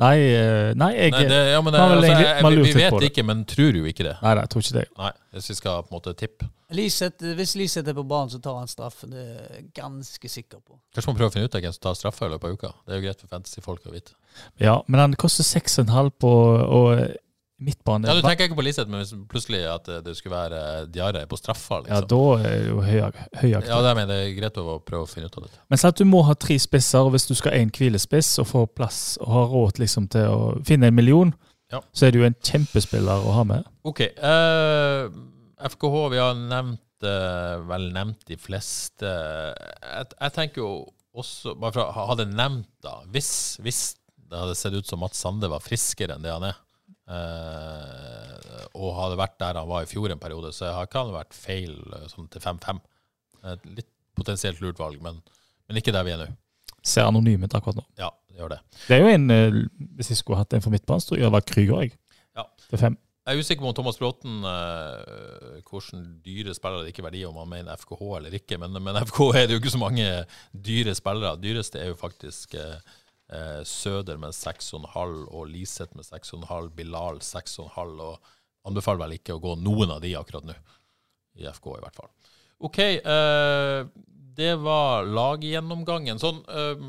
[0.00, 2.62] Nei, eh, nei jeg Nei, det, ja, men det, Man altså, jeg, jeg, man vi,
[2.64, 3.10] vi vet det.
[3.10, 4.14] ikke, men tror jo ikke det.
[4.22, 4.86] Nei, nei, jeg tror ikke det.
[5.02, 6.48] Nei, Hvis vi skal på en måte tippe.
[6.70, 9.12] Liseth, hvis Liseth er på banen, så tar han straffen.
[9.12, 10.78] Det er jeg ganske sikker på.
[10.94, 12.70] Kanskje man prøver å finne ut av hvem som tar straffa i løpet av uka.
[12.86, 14.14] Det er jo greit for fantasyfolk å vite.
[14.62, 16.32] Ja, men han koster 6,5 på
[16.64, 17.02] og
[17.60, 18.08] midtbane.
[18.08, 20.86] Ja, Du tenker ikke på Liseth, men hvis plutselig at eh, det skulle være eh,
[20.92, 22.08] Diarra på straffa, Ja, liksom.
[22.12, 23.50] da er det jo høyaktig.
[23.52, 25.52] Ja, det, det er greit å prøve å finne ut av det.
[25.72, 28.48] Men sant, du må ha tre spisser, og hvis du skal ha én hvilespiss og
[28.50, 31.34] få plass og ha råd liksom, til å finne en million,
[31.70, 31.78] Ja.
[31.94, 33.66] så er det jo en kjempespiller å ha med.
[33.86, 34.00] Ok.
[34.18, 35.06] Uh,
[35.70, 39.06] FKH, vi har nevnt uh, vel nevnt de fleste.
[39.06, 40.72] Jeg, jeg tenker jo
[41.10, 43.00] også Bare for å ha det nevnt, da.
[43.10, 43.30] Hvis,
[43.62, 43.80] hvis
[44.30, 46.58] det hadde sett ut som Mats Sande var friskere enn det han er,
[47.10, 51.16] eh, og hadde vært der han var i fjor en periode, så har ikke han
[51.16, 52.80] vært feil eh, sånn til 5-5.
[53.54, 55.20] Et litt potensielt lurt valg, men,
[55.68, 56.30] men ikke der vi er nå.
[56.86, 57.84] Ser anonym ut akkurat nå.
[58.00, 58.60] Ja, det gjør det.
[58.86, 59.60] Det er jo en eh,
[59.98, 61.84] Hvis jeg skulle hatt en for midtbanen, så jeg det hadde vært Krüger.
[61.84, 61.96] Jeg.
[62.38, 62.46] Ja.
[62.70, 62.98] Til fem.
[63.28, 67.20] Jeg er usikker på om Thomas Bråten eh, hvordan dyre spillere det ikke er verdi
[67.28, 70.06] om han mener FKH eller ikke, men, men FK er det jo ikke så mange
[70.50, 71.36] dyre spillere.
[71.38, 72.80] Dyreste er jo faktisk eh,
[73.32, 74.84] eh, Søder med 6,5
[75.28, 80.14] og Liseth med 6,5, Bilal 6,5, og anbefaler vel ikke å gå noen av de
[80.18, 80.56] akkurat nå.
[81.40, 82.10] I FK i hvert fall.
[82.66, 83.82] OK, eh,
[84.40, 86.20] det var laggjennomgangen.
[86.20, 86.86] Sånn eh,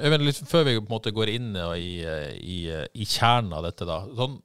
[0.00, 3.84] Øyvind, litt før vi på en måte går inn i, i, i kjernen av dette,
[3.84, 3.98] da.
[4.16, 4.38] Sånn,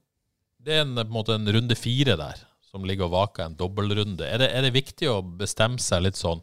[0.65, 3.55] det er en, på en måte en runde fire der, som ligger og vaker en
[3.55, 4.25] dobbeltrunde.
[4.27, 6.41] Er det, er det viktig å bestemme seg litt sånn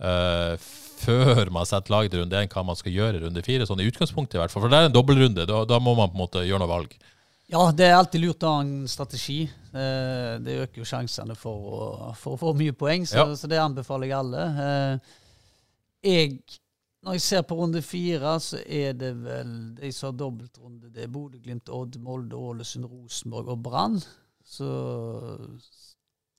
[0.00, 0.54] eh,
[0.98, 3.66] før man setter laget til runde én, hva man skal gjøre i runde fire?
[3.68, 4.64] Sånn i utgangspunktet, i hvert fall.
[4.66, 5.46] For det er en dobbeltrunde.
[5.48, 6.94] Da, da må man på en måte gjøre noe valg.
[7.48, 9.38] Ja, det er alltid lurt å ha en strategi.
[9.72, 13.36] Eh, Det øker jo sjansene for å, for å få mye poeng, så, Ja.
[13.40, 14.42] så det anbefaler jeg alle.
[14.68, 14.98] Eh,
[16.04, 16.36] Jeg,
[17.02, 20.92] når jeg ser på runde fire, så er det vel de som har dobbeltrunde.
[20.92, 23.96] Det er Bodø-Glimt, Odd, Molde, Ålesund, Rosenborg og Brann.
[24.44, 24.68] Så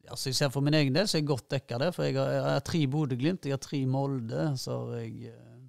[0.10, 1.94] ja, så jeg ser for min egen del så er jeg godt dekka der.
[1.94, 5.60] For jeg har, jeg har tre Bodø-Glimt, jeg har tre Molde, så har jeg eh,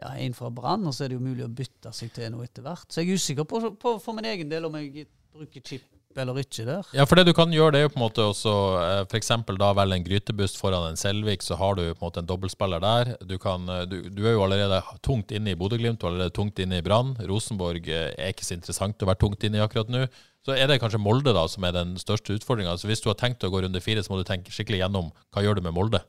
[0.00, 2.48] ja, en fra Brann, og så er det jo mulig å bytte seg til noe
[2.48, 2.88] etter hvert.
[2.90, 5.86] Så jeg er usikker på, på for min egen del om jeg bruker chip
[6.18, 6.86] eller ikke der.
[6.96, 9.10] Ja, for det du kan gjøre, det er jo på en måte også f.eks.
[9.12, 12.22] for eksempel da velge en grytebust foran en Selvik, så har du på en måte
[12.24, 13.12] en dobbeltspiller der.
[13.28, 16.34] Du, kan, eh, du, du er jo allerede tungt inne i Bodø-Glimt, du er allerede
[16.34, 17.14] tungt inne i Brann.
[17.30, 20.06] Rosenborg eh, er ikke så interessant å være tungt inne i akkurat nå.
[20.46, 22.74] Så er det kanskje Molde da som er den største utfordringa.
[22.80, 25.10] Så hvis du har tenkt å gå runde fire, så må du tenke skikkelig gjennom
[25.30, 26.00] hva gjør du med Molde.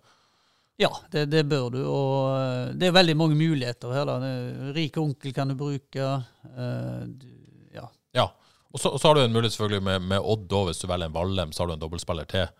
[0.79, 1.81] Ja, det, det bør du.
[1.85, 4.07] Og eh, det er veldig mange muligheter her.
[4.09, 4.15] da.
[4.73, 6.07] Rik onkel kan du bruke.
[6.55, 7.27] eh, du,
[7.75, 7.85] ja.
[8.17, 8.31] Ja.
[8.71, 10.87] Og så, og så har du en mulighet selvfølgelig med, med Odd òg, hvis du
[10.87, 12.51] velger en Vallem, så har du en dobbeltspiller til.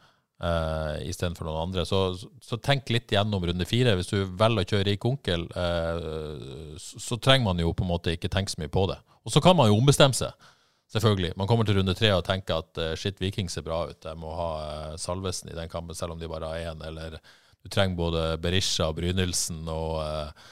[0.41, 1.85] uh, istedenfor noen andre.
[1.85, 1.99] Så,
[2.41, 3.93] så tenk litt gjennom runde fire.
[3.99, 7.91] Hvis du velger å kjøre rik onkel, uh, så, så trenger man jo på en
[7.91, 8.97] måte ikke tenke så mye på det.
[9.21, 10.49] Og så kan man jo ombestemme seg.
[10.91, 11.35] Selvfølgelig.
[11.39, 14.01] Man kommer til runde tre og tenker at uh, shit, Viking ser bra ut.
[14.01, 16.83] Jeg må ha uh, Salvesen i den kampen, selv om de bare har én.
[16.89, 17.21] Eller
[17.61, 20.47] du trenger både Berisha og Brynildsen, og, eh,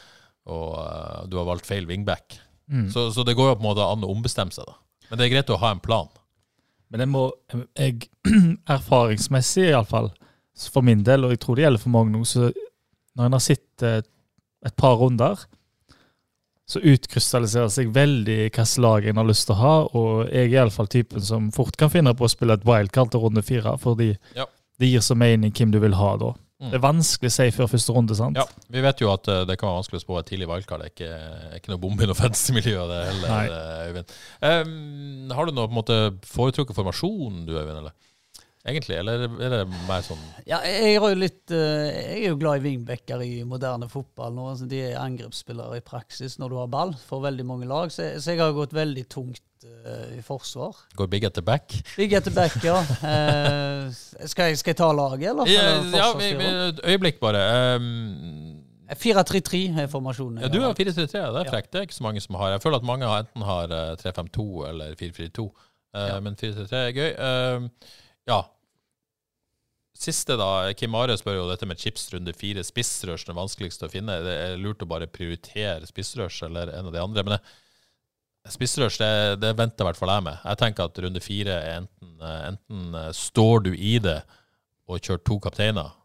[0.53, 2.37] og eh, du har valgt feil wingback.
[2.69, 2.89] Mm.
[2.93, 4.77] Så, så det går jo på en måte an å ombestemme seg, da.
[5.09, 6.09] Men det er greit å ha en plan.
[6.89, 7.23] Men jeg må
[7.77, 8.09] jeg,
[8.75, 10.11] Erfaringsmessig, iallfall,
[10.73, 12.49] for min del, og jeg tror det gjelder for mange nå, så
[13.15, 14.01] når en har sett eh,
[14.67, 15.39] et par runder,
[16.69, 19.75] så utkrystalliserer seg veldig hvilket lag en har lyst til å ha.
[19.97, 23.23] Og jeg er iallfall typen som fort kan finne på å spille et wildcard til
[23.23, 24.45] runde fire, fordi Ja.
[24.79, 26.33] det gir så mening hvem du vil ha da.
[26.59, 26.71] Mm.
[26.73, 28.35] Det er vanskelig å si før første runde, sant?
[28.35, 30.81] Ja, Vi vet jo at uh, det kan være vanskelig å spå et tidlig valgkart.
[30.83, 31.11] Det er ikke,
[31.53, 33.45] er ikke noe bombe i noe fancy-miljø, det heller, Nei.
[33.47, 34.13] eh, Øyvind.
[34.43, 37.79] Um, har du noe på en måte foretrukket formasjon, du, Øyvind?
[37.79, 37.95] eller?
[38.67, 42.39] Egentlig, eller er det mer sånn Ja, jeg, er jo litt, eh, jeg er jo
[42.41, 44.49] glad i wingbacker i moderne fotball nå.
[44.51, 47.87] Altså, de er angrepsspillere i praksis når du har ball for veldig mange lag.
[47.95, 49.39] Så, jeg- så jeg har gått veldig tungt
[50.17, 50.75] i forsvar.
[50.99, 51.73] Går big at the back?
[51.97, 52.79] Big at the back, ja.
[52.79, 53.93] Eh,
[54.27, 55.49] skal, jeg, skal jeg ta laget, eller?
[55.49, 56.09] Ja,
[56.69, 57.43] et øyeblikk, bare.
[57.77, 58.59] Um,
[58.89, 60.41] 4-3-3 er formasjonen.
[60.41, 61.71] ja, du har har 4-3-3, det er frekt.
[61.73, 62.55] Det er ikke så mange som har.
[62.55, 65.45] Jeg føler at mange har, enten har eh, 3-5-2 eller 4-4-2.
[65.45, 66.19] uh, Ja.
[66.25, 67.11] Men 4-3-3 er gøy.
[67.13, 67.69] Em,
[68.29, 68.41] ja.
[69.99, 70.49] Siste, da.
[70.79, 72.63] Kim Are spør jo dette med chips runde fire.
[72.63, 74.19] Spissrush det vanskeligste å finne.
[74.25, 77.25] Det er lurt å bare prioritere spissrush eller en av de andre.
[77.27, 77.41] Men det,
[78.53, 80.41] spissrush, det, det venter i hvert fall jeg med.
[80.45, 84.19] Jeg tenker at runde fire er enten, eh, enten eh, står du i det
[84.89, 85.95] og kjører to kapteiner,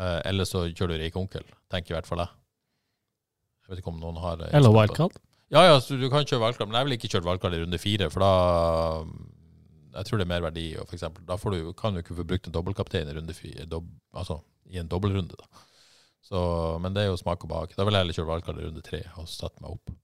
[0.00, 1.46] eh, eller så kjører du rik onkel.
[1.72, 2.34] Tenker i hvert fall jeg.
[3.64, 5.18] Jeg vet ikke om noen har Eller wildcard.
[5.52, 8.10] Ja, ja, du kan kjøre wildcard, men jeg ville ikke kjørt wildcard i runde fire,
[8.12, 8.32] for da
[9.98, 10.66] Jeg tror det er mer verdi.
[10.78, 13.34] Og for eksempel, da får du, kan du ikke få brukt en dobbeltkaptein i runde
[13.34, 14.38] fire, dob, altså
[14.68, 15.34] i en dobbeltrunde.
[15.34, 15.64] da.
[16.28, 16.40] Så,
[16.84, 17.72] men det er jo smak og behag.
[17.76, 19.96] Da vil jeg heller kjøre wildcard i runde tre og satt meg opp.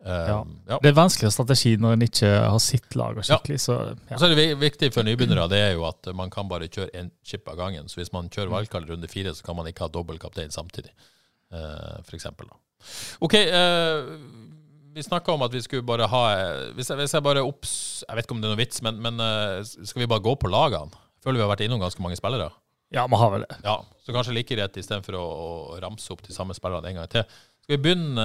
[0.00, 0.40] Ja.
[0.40, 0.78] Um, ja.
[0.80, 3.74] Det er vanskeligere strategi når en ikke har sitt lag og skikkelig, så
[4.08, 4.16] ja.
[4.16, 7.10] så er det viktig for nybegynnere det er jo at man kan bare kjøre én
[7.26, 7.90] chip av gangen.
[7.90, 10.54] Så hvis man kjører valgkall i runde fire, så kan man ikke ha dobbel kaptein
[10.54, 10.94] samtidig.
[11.52, 12.56] Uh, for eksempel, da.
[13.18, 13.34] OK.
[13.34, 14.04] eh,
[14.94, 17.74] vi snakka om at vi skulle bare ha eh, Hvis jeg, hvis jeg bare opps...
[18.08, 20.34] Jeg vet ikke om det er noe vits, men, men eh, skal vi bare gå
[20.40, 20.98] på lagene?
[21.22, 22.50] Føler vi har vært innom ganske mange spillere.
[22.90, 23.60] ja, vi har vel det.
[23.62, 25.24] Ja, Så kanskje like greit istedenfor å,
[25.76, 27.36] å ramse opp de samme spillerne en gang til.
[27.70, 28.22] Skal vi begynne,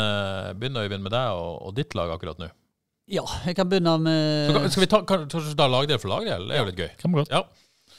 [0.57, 2.47] begynne Øyvind, med deg og, og ditt lag akkurat nå?
[3.13, 6.47] Ja, jeg kan begynne Så kan, med skal vi ta, kan, ta lagdel for lagdel?
[6.49, 6.87] Det er jo litt gøy.
[6.97, 7.29] Kan vi godt.
[7.29, 7.43] Ja.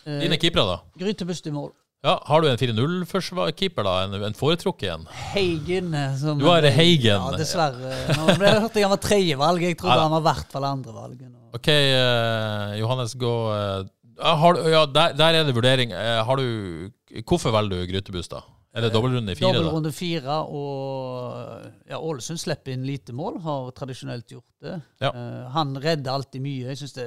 [0.02, 0.81] eh, Dine keepere, da?
[0.98, 1.70] Grytebust i mål.
[2.02, 3.93] Ja, Har du en 4-0-keeper, da?
[4.09, 5.06] En, en foretrukket en?
[5.36, 5.94] Heigen.
[6.18, 7.14] Som Du har Heigen.
[7.14, 7.94] Ja, dessverre.
[8.18, 9.68] Nå ble jeg hørt at han var tredjevalg.
[9.68, 11.23] Jeg trodde Ja, han var i hvert fall andrevalg.
[11.60, 13.86] OK, uh, Johannes, gå uh,
[14.18, 15.94] har, du- ja, der, der er det vurdering.
[15.94, 16.90] Uh, har du,
[17.23, 18.43] hvorfor velger du Grytebust, da?
[18.76, 19.48] Er det dobbeltrunde fire?
[19.48, 19.56] da?
[19.56, 23.38] Dobbeltrunde fire, og ja, Ålesund slipper inn lite mål.
[23.46, 24.80] Har tradisjonelt gjort det.
[25.00, 25.14] Ja.
[25.16, 26.66] Uh, han redder alltid mye.
[26.72, 27.06] Jeg synes det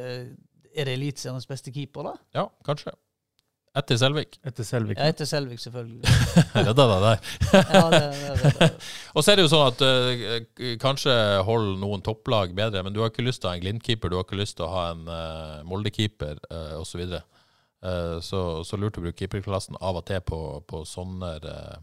[0.69, 2.17] Er det Eliteseriens beste keeper, da?
[2.41, 2.93] Ja, kanskje.
[3.77, 4.39] Etter Selvik.
[4.45, 4.97] Etter Selvik.
[4.97, 6.13] ja, etter Selvik, selvfølgelig.
[6.55, 7.19] Redda deg der.
[7.53, 8.69] Ja, det, det, det,
[9.15, 11.13] Og så er det jo sånn at uh, kanskje
[11.45, 14.17] hold noen topplag bedre, men du har ikke lyst til å ha en Glimt-keeper, du
[14.17, 17.05] har ikke lyst til å ha en uh, Molde-keeper uh, osv.
[17.79, 17.87] Så.
[17.87, 21.79] Eh, så så lurt å bruke keeperklassen av og til på, på sånne eh,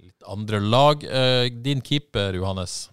[0.00, 1.04] litt andre lag.
[1.04, 2.88] Eh, din keeper, Johannes.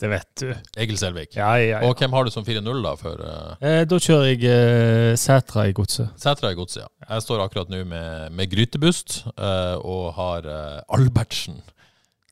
[0.00, 0.48] Det vet du.
[0.82, 1.36] Egil Selvik.
[1.38, 1.82] Ja, ja, ja.
[1.86, 5.68] Og hvem har du som 4-0 da for uh, Eh, da kjører jeg eh, Sætra
[5.70, 6.10] i godset.
[6.20, 6.82] Sætra i godset?
[6.82, 6.90] Ja.
[7.14, 10.50] Jeg står akkurat nå med, med Grytebust eh, og har
[10.92, 11.62] Albertsen,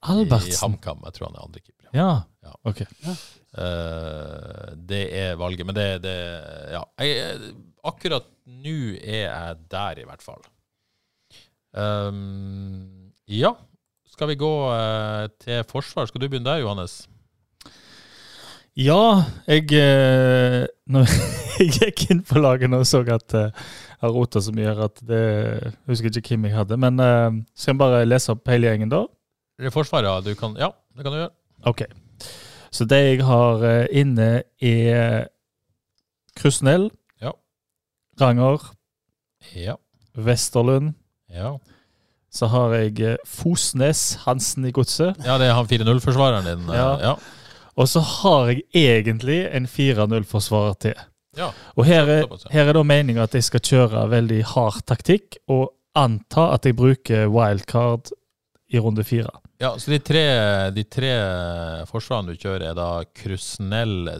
[0.03, 1.07] Albertsen, i HamKam.
[1.07, 1.89] Jeg tror han er andrekeeper.
[1.95, 2.11] Ja.
[2.43, 2.57] Ja.
[2.67, 2.83] Ok.
[2.83, 5.67] Eh, det er valget.
[5.67, 6.17] Men det, det
[6.73, 6.83] Ja.
[6.99, 7.39] Jeg,
[7.87, 10.43] akkurat nå er jeg der, i hvert fall.
[11.73, 13.55] Um, ja.
[14.13, 16.07] Skal vi gå uh, til forsvar?
[16.07, 17.07] Skal du begynne der, Johannes?
[18.77, 21.09] Ja, jeg uh, Når
[21.61, 24.81] jeg gikk inn på laget og så at uh, jeg har rota så mye her
[24.89, 26.79] at det jeg husker ikke hvem jeg hadde.
[26.81, 29.05] Men uh, skal jeg bare lese opp hele gjengen, da?
[29.59, 30.21] Det Er Forsvaret, ja.
[30.25, 31.35] Du kan, ja, det kan du gjøre.
[31.71, 31.85] OK.
[32.73, 35.29] Så det jeg har inne, er
[36.37, 36.89] Krusnell.
[38.23, 38.61] Ranger,
[39.59, 39.77] Ja.
[40.17, 40.95] Vesterlund.
[41.33, 41.57] Ja,
[42.33, 45.19] Så har jeg eh, Fosnes Hansen i godset.
[45.25, 46.69] ja det er han 4-0-forsvareren din.
[46.71, 46.91] eh, Ja.
[47.01, 47.15] ja.
[47.77, 50.95] Og så har jeg egentlig en 4-0-forsvarer til.
[51.37, 51.51] Ja.
[51.77, 55.71] Og her er, her er da meninga at jeg skal kjøre veldig hard taktikk, og
[55.97, 58.11] anta at jeg bruker wildcard
[58.73, 59.31] i runde fire.
[59.61, 60.25] Ja, så de tre,
[60.77, 61.13] de tre
[61.89, 64.11] forsvarene du kjører, er da Krusnell,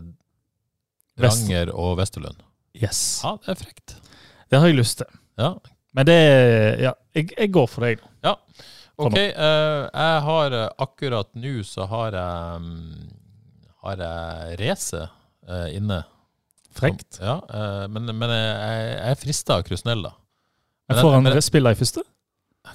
[1.21, 2.41] Ranger og Westerlund?
[2.79, 3.21] Yes.
[3.25, 3.97] Ja, det er frekt.
[4.51, 5.19] Det har jeg lyst til.
[5.41, 5.55] Ja,
[5.93, 6.19] Men det
[6.81, 8.01] Ja, jeg, jeg går for deg.
[8.25, 8.37] Ja,
[8.97, 9.17] ok.
[9.17, 13.11] Uh, jeg har eh, akkurat nå så har jeg um,
[13.83, 16.03] Har jeg race uh, inne.
[16.73, 17.21] Frekt.
[17.21, 20.15] Ja, uh, men, men jeg, jeg er frista av Krusnell, da.
[20.89, 22.05] Men får han men- spille i første?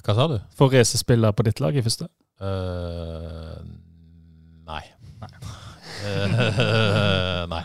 [0.04, 0.36] Hva sa du?
[0.54, 2.06] Får Race spille på ditt lag i første?
[4.68, 4.82] Nei.
[6.04, 7.62] Eh, nei.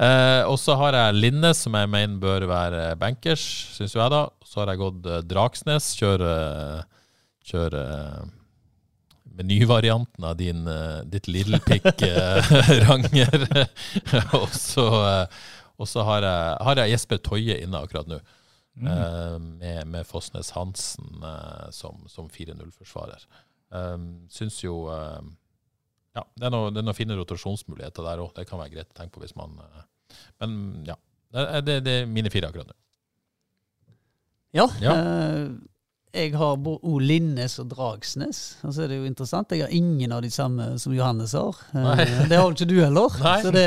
[0.00, 3.42] Eh, og så har jeg Linnes, som jeg mener bør være bankers,
[3.76, 4.22] syns jo jeg, da.
[4.48, 6.86] Så har jeg gått eh, Dragsnes, kjører
[7.50, 8.26] kjøre eh,
[9.40, 12.52] menyvarianten av din, eh, ditt Little Pick eh,
[12.86, 13.46] Ranger.
[14.40, 18.20] og så, eh, har, jeg, har jeg Jesper Toje inne akkurat nå.
[18.80, 19.58] Mm.
[19.58, 23.26] med, med Fossnes Hansen eh, som, som 4-0-forsvarer.
[23.70, 25.26] Um, syns jo eh,
[26.16, 28.30] Ja, det er noen noe fine rotasjonsmuligheter der òg.
[28.38, 29.82] Det kan være greit å tenke på hvis man eh,
[30.40, 30.96] Men ja.
[31.30, 32.76] Det, det, er mine fire akkurat nå.
[34.56, 34.66] Ja.
[34.82, 34.94] Ja.
[34.96, 35.50] eh,
[36.10, 38.40] jeg har O Linnes og Dragsnes.
[38.66, 39.52] Og så er det jo interessant.
[39.54, 41.60] Jeg har ingen av de samme som Johannes har.
[41.70, 43.14] Eh, det har jo ikke du heller.
[43.22, 43.36] Nei.
[43.44, 43.66] Så det,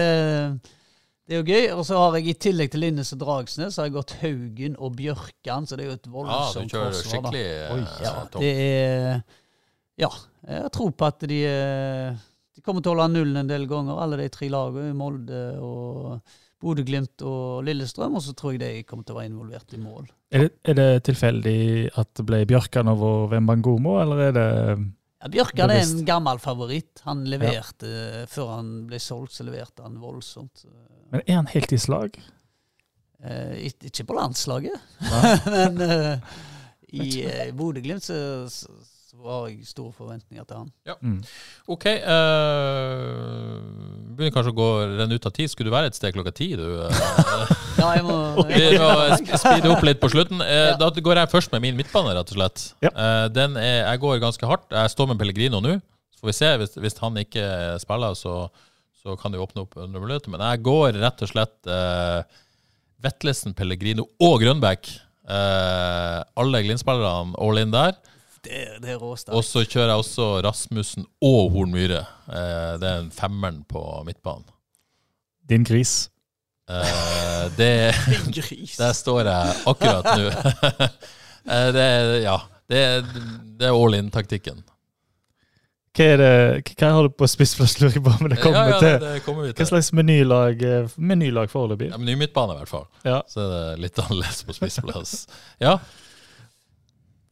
[1.23, 1.69] det er jo gøy.
[1.77, 4.75] Og så har jeg i tillegg til Linnes og Dragsnes, så har jeg gått Haugen
[4.75, 7.07] og Bjørkan, så det er jo et Ja, du voldsomt kjører forsvar.
[7.13, 9.23] skikkelig eh, Ja, det er
[10.03, 10.11] Ja.
[10.43, 12.23] Jeg tror på at de, eh,
[12.63, 14.95] de kommer til å holde nullen en del ganger, alle de tre lagene.
[14.95, 18.15] Molde og Bodø-Glimt og Lillestrøm.
[18.15, 20.05] Og så tror jeg de kommer til å være involvert i mål.
[20.31, 21.57] Er det, er det tilfeldig
[21.99, 27.03] at det ble Bjørkan over Wembangomo, eller er det Ja, Bjørkan er en gammel favoritt.
[27.03, 30.63] Han leverte Før han ble solgt, så leverte han voldsomt.
[31.11, 32.15] Men er han helt i slag?
[33.23, 34.79] Eh, ikke på landslaget,
[35.53, 36.33] men eh,
[36.95, 38.17] i eh, Bodø-Glimt så,
[38.51, 38.71] så,
[39.13, 40.69] så har jeg store forventninger til han.
[41.05, 41.19] Mm.
[41.69, 41.85] OK.
[42.01, 43.59] Uh,
[44.17, 45.51] begynner kanskje å gå renne ut av tid.
[45.51, 46.65] Skulle du være et sted klokka ti, du?
[46.81, 47.53] eh?
[47.77, 48.17] Ja, jeg må,
[48.49, 48.89] Vi må
[49.37, 50.41] speede opp litt på slutten.
[50.41, 52.65] Eh, Da går jeg først med min midtbane, rett og slett.
[52.85, 52.91] Ja.
[52.97, 54.67] Uh, Den er, jeg går ganske hardt.
[54.73, 55.77] Jeg står med Pellegrino nå.
[56.15, 56.51] Så får vi se.
[56.63, 57.47] Hvis, hvis han ikke
[57.85, 58.37] spiller, så,
[59.03, 60.33] så kan det jo åpne opp under muligheter.
[60.33, 62.25] Men jeg går rett og slett uh,
[63.03, 64.89] Vetlesen, Pellegrino og Grønbæk.
[65.23, 67.95] Eh, alle Glimt-spillerne all in der.
[68.43, 69.35] Det, det er råsterkt.
[69.37, 72.01] Og så kjører jeg også Rasmussen og Horn Myhre.
[72.27, 74.45] Eh, det er en femmeren på midtbanen.
[75.49, 76.09] Din gris.
[76.69, 77.71] Eh, det
[78.37, 78.77] Gris.
[78.79, 80.29] Der står jeg akkurat nå.
[81.43, 82.37] Eh, det er, ja.
[82.71, 82.77] Det
[83.59, 84.61] det er all in-taktikken.
[85.93, 88.13] Hva, er det, hva har du på spissplass, lurer jeg på?
[88.21, 89.59] Men det kommer ja, ja, det, det kommer vi til.
[89.59, 90.63] Hva slags menylag,
[90.95, 91.91] menylag foreløpig?
[91.91, 92.87] Ja, Ny midtbane, i hvert fall.
[93.03, 93.19] Ja.
[93.27, 95.13] Så er det litt annerledes på spissplass.
[95.61, 95.75] Ja.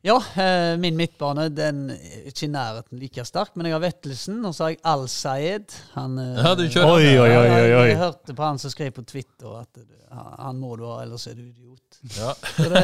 [0.04, 4.40] Ja, eh, min midtbane den er ikke i nærheten like sterk, men jeg har Vettelsen,
[4.50, 5.76] og så har jeg Al-Sayed.
[5.94, 7.84] Han, eh, ja, du kjører Oi, oi, oi, oi, oi.
[7.92, 9.84] Jeg hørte på han som skrev på Twitter at
[10.42, 12.00] han- må du ha, ellers er du idiot.
[12.18, 12.34] Ja.
[12.34, 12.82] Så det,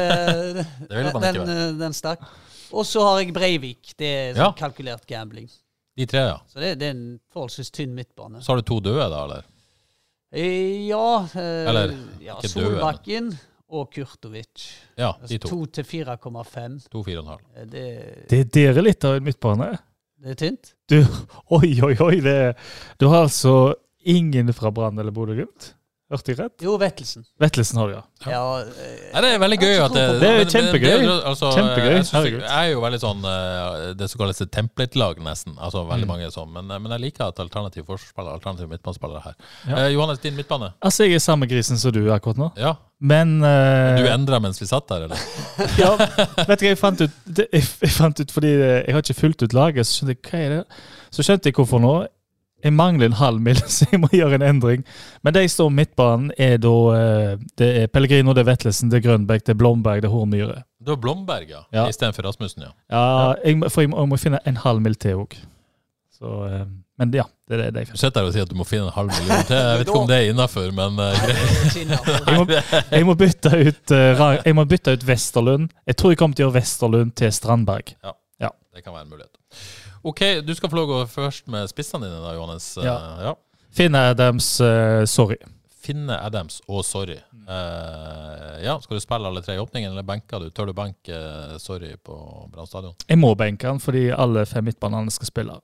[0.60, 2.22] det, Det vil man ikke den, eh, den er sterk.
[2.70, 3.94] Og så har jeg Breivik.
[3.98, 4.44] Det er Ja.
[4.52, 5.50] sånn kalkulert gambling.
[5.98, 6.38] De tre, ja.
[6.46, 8.38] Så det, det er en forholdsvis tynn midtbane.
[8.44, 9.42] Så har du to døde, da, eller?
[10.30, 13.30] Ja, eh, Eller, ja Solbakken.
[13.32, 13.38] døde,
[13.70, 14.66] og Kurtovic.
[14.98, 15.48] Ja, de Altså to.
[15.48, 16.78] to til 4,5.
[16.90, 17.40] To, fire og en halv.
[17.56, 19.78] Eh, Det, Det er dere litt av en midtbane.
[20.22, 20.74] det er tynt.
[20.88, 20.96] Du,
[21.58, 22.16] oi, oi, oi.
[22.20, 22.56] Det,
[23.00, 23.74] du har altså
[24.04, 25.74] ingen fra Brann eller Bodø-Glimt?
[26.08, 26.62] Hørte jeg rett?
[26.64, 27.24] Jo, Vettelsen.
[27.36, 28.02] Vettelsen har du, ja.
[28.32, 30.86] Ja, eh, Nei, det er veldig gøy at det Det er kjempegøy.
[31.04, 34.50] det altså, Kjempegøy, Jeg, synes, jeg er jo veldig sånn eh, det som kalles et
[34.56, 35.52] template-lag, nesten.
[35.60, 36.12] Altså veldig Mm.
[36.14, 36.48] mange sånn.
[36.54, 39.36] Men, men jeg liker at alternative forsvarsspillere, alternative midtbanespillere her.
[39.68, 39.76] Ja.
[39.84, 40.72] Eh, Johannes, din midtbane?
[40.80, 42.50] Altså, jeg er samme grisen som du akkurat nå.
[42.56, 42.72] Ja.
[43.00, 45.16] Men eh, Du endra mens vi satt der, eller?
[45.82, 45.92] ja,
[46.48, 47.10] vet du hva jeg fant ut?
[47.28, 50.16] Det, jeg, jeg fant ut fordi eh, jeg har ikke fulgt ut laget, så skjønte
[50.16, 50.64] jeg hva er det?
[51.12, 51.92] Så skjønte jeg hvorfor nå.
[52.64, 54.82] Jeg mangler en halv mil, så jeg må gjøre en endring.
[55.22, 59.04] Men de står midtbanen, er da eh, Det er Pellegrino, det er Vetlesen, det er
[59.06, 60.58] Grønbæk, det er Blomberg, det er Hornmyre.
[60.82, 61.62] Du har Blomberg, ja.
[61.74, 61.86] Ja.
[61.90, 62.72] Istedenfor Rasmussen, ja.
[62.90, 65.38] Ja, jeg, for jeg må, jeg må finne en halv mil til òg.
[66.98, 67.94] Men ja, det er det jeg finner.
[67.94, 69.54] Du sitter her og sier at du må finne en halv million til.
[69.54, 70.98] Jeg vet ikke om det er innafor, men
[71.78, 72.16] innenfor.
[72.26, 75.68] Jeg må, jeg må bytte ut eh, Jeg må bytte ut Vesterlund.
[75.86, 77.94] Jeg tror jeg kommer til å gjøre Vesterlund til Strandberg.
[78.02, 79.38] Ja, Det kan være en mulighet.
[80.08, 82.70] OK, du skal få lov å gå først med spissene dine, da, Johannes.
[82.80, 82.96] Eh, Ja.
[83.28, 83.36] ja.
[83.78, 85.36] Finne Adams, uh, sorry.
[85.88, 87.16] Finne Adams og Sorry.
[87.48, 90.50] Uh, ja, Skal du spille alle tre i åpningen, eller benker du?
[90.52, 92.16] Tør du benke uh, Sorry på
[92.52, 92.96] Brann stadion?
[93.08, 95.56] Jeg må benke han fordi alle fem midtbanene skal spille.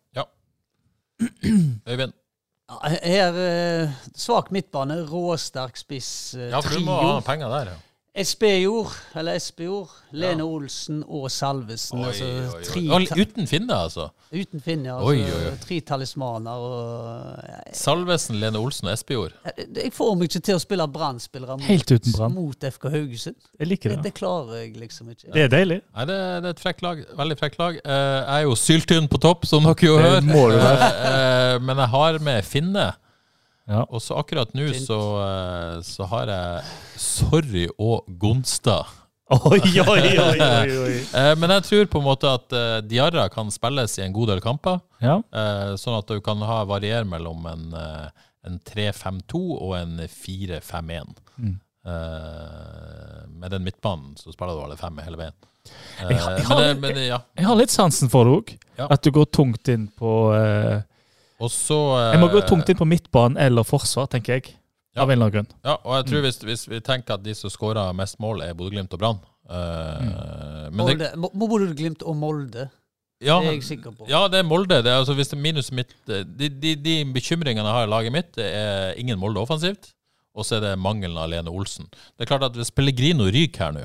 [1.89, 2.15] Øyvind?
[2.71, 6.09] Ja, Her eh, svak midtbane, råsterk spiss,
[6.39, 7.83] Ja, for du må ha penger der, ja.
[8.15, 11.99] Espejord, eller Espejord, Lene Olsen og Salvesen.
[11.99, 12.61] Oi, altså, oi, oi.
[12.69, 14.05] tre Og Uten Finne, altså.
[14.31, 15.09] uten Finne, altså.
[15.11, 15.57] Oi, oi, oi.
[15.65, 19.35] Tre talismaner og Salvesen, Lene Olsen og Espejord.
[19.49, 23.41] jeg, jeg får meg ikke til å spille Brann-spillere mot, mot FK Haugesund.
[23.59, 24.07] Jeg liker Det, det.
[24.07, 25.33] det klarer jeg liksom ikke.
[25.35, 25.81] Det er deilig.
[25.97, 27.03] Nei, det, det er et frekt lag.
[27.19, 27.81] Veldig frekt lag.
[27.83, 30.23] Eh, jeg er jo syltynn på topp, som dere jo hører.
[31.05, 32.93] Eh, men jeg har med Finne.
[33.71, 33.85] Ja.
[33.89, 36.65] Og så akkurat nå så, eh, så har jeg
[37.01, 38.85] Sorry og Gonstad.
[39.33, 40.97] Oi, oi, oi, oi, oi.
[41.17, 44.29] Eh, men jeg tror på en måte at eh, Diarra kan spilles i en god
[44.35, 44.83] del kamper.
[45.01, 45.17] Ja.
[45.33, 47.65] Eh, sånn at du kan ha variere mellom en,
[48.45, 51.17] en 3-5-2 og en 4-5-1.
[51.41, 51.57] Mm.
[51.89, 55.35] Eh, med den midtbanen så spiller du alle fem hele veien.
[56.03, 57.19] Eh, Jeg har- jeg men, har- det, men det- ja.
[57.37, 58.59] Jeg har litt sansen for det òg.
[58.79, 58.87] Ja.
[58.91, 60.83] At du går tungt inn på eh,
[61.45, 64.55] Og så eh, Jeg må gå tungt inn på midtbanen eller forsvar, tenker jeg.
[64.95, 65.03] Ja.
[65.03, 65.49] Av en eller annen grunn.
[65.67, 66.11] Ja, og jeg Mm.
[66.11, 69.19] tror hvis, hvis vi tenker at de som skårer mest mål, er Bodø-Glimt og Brann
[69.51, 72.69] eh, men det, Molde, Mo- Bodø-Glimt og Molde,
[73.25, 74.07] ja, det er jeg sikker på.
[74.11, 74.79] ja, det er Molde.
[74.85, 77.87] Det er, altså, hvis det er minus mitt eh, de, de, de bekymringene jeg har
[77.89, 79.93] i laget mitt, det er ingen Molde offensivt.
[80.35, 81.87] Og så er det mangelen av Lene Olsen.
[82.17, 83.85] Det er klart at Hvis Pellegrino ryker her nå,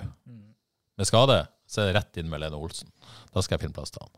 [0.97, 2.89] med skade, så er det rett inn med Lene Olsen.
[3.33, 4.13] Da skal jeg finne plass til han.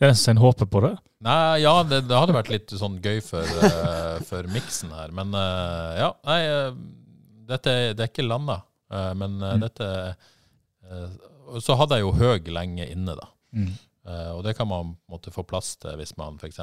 [0.00, 0.94] Er det en håper på det.
[1.26, 5.14] Nei, ja, det, det hadde vært litt sånn gøy for, uh, for miksen her.
[5.16, 6.76] Men uh, ja, nei uh,
[7.48, 8.60] dette det er ikke landa.
[9.18, 9.60] Men Mm.
[9.64, 9.86] dette
[11.58, 13.26] Så hadde jeg jo Høg lenge inne, da.
[13.54, 13.72] Mm.
[14.36, 16.60] Og det kan man måte få plass til hvis man f.eks.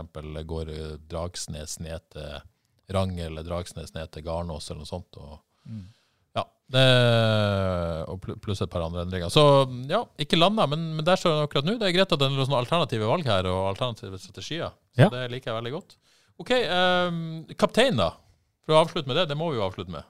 [0.47, 0.71] går
[1.11, 5.19] Dragsnes ned til Rangel eller Dragsnes ned til Garnås eller noe sånt.
[5.19, 5.85] Og, Mm.
[6.71, 6.83] Det,
[8.07, 9.29] og pluss et par andre endringer.
[9.33, 9.43] Så
[9.89, 11.75] ja, ikke landa, men, men der står den akkurat nå.
[11.81, 14.71] Det er greit at det er noen alternative valg her, og alternative strategier.
[14.95, 15.09] Så Ja.
[15.13, 15.97] det liker jeg veldig godt.
[16.41, 17.21] OK, um,
[17.59, 18.11] kaptein, da.
[18.65, 19.27] For å avslutte med det.
[19.29, 20.07] Det må vi jo avslutte med.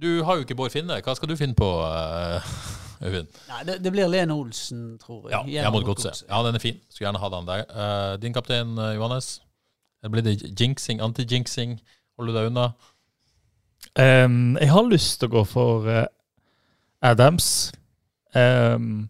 [0.00, 0.96] Du har jo ikke Bård Finne.
[1.04, 2.50] Hva skal du finne på, eh,
[3.06, 3.28] Øyvind?
[3.48, 5.32] Nei, det, det blir Lene Olsen, tror jeg.
[5.36, 6.24] Ja, jeg må mot godset.
[6.28, 6.80] Ja, den er fin.
[6.90, 7.64] Skulle gjerne hatt den der.
[7.70, 9.38] Uh, din kaptein, eh, Johannes?
[10.08, 11.78] Blir det jinxing, anti-jinxing?
[12.18, 12.66] Holder du deg unna?
[13.98, 16.06] Ehm, jeg har lyst til å gå for uh,
[17.02, 17.72] Adams.
[18.34, 19.08] Um,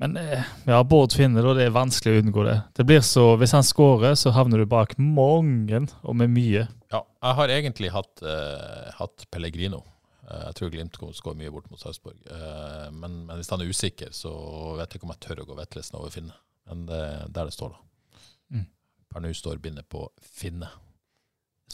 [0.00, 0.16] men
[0.64, 1.52] ja, Bård Finne, da.
[1.58, 2.56] Det er vanskelig å unngå det.
[2.78, 6.64] Det blir så, Hvis han scorer, så havner du bak mange, og med mye.
[6.90, 9.82] Ja, jeg har egentlig hatt, uh, hatt Pellegrino.
[10.24, 12.16] Uh, jeg tror Glimt kommer til å skåre mye bort mot Sarpsborg.
[12.30, 14.32] Uh, men, men hvis han er usikker, så
[14.78, 16.38] vet jeg ikke om jeg tør å gå Vetlesen over Finne.
[16.70, 18.24] Men det er der det står, da.
[18.56, 18.66] Mm.
[19.10, 20.70] Per nå står bindet på Finne.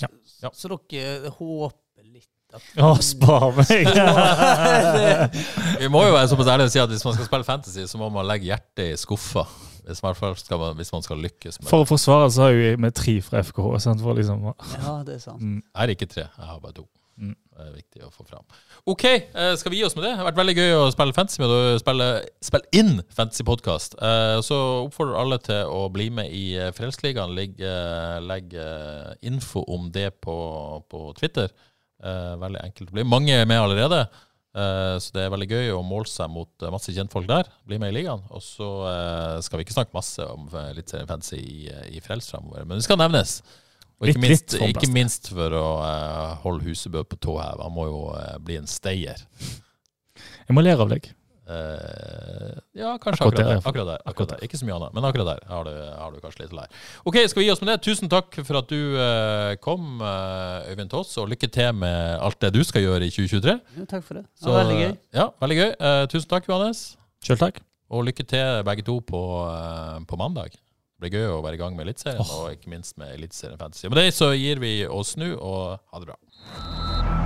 [0.00, 0.10] Ja.
[0.42, 0.50] Ja.
[0.52, 1.85] Så dere håper
[2.54, 3.88] Å, spar meg!
[5.82, 8.00] Vi må jo være såpass ærlige og si at hvis man skal spille fantasy, så
[8.00, 9.44] må man legge hjertet i skuffa.
[9.86, 12.78] Hvis, man, skal man, hvis man skal lykkes med For å forsvare så har jeg
[12.82, 13.68] med tre fra FKH.
[13.84, 14.00] Sant?
[14.02, 14.46] For liksom,
[14.80, 15.42] Ja, det er sant.
[15.42, 16.86] mm, Jeg har ikke tre, jeg har bare to.
[17.16, 17.32] Mm.
[17.56, 18.42] Det er viktig å få fram.
[18.92, 20.10] OK, eh, skal vi gi oss med det?
[20.12, 21.78] Det har vært veldig gøy å spille fantasy med deg.
[21.80, 22.08] Spille,
[22.44, 23.96] spille inn fantasy-podkast.
[24.44, 27.32] Så oppfordrer alle til å bli med i eh, Frelsesligaen.
[27.38, 30.36] Legg, eh, legg eh, info om det på,
[30.92, 31.48] på Twitter.
[32.06, 33.04] Eh, Veldig enkelt å bli.
[33.08, 34.04] Mange er med allerede.
[34.56, 37.50] Eh, Så det er veldig gøy å måle seg mot eh, masse kjentfolk der.
[37.68, 38.22] Bli med i ligaen.
[38.30, 38.68] Og så
[39.44, 41.60] skal vi ikke snakke masse om litt Eliteserien Fantasy i,
[41.96, 43.40] i Frels fremover, men det skal nevnes.
[43.96, 45.66] Og ikke minst, litt ikke minst for å
[46.42, 47.62] holde Husebø på tå her.
[47.64, 48.00] Han må jo
[48.44, 49.22] bli en stayer.
[50.46, 51.08] Jeg må lære av deg.
[51.46, 53.56] Eh, ja, kanskje Akkurat akkurat, der.
[53.56, 54.42] Akkurat der, akkurat Akkurat der.
[54.44, 56.66] Ikke så mye annet, men akkurat der har du, har du kanskje litt lei.
[57.06, 57.76] Ok, skal vi gi oss med det?
[57.86, 62.40] Tusen takk for at du uh, kom, uh, Øyvind oss, og lykke til med alt
[62.42, 63.56] det du skal gjøre i 2023.
[63.78, 64.26] Jo, takk for det.
[64.26, 64.92] Det Så, var veldig gøy.
[65.14, 65.72] Ja, veldig gøy.
[66.10, 66.84] Tusen takk, Johannes.
[67.24, 67.62] Selv takk.
[67.94, 69.22] Og lykke til begge to på,
[70.10, 70.58] på mandag.
[70.96, 72.46] Det blir gøy å være i gang med Eliteserien, oh.
[72.46, 73.86] og ikke minst med Eliteserien Fantasy.
[73.92, 77.25] Med det så gir vi oss nå, og ha det bra.